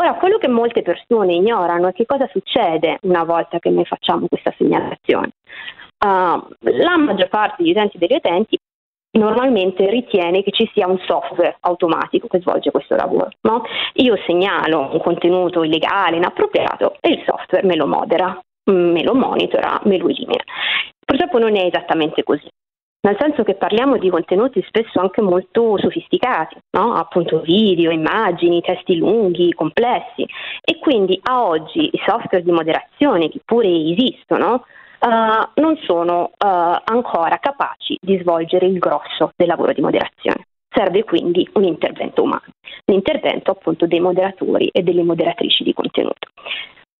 Ora, 0.00 0.14
quello 0.14 0.38
che 0.38 0.48
molte 0.48 0.82
persone 0.82 1.34
ignorano 1.34 1.88
è 1.88 1.92
che 1.92 2.06
cosa 2.06 2.28
succede 2.32 2.98
una 3.02 3.24
volta 3.24 3.58
che 3.58 3.70
noi 3.70 3.84
facciamo 3.84 4.26
questa 4.28 4.52
segnalazione. 4.56 5.32
Uh, 6.02 6.40
la 6.60 6.96
maggior 6.96 7.28
parte 7.28 7.62
degli 7.62 7.72
utenti 7.72 7.96
e 7.96 7.98
degli 7.98 8.16
utenti 8.16 8.58
normalmente 9.12 9.88
ritiene 9.88 10.42
che 10.42 10.52
ci 10.52 10.70
sia 10.72 10.86
un 10.86 10.98
software 11.06 11.56
automatico 11.60 12.28
che 12.28 12.40
svolge 12.40 12.70
questo 12.70 12.94
lavoro. 12.94 13.30
No? 13.42 13.62
Io 13.94 14.16
segnalo 14.26 14.90
un 14.92 15.00
contenuto 15.00 15.62
illegale, 15.62 16.16
inappropriato 16.16 16.96
e 17.00 17.10
il 17.10 17.22
software 17.24 17.66
me 17.66 17.76
lo 17.76 17.86
modera, 17.86 18.38
me 18.70 19.02
lo 19.02 19.14
monitora, 19.14 19.80
me 19.84 19.98
lo 19.98 20.08
elimina. 20.08 20.44
Purtroppo 21.04 21.38
non 21.38 21.56
è 21.56 21.64
esattamente 21.64 22.22
così. 22.22 22.48
Nel 23.02 23.16
senso 23.18 23.44
che 23.44 23.54
parliamo 23.54 23.96
di 23.96 24.10
contenuti 24.10 24.62
spesso 24.68 25.00
anche 25.00 25.22
molto 25.22 25.78
sofisticati, 25.78 26.58
no? 26.72 26.92
appunto 26.92 27.40
video, 27.40 27.90
immagini, 27.90 28.60
testi 28.60 28.98
lunghi, 28.98 29.54
complessi 29.54 30.26
e 30.62 30.78
quindi 30.78 31.18
a 31.22 31.42
oggi 31.46 31.88
i 31.90 32.00
software 32.04 32.44
di 32.44 32.52
moderazione 32.52 33.30
che 33.30 33.40
pure 33.42 33.68
esistono 33.68 34.66
uh, 35.00 35.60
non 35.60 35.76
sono 35.84 36.30
uh, 36.36 36.76
ancora 36.84 37.38
capaci 37.38 37.96
di 38.00 38.18
svolgere 38.18 38.66
il 38.66 38.78
grosso 38.78 39.32
del 39.36 39.48
lavoro 39.48 39.72
di 39.72 39.80
moderazione. 39.80 40.46
Serve 40.72 41.04
quindi 41.04 41.48
un 41.54 41.64
intervento 41.64 42.22
umano, 42.22 42.44
un 42.86 42.94
intervento 42.94 43.50
appunto 43.50 43.86
dei 43.86 44.00
moderatori 44.00 44.68
e 44.68 44.82
delle 44.82 45.02
moderatrici 45.02 45.64
di 45.64 45.72
contenuto. 45.72 46.28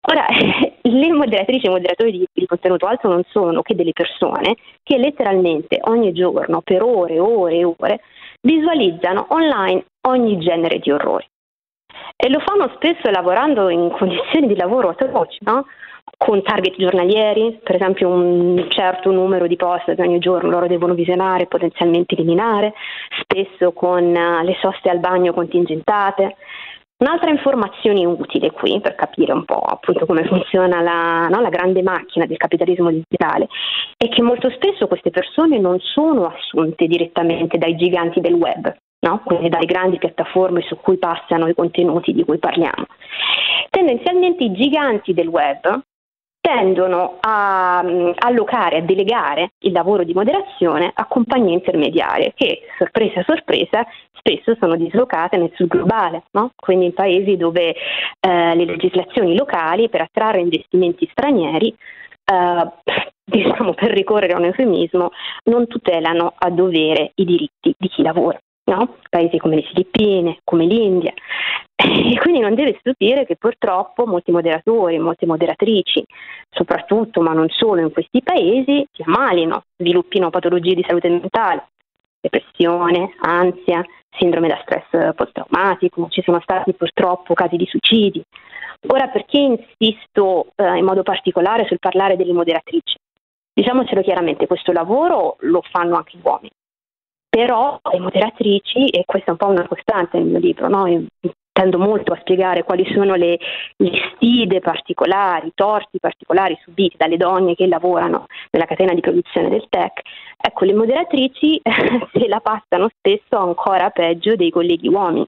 Ora, 0.09 0.27
le 0.83 1.13
moderatrici 1.13 1.67
e 1.67 1.71
moderatori 1.71 2.11
di, 2.11 2.27
di, 2.33 2.47
contenuto 2.47 2.87
altro 2.87 3.11
non 3.11 3.23
sono 3.29 3.63
che 3.63 3.75
delle 3.75 3.93
persone 3.93 4.57
che 4.83 4.97
letteralmente 4.97 5.79
ogni 5.83 6.13
giorno, 6.13 6.63
per 6.63 6.83
ore 6.83 7.15
e 7.15 7.21
ore 7.21 7.57
e 7.57 7.65
ore, 7.65 8.01
visualizzano 8.41 9.27
online 9.29 9.85
ogni 10.09 10.39
genere 10.39 10.79
di 10.79 10.91
orrori. 10.91 11.27
E 12.17 12.29
lo 12.29 12.41
fanno 12.41 12.73
spesso 12.75 13.11
lavorando 13.11 13.69
in 13.69 13.91
condizioni 13.91 14.47
di 14.47 14.57
lavoro 14.57 14.89
atroci, 14.89 15.39
no? 15.43 15.67
Con 16.17 16.43
target 16.43 16.77
giornalieri, 16.77 17.61
per 17.63 17.77
esempio 17.77 18.09
un 18.09 18.67
certo 18.69 19.11
numero 19.11 19.47
di 19.47 19.57
post 19.57 19.95
che 19.95 20.03
ogni 20.03 20.19
giorno 20.19 20.51
loro 20.51 20.67
devono 20.67 20.95
visionare 20.95 21.45
e 21.45 21.47
potenzialmente 21.47 22.15
eliminare, 22.15 22.75
spesso 23.23 23.73
con 23.73 24.05
uh, 24.05 24.45
le 24.45 24.57
soste 24.61 24.91
al 24.91 24.99
bagno 24.99 25.33
contingentate, 25.33 26.37
Un'altra 27.01 27.31
informazione 27.31 28.05
utile 28.05 28.51
qui 28.51 28.79
per 28.79 28.95
capire 28.95 29.33
un 29.33 29.47
po' 29.47 29.61
appunto 29.61 30.05
come 30.05 30.27
funziona 30.27 30.83
la, 30.83 31.29
no, 31.29 31.41
la, 31.41 31.49
grande 31.49 31.83
macchina 31.83 32.27
del 32.27 32.37
capitalismo 32.37 32.91
digitale 32.91 33.49
è 33.97 34.07
che 34.11 34.21
molto 34.21 34.51
spesso 34.51 34.87
queste 34.87 35.09
persone 35.09 35.59
non 35.59 35.79
sono 35.81 36.27
assunte 36.27 36.87
direttamente 36.87 37.57
dai 37.57 37.75
giganti 37.77 38.21
del 38.21 38.35
web, 38.35 38.77
no? 39.07 39.23
quindi 39.25 39.49
dalle 39.49 39.65
grandi 39.65 39.97
piattaforme 39.97 40.61
su 40.61 40.77
cui 40.77 40.99
passano 40.99 41.49
i 41.49 41.55
contenuti 41.55 42.13
di 42.13 42.23
cui 42.23 42.37
parliamo. 42.37 42.85
Tendenzialmente 43.71 44.45
i 44.45 44.53
giganti 44.53 45.15
del 45.15 45.29
web 45.29 45.81
tendono 46.41 47.19
a 47.21 47.83
um, 47.85 48.13
allocare, 48.17 48.79
a 48.79 48.83
delegare 48.83 49.53
il 49.61 49.73
lavoro 49.73 50.05
di 50.05 50.15
moderazione 50.15 50.91
a 50.93 51.07
compagnie 51.07 51.55
intermediarie 51.55 52.33
che, 52.35 52.63
sorpresa 52.79 53.23
sorpresa, 53.25 53.87
spesso 54.13 54.57
sono 54.59 54.77
dislocate 54.77 55.37
nel 55.37 55.53
sud 55.55 55.69
globale, 55.69 56.25
no? 56.33 56.53
quindi 56.57 56.87
in 56.87 56.95
paesi 56.95 57.37
dove 57.37 57.75
eh, 58.21 58.55
le 58.55 58.65
legislazioni 58.65 59.37
locali 59.37 59.89
per 59.89 60.03
attrarre 60.03 60.41
investimenti 60.41 61.09
stranieri 61.11 61.69
eh, 61.69 62.71
diciamo 63.23 63.75
per 63.75 63.93
ricorrere 63.93 64.33
a 64.33 64.39
un 64.39 64.47
eufemismo, 64.47 65.11
non 65.45 65.67
tutelano 65.67 66.35
a 66.37 66.51
dovere 66.51 67.13
i 67.17 67.25
diritti 67.25 67.75
di 67.79 67.89
chi 67.89 68.03
lavora 68.03 68.41
no? 68.75 68.97
paesi 69.09 69.39
come 69.39 69.57
le 69.57 69.63
Filippine, 69.63 70.39
come 70.45 70.65
l'India. 70.65 71.13
E 71.81 72.19
quindi 72.19 72.41
non 72.41 72.55
deve 72.55 72.77
stupire 72.81 73.25
che 73.25 73.37
purtroppo 73.37 74.05
molti 74.05 74.31
moderatori, 74.31 74.99
molte 74.99 75.25
moderatrici, 75.25 76.05
soprattutto 76.51 77.23
ma 77.23 77.33
non 77.33 77.49
solo 77.49 77.81
in 77.81 77.91
questi 77.91 78.21
paesi, 78.23 78.85
si 78.93 79.03
ammalino, 79.03 79.63
sviluppino 79.79 80.29
patologie 80.29 80.75
di 80.75 80.85
salute 80.87 81.09
mentale, 81.09 81.69
depressione, 82.21 83.15
ansia, 83.21 83.83
sindrome 84.11 84.49
da 84.49 84.61
stress 84.63 85.15
post-traumatico, 85.15 86.09
ci 86.11 86.21
sono 86.23 86.41
stati 86.41 86.75
purtroppo 86.75 87.33
casi 87.33 87.57
di 87.57 87.67
suicidi. 87.67 88.23
Ora, 88.89 89.09
perché 89.09 89.39
insisto 89.39 90.49
eh, 90.57 90.77
in 90.77 90.85
modo 90.85 91.03
particolare 91.03 91.67
sul 91.67 91.79
parlare 91.79 92.17
delle 92.17 92.33
moderatrici? 92.33 92.97
Diciamocelo 93.53 94.01
chiaramente, 94.03 94.47
questo 94.47 94.73
lavoro 94.73 95.37
lo 95.41 95.63
fanno 95.71 95.97
anche 95.97 96.17
gli 96.17 96.21
uomini, 96.23 96.51
però 97.41 97.81
le 97.91 98.01
moderatrici, 98.01 98.89
e 98.89 99.05
questa 99.07 99.29
è 99.29 99.31
un 99.31 99.39
po' 99.39 99.47
una 99.47 99.67
costante 99.67 100.19
nel 100.19 100.27
mio 100.27 100.39
libro, 100.39 100.69
no? 100.69 101.07
tendo 101.53 101.79
molto 101.79 102.13
a 102.13 102.19
spiegare 102.21 102.65
quali 102.65 102.85
sono 102.93 103.15
le, 103.15 103.39
le 103.77 103.91
sfide 104.15 104.61
particolari, 104.61 105.47
i 105.47 105.53
torti 105.55 105.99
particolari 105.99 106.59
subiti 106.63 106.97
dalle 106.99 107.17
donne 107.17 107.55
che 107.55 107.67
lavorano 107.67 108.27
nella 108.51 108.67
catena 108.67 108.93
di 108.93 109.01
produzione 109.01 109.49
del 109.49 109.65
tech, 109.71 110.03
ecco, 110.37 110.65
le 110.67 110.75
moderatrici 110.75 111.63
se 112.13 112.29
la 112.29 112.41
passano 112.41 112.91
spesso 112.95 113.39
ancora 113.39 113.89
peggio 113.89 114.37
dei 114.37 114.51
colleghi 114.51 114.89
uomini. 114.89 115.27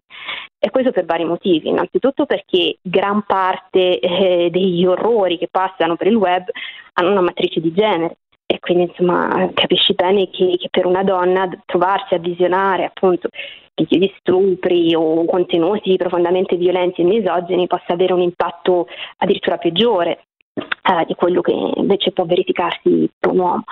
E 0.59 0.71
questo 0.71 0.93
per 0.93 1.07
vari 1.07 1.25
motivi, 1.25 1.71
innanzitutto 1.71 2.27
perché 2.27 2.77
gran 2.83 3.25
parte 3.27 3.99
eh, 3.99 4.51
degli 4.51 4.85
orrori 4.85 5.39
che 5.39 5.49
passano 5.51 5.97
per 5.97 6.09
il 6.09 6.17
web 6.17 6.45
hanno 6.93 7.11
una 7.11 7.23
matrice 7.23 7.59
di 7.59 7.73
genere 7.73 8.19
e 8.53 8.59
quindi 8.61 8.85
insomma 8.85 9.51
capisci 9.55 9.95
bene 9.95 10.29
che, 10.29 10.57
che, 10.59 10.69
per 10.71 10.85
una 10.85 11.03
donna 11.03 11.49
trovarsi 11.65 12.15
a 12.15 12.19
visionare 12.19 12.85
appunto 12.85 13.29
video 13.75 13.99
di 13.99 14.13
stupri 14.19 14.95
o 14.95 15.25
contenuti 15.25 15.97
profondamente 15.97 16.57
violenti 16.57 17.01
e 17.01 17.05
misogini 17.05 17.67
possa 17.67 17.95
avere 17.95 18.13
un 18.13 18.21
impatto 18.21 18.87
addirittura 19.17 19.57
peggiore 19.57 20.25
eh, 20.55 21.05
di 21.07 21.15
quello 21.15 21.41
che 21.41 21.53
invece 21.77 22.13
può 22.13 22.27
verificarsi 22.27 23.11
per 23.19 23.31
un 23.31 23.39
uomo. 23.39 23.65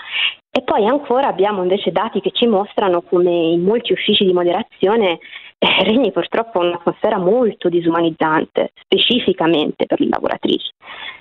E 0.50 0.62
poi 0.62 0.86
ancora 0.86 1.28
abbiamo 1.28 1.62
invece 1.62 1.92
dati 1.92 2.20
che 2.20 2.30
ci 2.32 2.46
mostrano 2.46 3.02
come 3.02 3.30
in 3.30 3.62
molti 3.62 3.92
uffici 3.92 4.24
di 4.24 4.32
moderazione 4.32 5.18
eh, 5.62 5.84
regni 5.84 6.10
purtroppo 6.10 6.58
un'atmosfera 6.60 7.18
molto 7.18 7.68
disumanizzante, 7.68 8.72
specificamente 8.80 9.84
per 9.84 10.00
le 10.00 10.08
lavoratrici. 10.08 10.70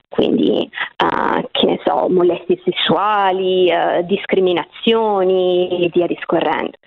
Quindi, 0.08 0.70
uh, 1.04 1.48
che 1.52 1.66
ne 1.66 1.80
so, 1.86 2.08
molestie 2.10 2.60
sessuali, 2.64 3.70
uh, 3.70 4.02
discriminazioni 4.06 5.84
e 5.84 5.90
via 5.94 6.08
discorrendo. 6.08 6.78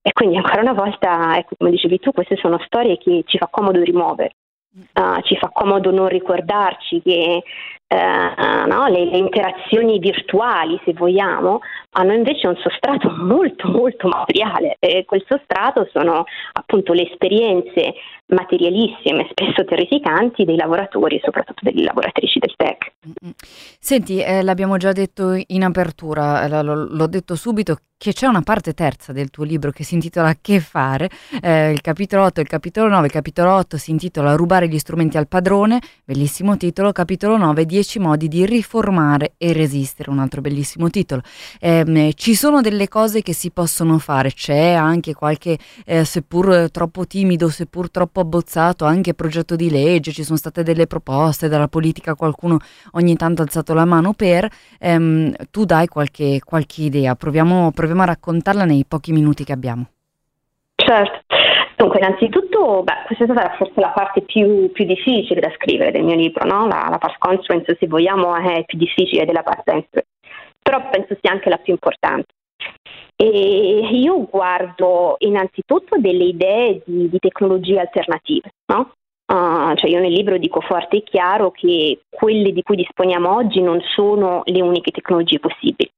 E 0.00 0.12
quindi 0.12 0.38
ancora 0.38 0.62
una 0.62 0.72
volta, 0.72 1.36
ecco, 1.36 1.54
come 1.58 1.70
dicevi 1.70 1.98
tu, 1.98 2.12
queste 2.12 2.36
sono 2.36 2.58
storie 2.64 2.96
che 2.96 3.24
ci 3.26 3.36
fa 3.36 3.46
comodo 3.48 3.82
rimuovere. 3.82 4.36
Uh, 4.94 5.20
ci 5.20 5.36
fa 5.36 5.50
comodo 5.52 5.90
non 5.90 6.08
ricordarci 6.08 7.02
che 7.02 7.42
uh, 7.94 8.66
no, 8.66 8.86
le, 8.88 9.04
le, 9.06 9.16
interazioni 9.16 9.98
virtuali, 9.98 10.80
se 10.84 10.92
vogliamo, 10.92 11.60
hanno 11.90 12.12
invece 12.12 12.46
un 12.46 12.56
sostrato 12.56 13.10
molto 13.20 13.68
molto 13.68 14.08
materiale. 14.08 14.76
E 14.78 15.04
quel 15.04 15.24
sostrato 15.28 15.88
sono 15.92 16.24
appunto 16.52 16.92
le 16.92 17.10
esperienze 17.10 17.94
materialissime, 18.26 19.28
spesso 19.30 19.64
terrificanti 19.64 20.44
dei 20.44 20.56
lavoratori 20.56 21.20
soprattutto 21.22 21.60
delle 21.62 21.84
lavoratrici 21.84 22.38
del 22.38 22.54
tech. 22.56 22.92
Senti, 23.78 24.20
eh, 24.20 24.42
l'abbiamo 24.42 24.76
già 24.76 24.92
detto 24.92 25.38
in 25.46 25.64
apertura, 25.64 26.44
eh, 26.44 26.48
l- 26.48 26.88
l'ho 26.90 27.06
detto 27.06 27.34
subito 27.34 27.76
che 28.02 28.12
c'è 28.12 28.26
una 28.26 28.42
parte 28.42 28.74
terza 28.74 29.12
del 29.12 29.30
tuo 29.30 29.44
libro 29.44 29.70
che 29.70 29.84
si 29.84 29.94
intitola 29.94 30.34
Che 30.40 30.58
fare, 30.58 31.08
eh, 31.40 31.70
il 31.70 31.80
capitolo 31.80 32.24
8 32.24 32.40
e 32.40 32.42
il 32.42 32.48
capitolo 32.48 32.88
9, 32.88 33.06
il 33.06 33.12
capitolo 33.12 33.54
8 33.54 33.76
si 33.76 33.92
intitola 33.92 34.34
Rubare 34.34 34.66
gli 34.66 34.78
strumenti 34.78 35.16
al 35.16 35.28
padrone, 35.28 35.78
bellissimo 36.04 36.56
titolo, 36.56 36.90
capitolo 36.90 37.36
9 37.36 37.64
10 37.64 37.81
modi 37.98 38.28
di 38.28 38.46
riformare 38.46 39.34
e 39.36 39.52
resistere, 39.52 40.10
un 40.10 40.18
altro 40.18 40.40
bellissimo 40.40 40.88
titolo. 40.90 41.22
Eh, 41.60 42.12
ci 42.16 42.34
sono 42.34 42.60
delle 42.60 42.88
cose 42.88 43.22
che 43.22 43.32
si 43.32 43.50
possono 43.50 43.98
fare, 43.98 44.32
c'è 44.32 44.72
anche 44.72 45.14
qualche, 45.14 45.58
eh, 45.84 46.04
seppur 46.04 46.70
troppo 46.70 47.06
timido, 47.06 47.48
seppur 47.48 47.90
troppo 47.90 48.20
abbozzato, 48.20 48.84
anche 48.84 49.14
progetto 49.14 49.56
di 49.56 49.70
legge, 49.70 50.12
ci 50.12 50.24
sono 50.24 50.36
state 50.38 50.62
delle 50.62 50.86
proposte 50.86 51.48
dalla 51.48 51.68
politica, 51.68 52.14
qualcuno 52.14 52.58
ogni 52.92 53.16
tanto 53.16 53.42
ha 53.42 53.44
alzato 53.44 53.74
la 53.74 53.84
mano 53.84 54.12
per, 54.12 54.48
ehm, 54.78 55.34
tu 55.50 55.64
dai 55.64 55.86
qualche, 55.86 56.40
qualche 56.44 56.82
idea, 56.82 57.14
proviamo 57.14 57.70
proviamo 57.72 58.02
a 58.02 58.06
raccontarla 58.06 58.64
nei 58.64 58.84
pochi 58.86 59.12
minuti 59.12 59.44
che 59.44 59.52
abbiamo. 59.52 59.86
Certo. 60.74 61.41
Dunque, 61.82 61.98
innanzitutto, 61.98 62.84
beh, 62.84 63.02
questa 63.06 63.24
è 63.24 63.26
stata 63.26 63.56
forse 63.56 63.80
la 63.80 63.88
parte 63.88 64.20
più, 64.20 64.70
più 64.70 64.84
difficile 64.84 65.40
da 65.40 65.52
scrivere 65.56 65.90
del 65.90 66.04
mio 66.04 66.14
libro, 66.14 66.46
no? 66.46 66.68
la, 66.68 66.86
la 66.88 66.98
past 66.98 67.16
constraint, 67.18 67.76
se 67.76 67.88
vogliamo, 67.88 68.36
è 68.36 68.64
più 68.64 68.78
difficile 68.78 69.24
della 69.24 69.42
partenza, 69.42 70.00
però 70.62 70.88
penso 70.90 71.16
sia 71.20 71.32
anche 71.32 71.48
la 71.48 71.56
più 71.56 71.72
importante. 71.72 72.34
E 73.16 73.88
io 73.94 74.28
guardo 74.30 75.16
innanzitutto 75.18 75.98
delle 75.98 76.22
idee 76.22 76.82
di, 76.86 77.08
di 77.08 77.18
tecnologie 77.18 77.80
alternative, 77.80 78.52
no? 78.66 78.92
Uh, 79.26 79.74
cioè 79.74 79.90
io 79.90 79.98
nel 79.98 80.12
libro 80.12 80.38
dico 80.38 80.60
forte 80.60 80.98
e 80.98 81.02
chiaro 81.02 81.50
che 81.50 82.02
quelle 82.08 82.52
di 82.52 82.62
cui 82.62 82.76
disponiamo 82.76 83.34
oggi 83.34 83.60
non 83.60 83.80
sono 83.80 84.42
le 84.44 84.60
uniche 84.60 84.92
tecnologie 84.92 85.40
possibili 85.40 85.90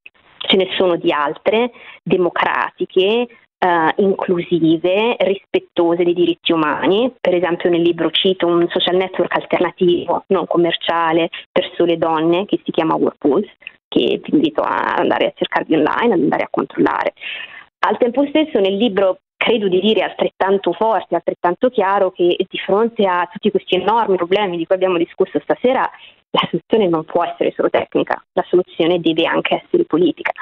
ce 0.46 0.56
ne 0.56 0.68
sono 0.76 0.96
di 0.96 1.10
altre, 1.10 1.72
democratiche, 2.02 3.26
Uh, 3.64 3.88
inclusive, 4.02 5.16
rispettose 5.20 6.04
dei 6.04 6.12
diritti 6.12 6.52
umani. 6.52 7.10
Per 7.18 7.34
esempio 7.34 7.70
nel 7.70 7.80
libro 7.80 8.10
cito 8.10 8.46
un 8.46 8.68
social 8.68 8.96
network 8.96 9.34
alternativo, 9.34 10.24
non 10.26 10.46
commerciale, 10.46 11.30
per 11.50 11.72
sole 11.74 11.96
donne, 11.96 12.44
che 12.44 12.60
si 12.62 12.70
chiama 12.70 12.96
Whirlpool, 12.96 13.42
che 13.88 14.20
vi 14.22 14.34
invito 14.34 14.60
a 14.60 14.96
andare 14.96 15.28
a 15.28 15.32
cercarvi 15.34 15.76
online, 15.76 16.12
ad 16.12 16.20
andare 16.20 16.42
a 16.42 16.48
controllare. 16.50 17.14
Al 17.86 17.96
tempo 17.96 18.26
stesso 18.26 18.60
nel 18.60 18.76
libro 18.76 19.20
credo 19.34 19.68
di 19.68 19.80
dire 19.80 20.02
altrettanto 20.02 20.74
forte, 20.74 21.14
altrettanto 21.14 21.70
chiaro 21.70 22.10
che 22.10 22.36
di 22.36 22.58
fronte 22.58 23.06
a 23.06 23.26
tutti 23.32 23.50
questi 23.50 23.76
enormi 23.76 24.16
problemi 24.16 24.58
di 24.58 24.66
cui 24.66 24.74
abbiamo 24.74 24.98
discusso 24.98 25.40
stasera, 25.40 25.88
la 26.30 26.48
soluzione 26.50 26.86
non 26.88 27.04
può 27.04 27.24
essere 27.24 27.52
solo 27.56 27.70
tecnica, 27.70 28.22
la 28.34 28.44
soluzione 28.46 29.00
deve 29.00 29.24
anche 29.24 29.62
essere 29.64 29.84
politica. 29.84 30.32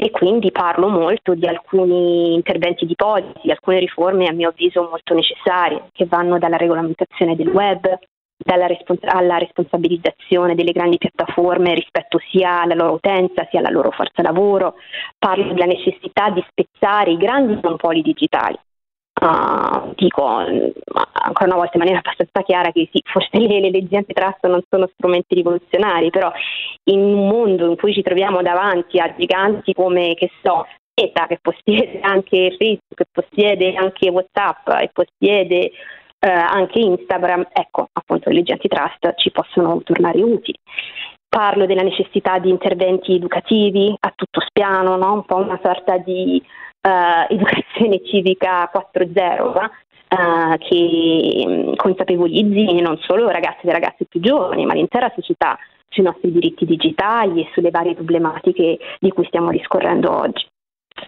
E 0.00 0.12
quindi 0.12 0.52
parlo 0.52 0.86
molto 0.86 1.34
di 1.34 1.48
alcuni 1.48 2.32
interventi 2.32 2.86
di 2.86 2.94
policy, 2.94 3.50
alcune 3.50 3.80
riforme 3.80 4.28
a 4.28 4.32
mio 4.32 4.50
avviso 4.50 4.86
molto 4.88 5.12
necessarie, 5.12 5.88
che 5.92 6.06
vanno 6.06 6.38
dalla 6.38 6.56
regolamentazione 6.56 7.34
del 7.34 7.48
web, 7.48 7.98
respons- 8.44 9.02
alla 9.02 9.38
responsabilizzazione 9.38 10.54
delle 10.54 10.70
grandi 10.70 10.98
piattaforme 10.98 11.74
rispetto 11.74 12.20
sia 12.30 12.60
alla 12.60 12.74
loro 12.74 12.92
utenza 12.92 13.44
sia 13.50 13.58
alla 13.58 13.70
loro 13.70 13.90
forza 13.90 14.22
lavoro, 14.22 14.76
parlo 15.18 15.52
della 15.52 15.66
necessità 15.66 16.30
di 16.30 16.44
spezzare 16.48 17.10
i 17.10 17.16
grandi 17.16 17.58
monopoli 17.60 18.00
digitali. 18.00 18.56
Uh, 19.20 19.94
dico 19.96 20.22
ancora 20.26 21.46
una 21.46 21.56
volta 21.56 21.72
in 21.72 21.80
maniera 21.80 21.98
abbastanza 21.98 22.42
chiara 22.42 22.70
che 22.70 22.88
sì, 22.92 23.02
forse 23.04 23.36
le, 23.38 23.60
le 23.60 23.70
leggi 23.70 23.96
antitrust 23.96 24.46
non 24.46 24.62
sono 24.68 24.88
strumenti 24.94 25.34
rivoluzionari, 25.34 26.10
però 26.10 26.30
in 26.84 27.00
un 27.00 27.26
mondo 27.26 27.68
in 27.68 27.76
cui 27.76 27.92
ci 27.92 28.02
troviamo 28.02 28.42
davanti 28.42 29.00
a 29.00 29.12
giganti 29.16 29.72
come, 29.72 30.14
che 30.14 30.30
so, 30.42 30.66
Meta, 30.94 31.26
che 31.26 31.38
possiede 31.40 32.00
anche 32.00 32.54
Facebook, 32.58 32.94
che 32.94 33.06
possiede 33.10 33.74
anche 33.74 34.08
WhatsApp 34.08 34.68
e 34.80 34.90
possiede 34.92 35.70
eh, 36.18 36.28
anche 36.28 36.80
Instagram, 36.80 37.48
ecco 37.52 37.88
appunto 37.92 38.28
le 38.28 38.36
leggi 38.36 38.52
antitrust 38.52 39.14
ci 39.16 39.30
possono 39.30 39.80
tornare 39.82 40.20
utili. 40.22 40.58
Parlo 41.28 41.66
della 41.66 41.82
necessità 41.82 42.38
di 42.38 42.48
interventi 42.48 43.14
educativi 43.14 43.94
a 43.98 44.12
tutto 44.14 44.40
spiano, 44.40 44.96
no? 44.96 45.12
un 45.12 45.24
po' 45.24 45.36
una 45.36 45.60
sorta 45.62 45.98
di 45.98 46.42
uh, 46.88 47.32
educazione 47.32 48.00
civica 48.08 48.70
4.0, 48.72 49.68
uh, 50.08 50.56
che 50.58 51.44
um, 51.46 51.76
consapevolizzi 51.76 52.80
non 52.80 52.98
solo 52.98 53.28
ragazzi 53.28 53.66
e 53.66 53.72
ragazze 53.72 54.06
più 54.06 54.20
giovani, 54.20 54.64
ma 54.66 54.74
l'intera 54.74 55.12
società 55.14 55.58
sui 55.88 56.02
nostri 56.02 56.32
diritti 56.32 56.64
digitali 56.64 57.42
e 57.42 57.50
sulle 57.52 57.70
varie 57.70 57.94
problematiche 57.94 58.78
di 59.00 59.10
cui 59.10 59.24
stiamo 59.26 59.50
discorrendo 59.50 60.14
oggi. 60.14 60.46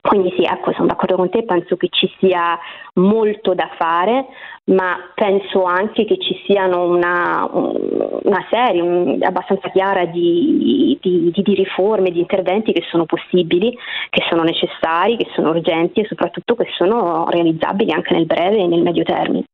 Quindi 0.01 0.33
sì, 0.37 0.43
ecco, 0.45 0.73
sono 0.73 0.87
d'accordo 0.87 1.17
con 1.17 1.31
te, 1.31 1.45
penso 1.45 1.77
che 1.77 1.89
ci 1.91 2.11
sia 2.19 2.59
molto 2.95 3.55
da 3.55 3.71
fare, 3.77 4.27
ma 4.65 4.97
penso 5.15 5.65
anche 5.65 6.05
che 6.05 6.19
ci 6.19 6.41
siano 6.47 6.85
una, 6.85 7.49
una 7.51 8.47
serie 8.51 8.81
un, 8.81 9.19
abbastanza 9.23 9.69
chiara 9.71 10.05
di, 10.07 10.99
di, 11.01 11.33
di, 11.33 11.55
riforme, 11.55 12.11
di 12.11 12.21
interventi 12.21 12.73
che 12.73 12.85
sono 12.91 13.05
possibili, 13.05 13.77
che 14.11 14.25
sono 14.29 14.43
necessari, 14.43 15.17
che 15.17 15.29
sono 15.35 15.51
urgenti 15.51 16.01
e 16.01 16.07
soprattutto 16.07 16.55
che 16.55 16.67
sono 16.77 17.27
realizzabili 17.29 17.93
anche 17.93 18.15
nel 18.15 18.27
breve 18.27 18.59
e 18.59 18.67
nel 18.67 18.83
medio 18.83 19.03
termine. 19.03 19.45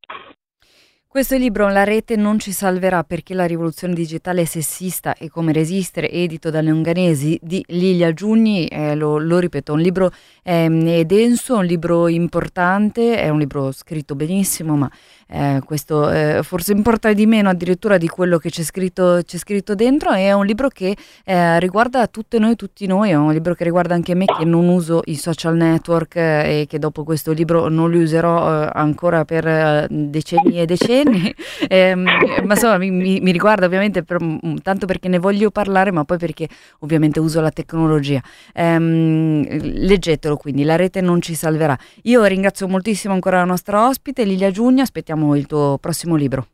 Questo 1.16 1.38
libro 1.38 1.70
La 1.70 1.82
rete 1.82 2.14
non 2.14 2.38
ci 2.38 2.52
salverà 2.52 3.02
perché 3.02 3.32
la 3.32 3.46
rivoluzione 3.46 3.94
digitale 3.94 4.42
è 4.42 4.44
sessista 4.44 5.14
e 5.14 5.30
come 5.30 5.54
resistere, 5.54 6.10
edito 6.10 6.50
dalle 6.50 6.70
unganesi 6.70 7.38
di 7.40 7.64
Lilia 7.68 8.12
Giugni, 8.12 8.66
eh, 8.66 8.94
lo, 8.94 9.16
lo, 9.16 9.38
ripeto, 9.38 9.72
un 9.72 9.80
libro 9.80 10.10
eh, 10.42 11.04
denso, 11.06 11.56
un 11.56 11.64
libro 11.64 12.08
importante, 12.08 13.18
è 13.18 13.30
un 13.30 13.38
libro 13.38 13.72
scritto 13.72 14.14
benissimo, 14.14 14.76
ma 14.76 14.90
eh, 15.28 15.62
questo 15.64 16.10
eh, 16.10 16.42
forse 16.42 16.72
importa 16.72 17.10
di 17.14 17.24
meno 17.24 17.48
addirittura 17.48 17.96
di 17.96 18.08
quello 18.08 18.36
che 18.36 18.50
c'è 18.50 18.62
scritto, 18.62 19.22
c'è 19.24 19.38
scritto 19.38 19.74
dentro, 19.74 20.10
è 20.10 20.34
un 20.34 20.44
libro 20.44 20.68
che 20.68 20.94
eh, 21.24 21.58
riguarda 21.60 22.06
tutte 22.08 22.38
noi, 22.38 22.56
tutti 22.56 22.86
noi, 22.86 23.08
è 23.08 23.14
un 23.14 23.32
libro 23.32 23.54
che 23.54 23.64
riguarda 23.64 23.94
anche 23.94 24.14
me 24.14 24.26
che 24.26 24.44
non 24.44 24.68
uso 24.68 25.00
i 25.06 25.16
social 25.16 25.56
network 25.56 26.16
eh, 26.16 26.60
e 26.60 26.66
che 26.68 26.78
dopo 26.78 27.04
questo 27.04 27.32
libro 27.32 27.68
non 27.68 27.90
li 27.90 28.02
userò 28.02 28.68
ancora 28.70 29.24
per 29.24 29.86
decenni 29.88 30.60
e 30.60 30.66
decenni 30.66 31.05
anni, 31.06 31.34
ehm, 31.68 32.02
ma 32.44 32.54
insomma 32.54 32.78
mi, 32.78 32.90
mi, 32.90 33.20
mi 33.20 33.30
riguarda 33.30 33.66
ovviamente 33.66 34.02
per, 34.02 34.22
mm, 34.22 34.56
tanto 34.62 34.86
perché 34.86 35.08
ne 35.08 35.18
voglio 35.18 35.50
parlare, 35.50 35.90
ma 35.90 36.04
poi 36.04 36.18
perché 36.18 36.48
ovviamente 36.80 37.20
uso 37.20 37.40
la 37.40 37.50
tecnologia. 37.50 38.20
Ehm, 38.54 39.46
leggetelo 39.86 40.36
quindi, 40.36 40.64
la 40.64 40.76
rete 40.76 41.00
non 41.00 41.20
ci 41.20 41.34
salverà. 41.34 41.76
Io 42.02 42.24
ringrazio 42.24 42.68
moltissimo 42.68 43.14
ancora 43.14 43.38
la 43.38 43.44
nostra 43.44 43.86
ospite, 43.86 44.24
Lilia 44.24 44.50
Giugna, 44.50 44.82
aspettiamo 44.82 45.36
il 45.36 45.46
tuo 45.46 45.78
prossimo 45.80 46.16
libro. 46.16 46.46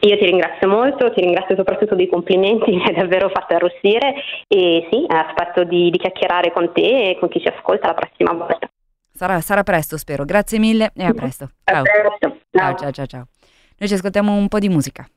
Io 0.00 0.16
ti 0.16 0.24
ringrazio 0.24 0.68
molto, 0.68 1.12
ti 1.12 1.20
ringrazio 1.20 1.54
soprattutto 1.54 1.94
dei 1.94 2.08
complimenti, 2.08 2.70
mi 2.74 2.82
hai 2.84 2.94
davvero 2.94 3.28
fatto 3.28 3.54
arrossire 3.54 4.14
e 4.46 4.88
sì, 4.90 5.04
aspetto 5.06 5.64
di, 5.64 5.90
di 5.90 5.98
chiacchierare 5.98 6.52
con 6.52 6.72
te 6.72 7.10
e 7.10 7.16
con 7.18 7.28
chi 7.28 7.40
ci 7.40 7.48
ascolta 7.48 7.88
la 7.88 7.94
prossima 7.94 8.32
volta. 8.32 8.68
Sarà, 9.12 9.40
sarà 9.40 9.64
presto, 9.64 9.96
spero. 9.96 10.24
Grazie 10.24 10.60
mille 10.60 10.92
e 10.94 11.04
a 11.04 11.12
presto. 11.12 11.50
Ciao. 11.64 11.80
A 11.80 11.82
presto. 11.82 12.36
Ciao, 12.52 12.74
ciao, 12.76 12.90
ciao, 12.92 13.06
ciao. 13.06 13.28
Noi 13.78 13.88
ci 13.88 13.94
ascoltiamo 13.94 14.34
un 14.34 14.48
po' 14.48 14.58
di 14.58 14.68
musica. 14.68 15.08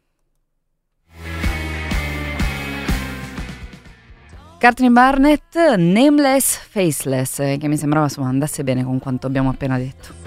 Courtney 4.60 4.92
Barnett, 4.92 5.56
Nameless 5.78 6.58
Faceless, 6.70 7.40
eh, 7.40 7.58
che 7.60 7.68
mi 7.68 7.76
sembrava 7.76 8.06
insomma 8.06 8.30
andasse 8.30 8.64
bene 8.64 8.84
con 8.84 9.00
quanto 9.00 9.26
abbiamo 9.26 9.50
appena 9.50 9.80
detto. 9.80 10.21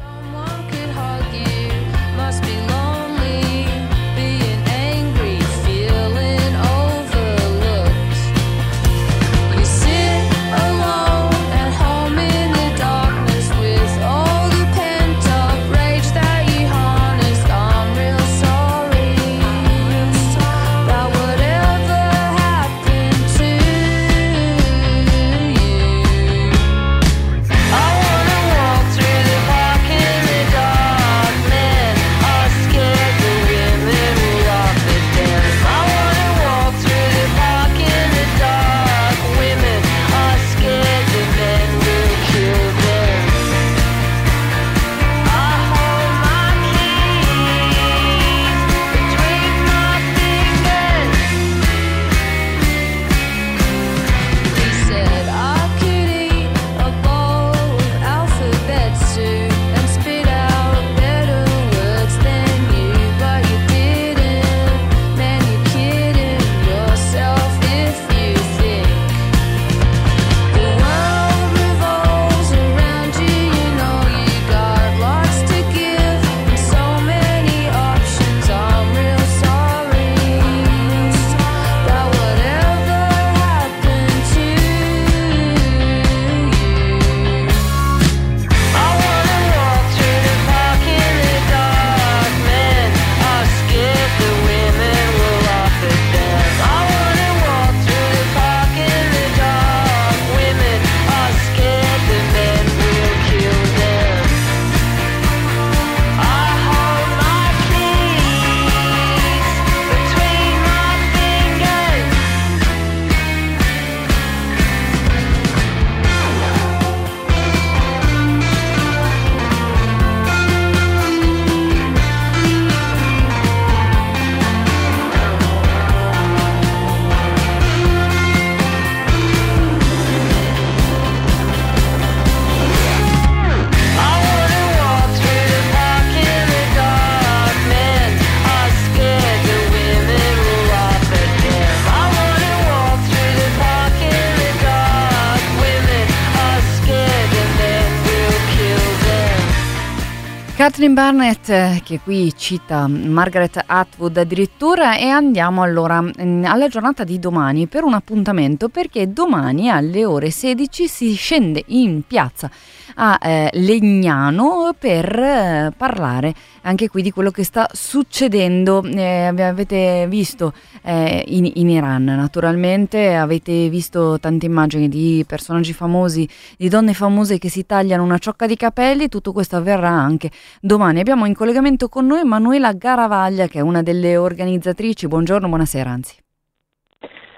trim 150.85 150.97
bērniem 150.99 151.34
Barnett 151.45 151.83
che 151.83 152.01
qui 152.01 152.33
cita 152.35 152.87
Margaret 152.87 153.63
Atwood 153.67 154.17
addirittura 154.17 154.97
e 154.97 155.09
andiamo 155.09 155.63
allora 155.63 156.01
mm, 156.01 156.45
alla 156.45 156.69
giornata 156.69 157.05
di 157.05 157.19
domani 157.19 157.67
per 157.67 157.85
un 157.85 157.93
appuntamento 157.93 158.69
perché 158.69 159.13
domani 159.13 159.69
alle 159.69 160.05
ore 160.05 160.31
16 160.31 160.89
si 160.89 161.15
scende 161.15 161.63
in 161.67 162.03
piazza 162.07 162.51
a 162.95 163.19
eh, 163.21 163.51
Legnano 163.53 164.75
per 164.79 165.19
eh, 165.19 165.73
parlare 165.77 166.35
anche 166.63 166.89
qui 166.89 167.03
di 167.03 167.11
quello 167.11 167.31
che 167.31 167.45
sta 167.45 167.69
succedendo. 167.73 168.83
Eh, 168.83 169.27
avete 169.27 170.07
visto 170.09 170.53
eh, 170.83 171.25
in, 171.29 171.51
in, 171.55 171.69
Iran, 171.69 172.05
naturalmente, 172.05 173.15
avete 173.15 173.69
visto 173.69 174.19
tante 174.19 174.47
immagini 174.47 174.89
di 174.89 175.25
personaggi 175.27 175.73
famosi, 175.73 176.29
di 176.57 176.69
donne 176.69 176.95
famose 176.95 177.39
che 177.39 177.49
si 177.49 177.67
tagliano 177.67 178.03
una 178.03 178.19
ciocca 178.19 178.47
di 178.47 178.57
capelli, 178.57 179.09
tutto 179.09 179.33
questo 179.33 179.57
avverrà 179.57 179.91
anche 179.91 180.31
domani. 180.61 181.01
Abbiamo 181.01 181.27
in 181.35 181.41
collegamento 181.41 181.89
con 181.89 182.07
noi 182.07 182.23
Manuela 182.23 182.73
Garavaglia, 182.73 183.49
che 183.49 183.59
è 183.59 183.61
una 183.61 183.83
delle 183.83 184.17
organizzatrici. 184.17 185.09
Buongiorno, 185.09 185.49
buonasera 185.49 185.91
anzi. 185.91 186.17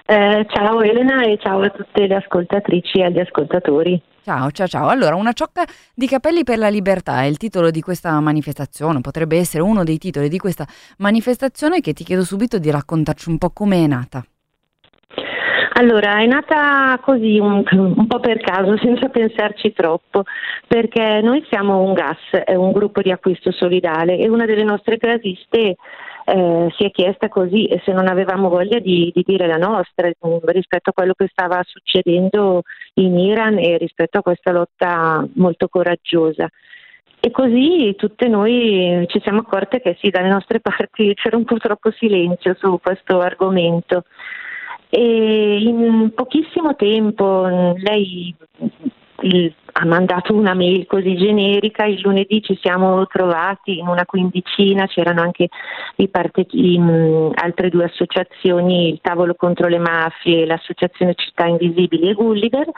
Eh, 0.05 0.45
ciao 0.47 0.81
Elena 0.81 1.23
e 1.23 1.37
ciao 1.41 1.59
a 1.61 1.69
tutte 1.69 2.05
le 2.05 2.15
ascoltatrici 2.15 2.99
e 2.99 3.05
agli 3.05 3.19
ascoltatori. 3.19 3.99
Ciao, 4.23 4.51
ciao, 4.51 4.67
ciao. 4.67 4.87
Allora, 4.87 5.15
una 5.15 5.33
ciocca 5.33 5.65
di 5.95 6.05
capelli 6.05 6.43
per 6.43 6.59
la 6.59 6.69
libertà 6.69 7.23
è 7.23 7.25
il 7.25 7.37
titolo 7.37 7.71
di 7.71 7.81
questa 7.81 8.19
manifestazione, 8.19 9.01
potrebbe 9.01 9.37
essere 9.37 9.63
uno 9.63 9.83
dei 9.83 9.97
titoli 9.97 10.29
di 10.29 10.37
questa 10.37 10.67
manifestazione 10.99 11.81
che 11.81 11.93
ti 11.93 12.03
chiedo 12.03 12.23
subito 12.23 12.59
di 12.59 12.69
raccontarci 12.69 13.29
un 13.29 13.39
po' 13.39 13.49
come 13.49 13.83
è 13.83 13.87
nata. 13.87 14.23
Allora, 15.79 16.17
è 16.21 16.25
nata 16.25 16.99
così, 17.03 17.37
un, 17.37 17.63
un, 17.69 18.07
po' 18.07 18.19
per 18.19 18.39
caso, 18.39 18.75
senza 18.77 19.09
pensarci 19.09 19.73
troppo, 19.73 20.23
perché 20.67 21.21
noi 21.21 21.45
siamo 21.49 21.83
un 21.83 21.93
GAS, 21.93 22.31
è 22.45 22.55
un 22.55 22.71
gruppo 22.71 23.01
di 23.03 23.11
acquisto 23.11 23.51
solidale 23.51 24.17
e 24.17 24.27
una 24.27 24.45
delle 24.45 24.63
nostre 24.63 24.97
gasiste 24.97 25.75
eh, 26.25 26.67
si 26.75 26.83
è 26.83 26.89
chiesta 26.89 27.29
così 27.29 27.69
se 27.85 27.93
non 27.93 28.07
avevamo 28.07 28.49
voglia 28.49 28.79
di, 28.79 29.11
di, 29.13 29.23
dire 29.23 29.45
la 29.45 29.57
nostra 29.57 30.09
rispetto 30.45 30.89
a 30.89 30.93
quello 30.93 31.13
che 31.13 31.27
stava 31.31 31.61
succedendo 31.63 32.63
in 32.95 33.15
Iran 33.15 33.59
e 33.59 33.77
rispetto 33.77 34.17
a 34.17 34.23
questa 34.23 34.51
lotta 34.51 35.25
molto 35.35 35.67
coraggiosa. 35.67 36.49
E 37.19 37.29
così 37.31 37.93
tutte 37.95 38.27
noi 38.27 39.05
ci 39.09 39.19
siamo 39.21 39.41
accorte 39.41 39.79
che 39.79 39.95
sì, 40.01 40.09
dalle 40.09 40.29
nostre 40.29 40.59
parti 40.61 41.13
c'era 41.13 41.37
un 41.37 41.45
po' 41.45 41.57
troppo 41.57 41.91
silenzio 41.91 42.55
su 42.59 42.79
questo 42.81 43.19
argomento. 43.19 44.05
E 44.89 45.57
in 45.61 46.11
pochissimo 46.15 46.75
tempo 46.75 47.45
lei 47.75 48.33
il, 49.21 49.53
ha 49.73 49.85
mandato 49.85 50.33
una 50.33 50.53
mail 50.53 50.85
così 50.85 51.15
generica, 51.15 51.85
il 51.85 51.99
lunedì 52.01 52.41
ci 52.41 52.57
siamo 52.61 53.05
trovati 53.07 53.79
in 53.79 53.87
una 53.87 54.05
quindicina, 54.05 54.87
c'erano 54.87 55.21
anche 55.21 55.49
parte, 56.09 56.47
in, 56.51 57.31
altre 57.33 57.69
due 57.69 57.85
associazioni, 57.85 58.89
il 58.89 58.99
Tavolo 59.01 59.35
contro 59.35 59.67
le 59.67 59.79
mafie, 59.79 60.45
l'Associazione 60.45 61.13
Città 61.15 61.45
Invisibili 61.45 62.09
e 62.09 62.13
Gulliver. 62.13 62.69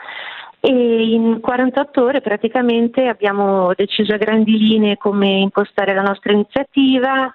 E 0.62 1.12
in 1.12 1.40
48 1.40 2.02
ore 2.02 2.20
praticamente 2.20 3.06
abbiamo 3.06 3.72
deciso 3.74 4.12
a 4.12 4.18
grandi 4.18 4.58
linee 4.58 4.98
come 4.98 5.38
impostare 5.38 5.94
la 5.94 6.02
nostra 6.02 6.32
iniziativa, 6.32 7.32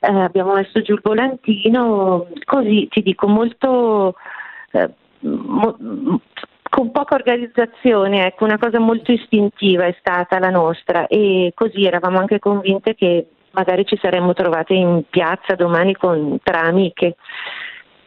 eh, 0.00 0.20
abbiamo 0.20 0.54
messo 0.54 0.80
giù 0.82 0.94
il 0.94 1.00
volantino, 1.02 2.26
così 2.44 2.88
ti 2.90 3.02
dico 3.02 3.26
molto... 3.26 4.14
Eh, 4.72 4.90
mo, 5.20 6.20
con 6.70 6.90
poca 6.90 7.14
organizzazione, 7.14 8.26
ecco, 8.26 8.44
una 8.44 8.58
cosa 8.58 8.78
molto 8.78 9.10
istintiva 9.10 9.86
è 9.86 9.96
stata 9.98 10.38
la 10.38 10.50
nostra 10.50 11.06
e 11.06 11.52
così 11.54 11.84
eravamo 11.84 12.18
anche 12.18 12.38
convinte 12.38 12.94
che 12.94 13.26
magari 13.52 13.84
ci 13.86 13.98
saremmo 14.00 14.34
trovate 14.34 14.74
in 14.74 15.02
piazza 15.08 15.54
domani 15.54 15.94
con, 15.94 16.38
tra 16.42 16.60
amiche. 16.60 17.16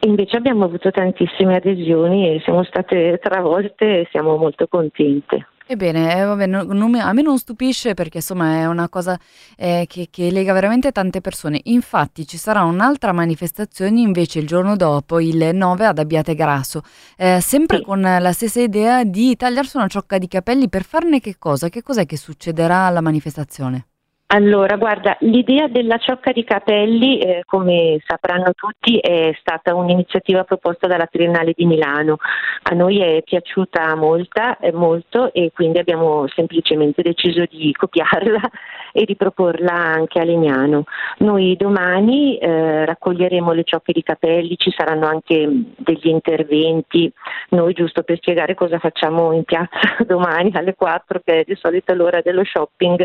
Invece 0.04 0.36
abbiamo 0.36 0.64
avuto 0.64 0.90
tantissime 0.90 1.56
adesioni 1.56 2.34
e 2.34 2.40
siamo 2.40 2.64
state 2.64 3.18
travolte 3.22 4.00
e 4.00 4.08
siamo 4.10 4.36
molto 4.36 4.66
contente. 4.68 5.46
Ebbene, 5.66 6.16
eh, 6.18 6.24
vabbè, 6.24 6.46
no, 6.46 6.62
non 6.64 6.90
mi, 6.90 7.00
a 7.00 7.12
me 7.12 7.22
non 7.22 7.38
stupisce 7.38 7.94
perché 7.94 8.18
insomma 8.18 8.56
è 8.56 8.66
una 8.66 8.88
cosa 8.88 9.18
eh, 9.56 9.86
che, 9.88 10.08
che, 10.10 10.30
lega 10.30 10.52
veramente 10.52 10.92
tante 10.92 11.20
persone. 11.20 11.60
Infatti 11.64 12.26
ci 12.26 12.36
sarà 12.36 12.62
un'altra 12.64 13.12
manifestazione 13.12 14.00
invece 14.00 14.40
il 14.40 14.46
giorno 14.46 14.76
dopo, 14.76 15.20
il 15.20 15.54
9 15.54 15.86
ad 15.86 15.98
Abbiate 15.98 16.34
Grasso, 16.34 16.82
eh, 17.16 17.40
sempre 17.40 17.78
sì. 17.78 17.84
con 17.84 18.00
la 18.00 18.32
stessa 18.32 18.60
idea 18.60 19.04
di 19.04 19.36
tagliarsi 19.36 19.76
una 19.76 19.88
ciocca 19.88 20.18
di 20.18 20.28
capelli 20.28 20.68
per 20.68 20.84
farne 20.84 21.20
che 21.20 21.36
cosa? 21.38 21.68
Che 21.68 21.82
cos'è 21.82 22.06
che 22.06 22.16
succederà 22.16 22.86
alla 22.86 23.00
manifestazione? 23.00 23.86
Allora, 24.34 24.76
guarda, 24.76 25.14
l'idea 25.20 25.68
della 25.68 25.98
ciocca 25.98 26.32
di 26.32 26.42
capelli, 26.42 27.18
eh, 27.18 27.42
come 27.44 27.98
sapranno 28.06 28.52
tutti, 28.54 28.96
è 28.96 29.30
stata 29.38 29.74
un'iniziativa 29.74 30.44
proposta 30.44 30.86
dalla 30.86 31.04
Triennale 31.04 31.52
di 31.54 31.66
Milano. 31.66 32.16
A 32.62 32.74
noi 32.74 33.00
è 33.00 33.22
piaciuta 33.22 33.94
molta, 33.94 34.56
eh, 34.56 34.72
molto 34.72 35.34
e 35.34 35.50
quindi 35.52 35.80
abbiamo 35.80 36.26
semplicemente 36.28 37.02
deciso 37.02 37.44
di 37.44 37.74
copiarla 37.76 38.40
e 38.92 39.04
di 39.04 39.16
proporla 39.16 39.74
anche 39.74 40.18
a 40.18 40.24
Legnano. 40.24 40.84
Noi 41.18 41.54
domani 41.56 42.38
eh, 42.38 42.86
raccoglieremo 42.86 43.52
le 43.52 43.64
ciocche 43.64 43.92
di 43.92 44.02
capelli, 44.02 44.56
ci 44.56 44.72
saranno 44.74 45.08
anche 45.08 45.46
degli 45.76 46.08
interventi. 46.08 47.12
Noi, 47.50 47.74
giusto 47.74 48.02
per 48.02 48.16
spiegare 48.16 48.54
cosa 48.54 48.78
facciamo 48.78 49.32
in 49.32 49.44
piazza 49.44 49.78
domani 50.08 50.52
alle 50.54 50.74
4, 50.74 51.20
che 51.22 51.40
è 51.40 51.44
di 51.44 51.54
solito 51.56 51.92
l'ora 51.92 52.22
dello 52.22 52.44
shopping. 52.44 53.04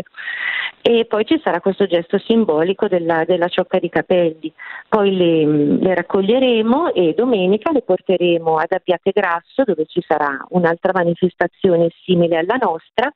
E 0.80 1.04
poi 1.04 1.17
poi 1.18 1.26
ci 1.26 1.40
sarà 1.42 1.60
questo 1.60 1.86
gesto 1.86 2.16
simbolico 2.18 2.86
della, 2.86 3.24
della 3.24 3.48
ciocca 3.48 3.80
di 3.80 3.88
capelli, 3.88 4.52
poi 4.88 5.16
le, 5.16 5.44
le, 5.80 5.94
raccoglieremo 5.96 6.94
e 6.94 7.12
domenica 7.16 7.72
le 7.72 7.82
porteremo 7.82 8.56
ad 8.56 8.70
Abbiate 8.70 9.10
Grasso 9.10 9.64
dove 9.64 9.86
ci 9.86 10.00
sarà 10.06 10.46
un'altra 10.50 10.92
manifestazione 10.94 11.88
simile 12.04 12.38
alla 12.38 12.56
nostra 12.60 13.10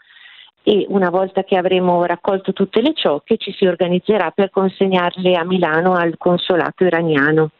e 0.64 0.84
una 0.88 1.10
volta 1.10 1.44
che 1.44 1.56
avremo 1.56 2.04
raccolto 2.04 2.52
tutte 2.52 2.80
le 2.80 2.92
ciocche 2.92 3.36
ci 3.36 3.52
si 3.52 3.66
organizzerà 3.66 4.32
per 4.32 4.50
consegnarle 4.50 5.36
a 5.36 5.44
Milano 5.44 5.92
al 5.92 6.16
consolato 6.18 6.82
iraniano. 6.82 7.50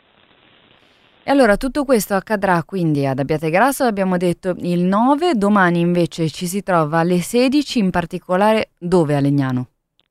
E 1.22 1.30
allora 1.30 1.56
tutto 1.56 1.84
questo 1.84 2.14
accadrà 2.14 2.60
quindi 2.64 3.06
ad 3.06 3.20
Abbiate 3.20 3.48
Grasso, 3.48 3.84
abbiamo 3.84 4.16
detto 4.16 4.56
il 4.58 4.80
9, 4.80 5.34
domani 5.34 5.78
invece 5.78 6.28
ci 6.30 6.46
si 6.46 6.64
trova 6.64 6.98
alle 6.98 7.18
16, 7.18 7.78
in 7.78 7.90
particolare 7.90 8.70
dove 8.76 9.14
a 9.14 9.20
Legnano? 9.20 9.66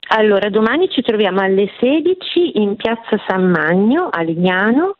Allora, 0.09 0.49
domani 0.49 0.89
ci 0.89 1.01
troviamo 1.01 1.41
alle 1.41 1.71
16 1.79 2.59
in 2.59 2.75
piazza 2.75 3.17
San 3.27 3.49
Magno 3.49 4.09
a 4.09 4.21
Lignano 4.21 4.97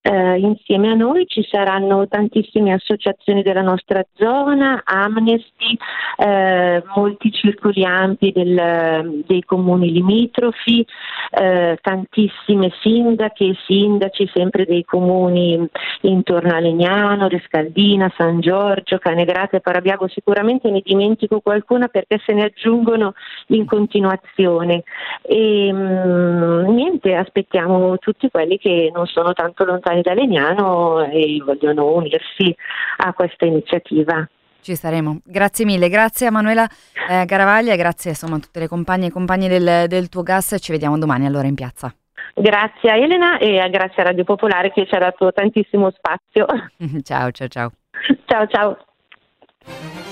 eh, 0.00 0.38
insieme 0.38 0.90
a 0.90 0.94
noi 0.94 1.26
ci 1.26 1.46
saranno 1.50 2.06
tantissime 2.08 2.72
associazioni 2.72 3.42
della 3.42 3.62
nostra 3.62 4.04
zona, 4.14 4.82
Amnesty, 4.84 5.76
eh, 6.16 6.82
molti 6.94 7.30
circoli 7.30 7.84
ampi 7.84 8.32
del, 8.32 9.22
dei 9.26 9.42
comuni 9.44 9.92
limitrofi, 9.92 10.86
eh, 11.30 11.78
tantissime 11.80 12.72
sindache 12.80 13.44
e 13.44 13.56
sindaci 13.66 14.30
sempre 14.32 14.64
dei 14.64 14.84
comuni 14.84 15.68
intorno 16.02 16.54
a 16.54 16.60
Legnano, 16.60 17.28
Rescaldina, 17.28 18.12
San 18.16 18.40
Giorgio, 18.40 18.98
Canegrate 18.98 19.56
e 19.56 19.60
Parabiago. 19.60 20.08
Sicuramente 20.08 20.70
ne 20.70 20.80
dimentico 20.82 21.40
qualcuna 21.40 21.88
perché 21.88 22.18
se 22.24 22.32
ne 22.32 22.44
aggiungono 22.44 23.12
in 23.48 23.66
continuazione. 23.66 24.84
E 25.22 25.72
mh, 25.72 25.76
mm, 25.76 26.74
niente, 26.74 27.14
aspettiamo 27.14 27.98
tutti 27.98 28.30
quelli 28.30 28.58
che 28.58 28.90
non 28.94 29.06
sono 29.06 29.32
tanto 29.32 29.64
lontani 29.64 29.97
da 30.02 30.14
Legnano 30.14 31.04
e 31.04 31.42
vogliono 31.44 31.92
unirsi 31.94 32.54
a 32.98 33.12
questa 33.12 33.44
iniziativa. 33.44 34.28
Ci 34.60 34.74
saremo. 34.74 35.20
Grazie 35.24 35.64
mille, 35.64 35.88
grazie 35.88 36.26
a 36.26 36.30
Manuela 36.30 36.68
eh, 37.08 37.24
Garavaglia 37.24 37.76
grazie 37.76 38.10
insomma, 38.10 38.36
a 38.36 38.40
tutte 38.40 38.58
le 38.58 38.68
compagne 38.68 39.06
e 39.06 39.10
compagni 39.10 39.48
del, 39.48 39.86
del 39.86 40.08
tuo 40.08 40.22
gas. 40.22 40.56
Ci 40.58 40.72
vediamo 40.72 40.98
domani 40.98 41.26
allora 41.26 41.46
in 41.46 41.54
piazza. 41.54 41.94
Grazie 42.34 42.90
a 42.90 42.96
Elena 42.96 43.38
e 43.38 43.68
grazie 43.70 44.02
a 44.02 44.06
Radio 44.06 44.24
Popolare 44.24 44.70
che 44.70 44.86
ci 44.86 44.94
ha 44.94 44.98
dato 44.98 45.32
tantissimo 45.32 45.90
spazio. 45.90 46.46
ciao, 47.02 47.30
ciao, 47.30 47.48
ciao. 47.48 47.72
Ciao, 48.26 48.46
ciao. 48.46 50.07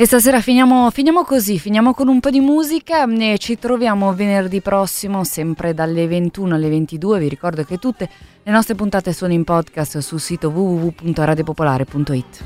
E 0.00 0.06
stasera 0.06 0.40
finiamo, 0.40 0.88
finiamo, 0.88 1.24
così, 1.24 1.58
finiamo 1.58 1.92
con 1.92 2.08
un 2.08 2.20
po' 2.20 2.30
di 2.30 2.40
musica 2.40 3.04
e 3.04 3.36
ci 3.36 3.58
troviamo 3.58 4.14
venerdì 4.14 4.62
prossimo 4.62 5.24
sempre 5.24 5.74
dalle 5.74 6.06
21 6.06 6.54
alle 6.54 6.70
22. 6.70 7.18
Vi 7.18 7.28
ricordo 7.28 7.64
che 7.64 7.76
tutte 7.76 8.08
le 8.42 8.50
nostre 8.50 8.74
puntate 8.74 9.12
sono 9.12 9.34
in 9.34 9.44
podcast 9.44 9.98
sul 9.98 10.18
sito 10.18 10.48
www.radiopopolare.it. 10.48 12.44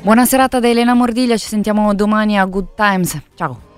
Buona 0.00 0.24
serata 0.24 0.58
da 0.58 0.66
Elena 0.66 0.94
Mordiglia, 0.94 1.36
ci 1.36 1.48
sentiamo 1.48 1.92
domani 1.92 2.38
a 2.38 2.46
Good 2.46 2.68
Times. 2.74 3.20
Ciao! 3.34 3.71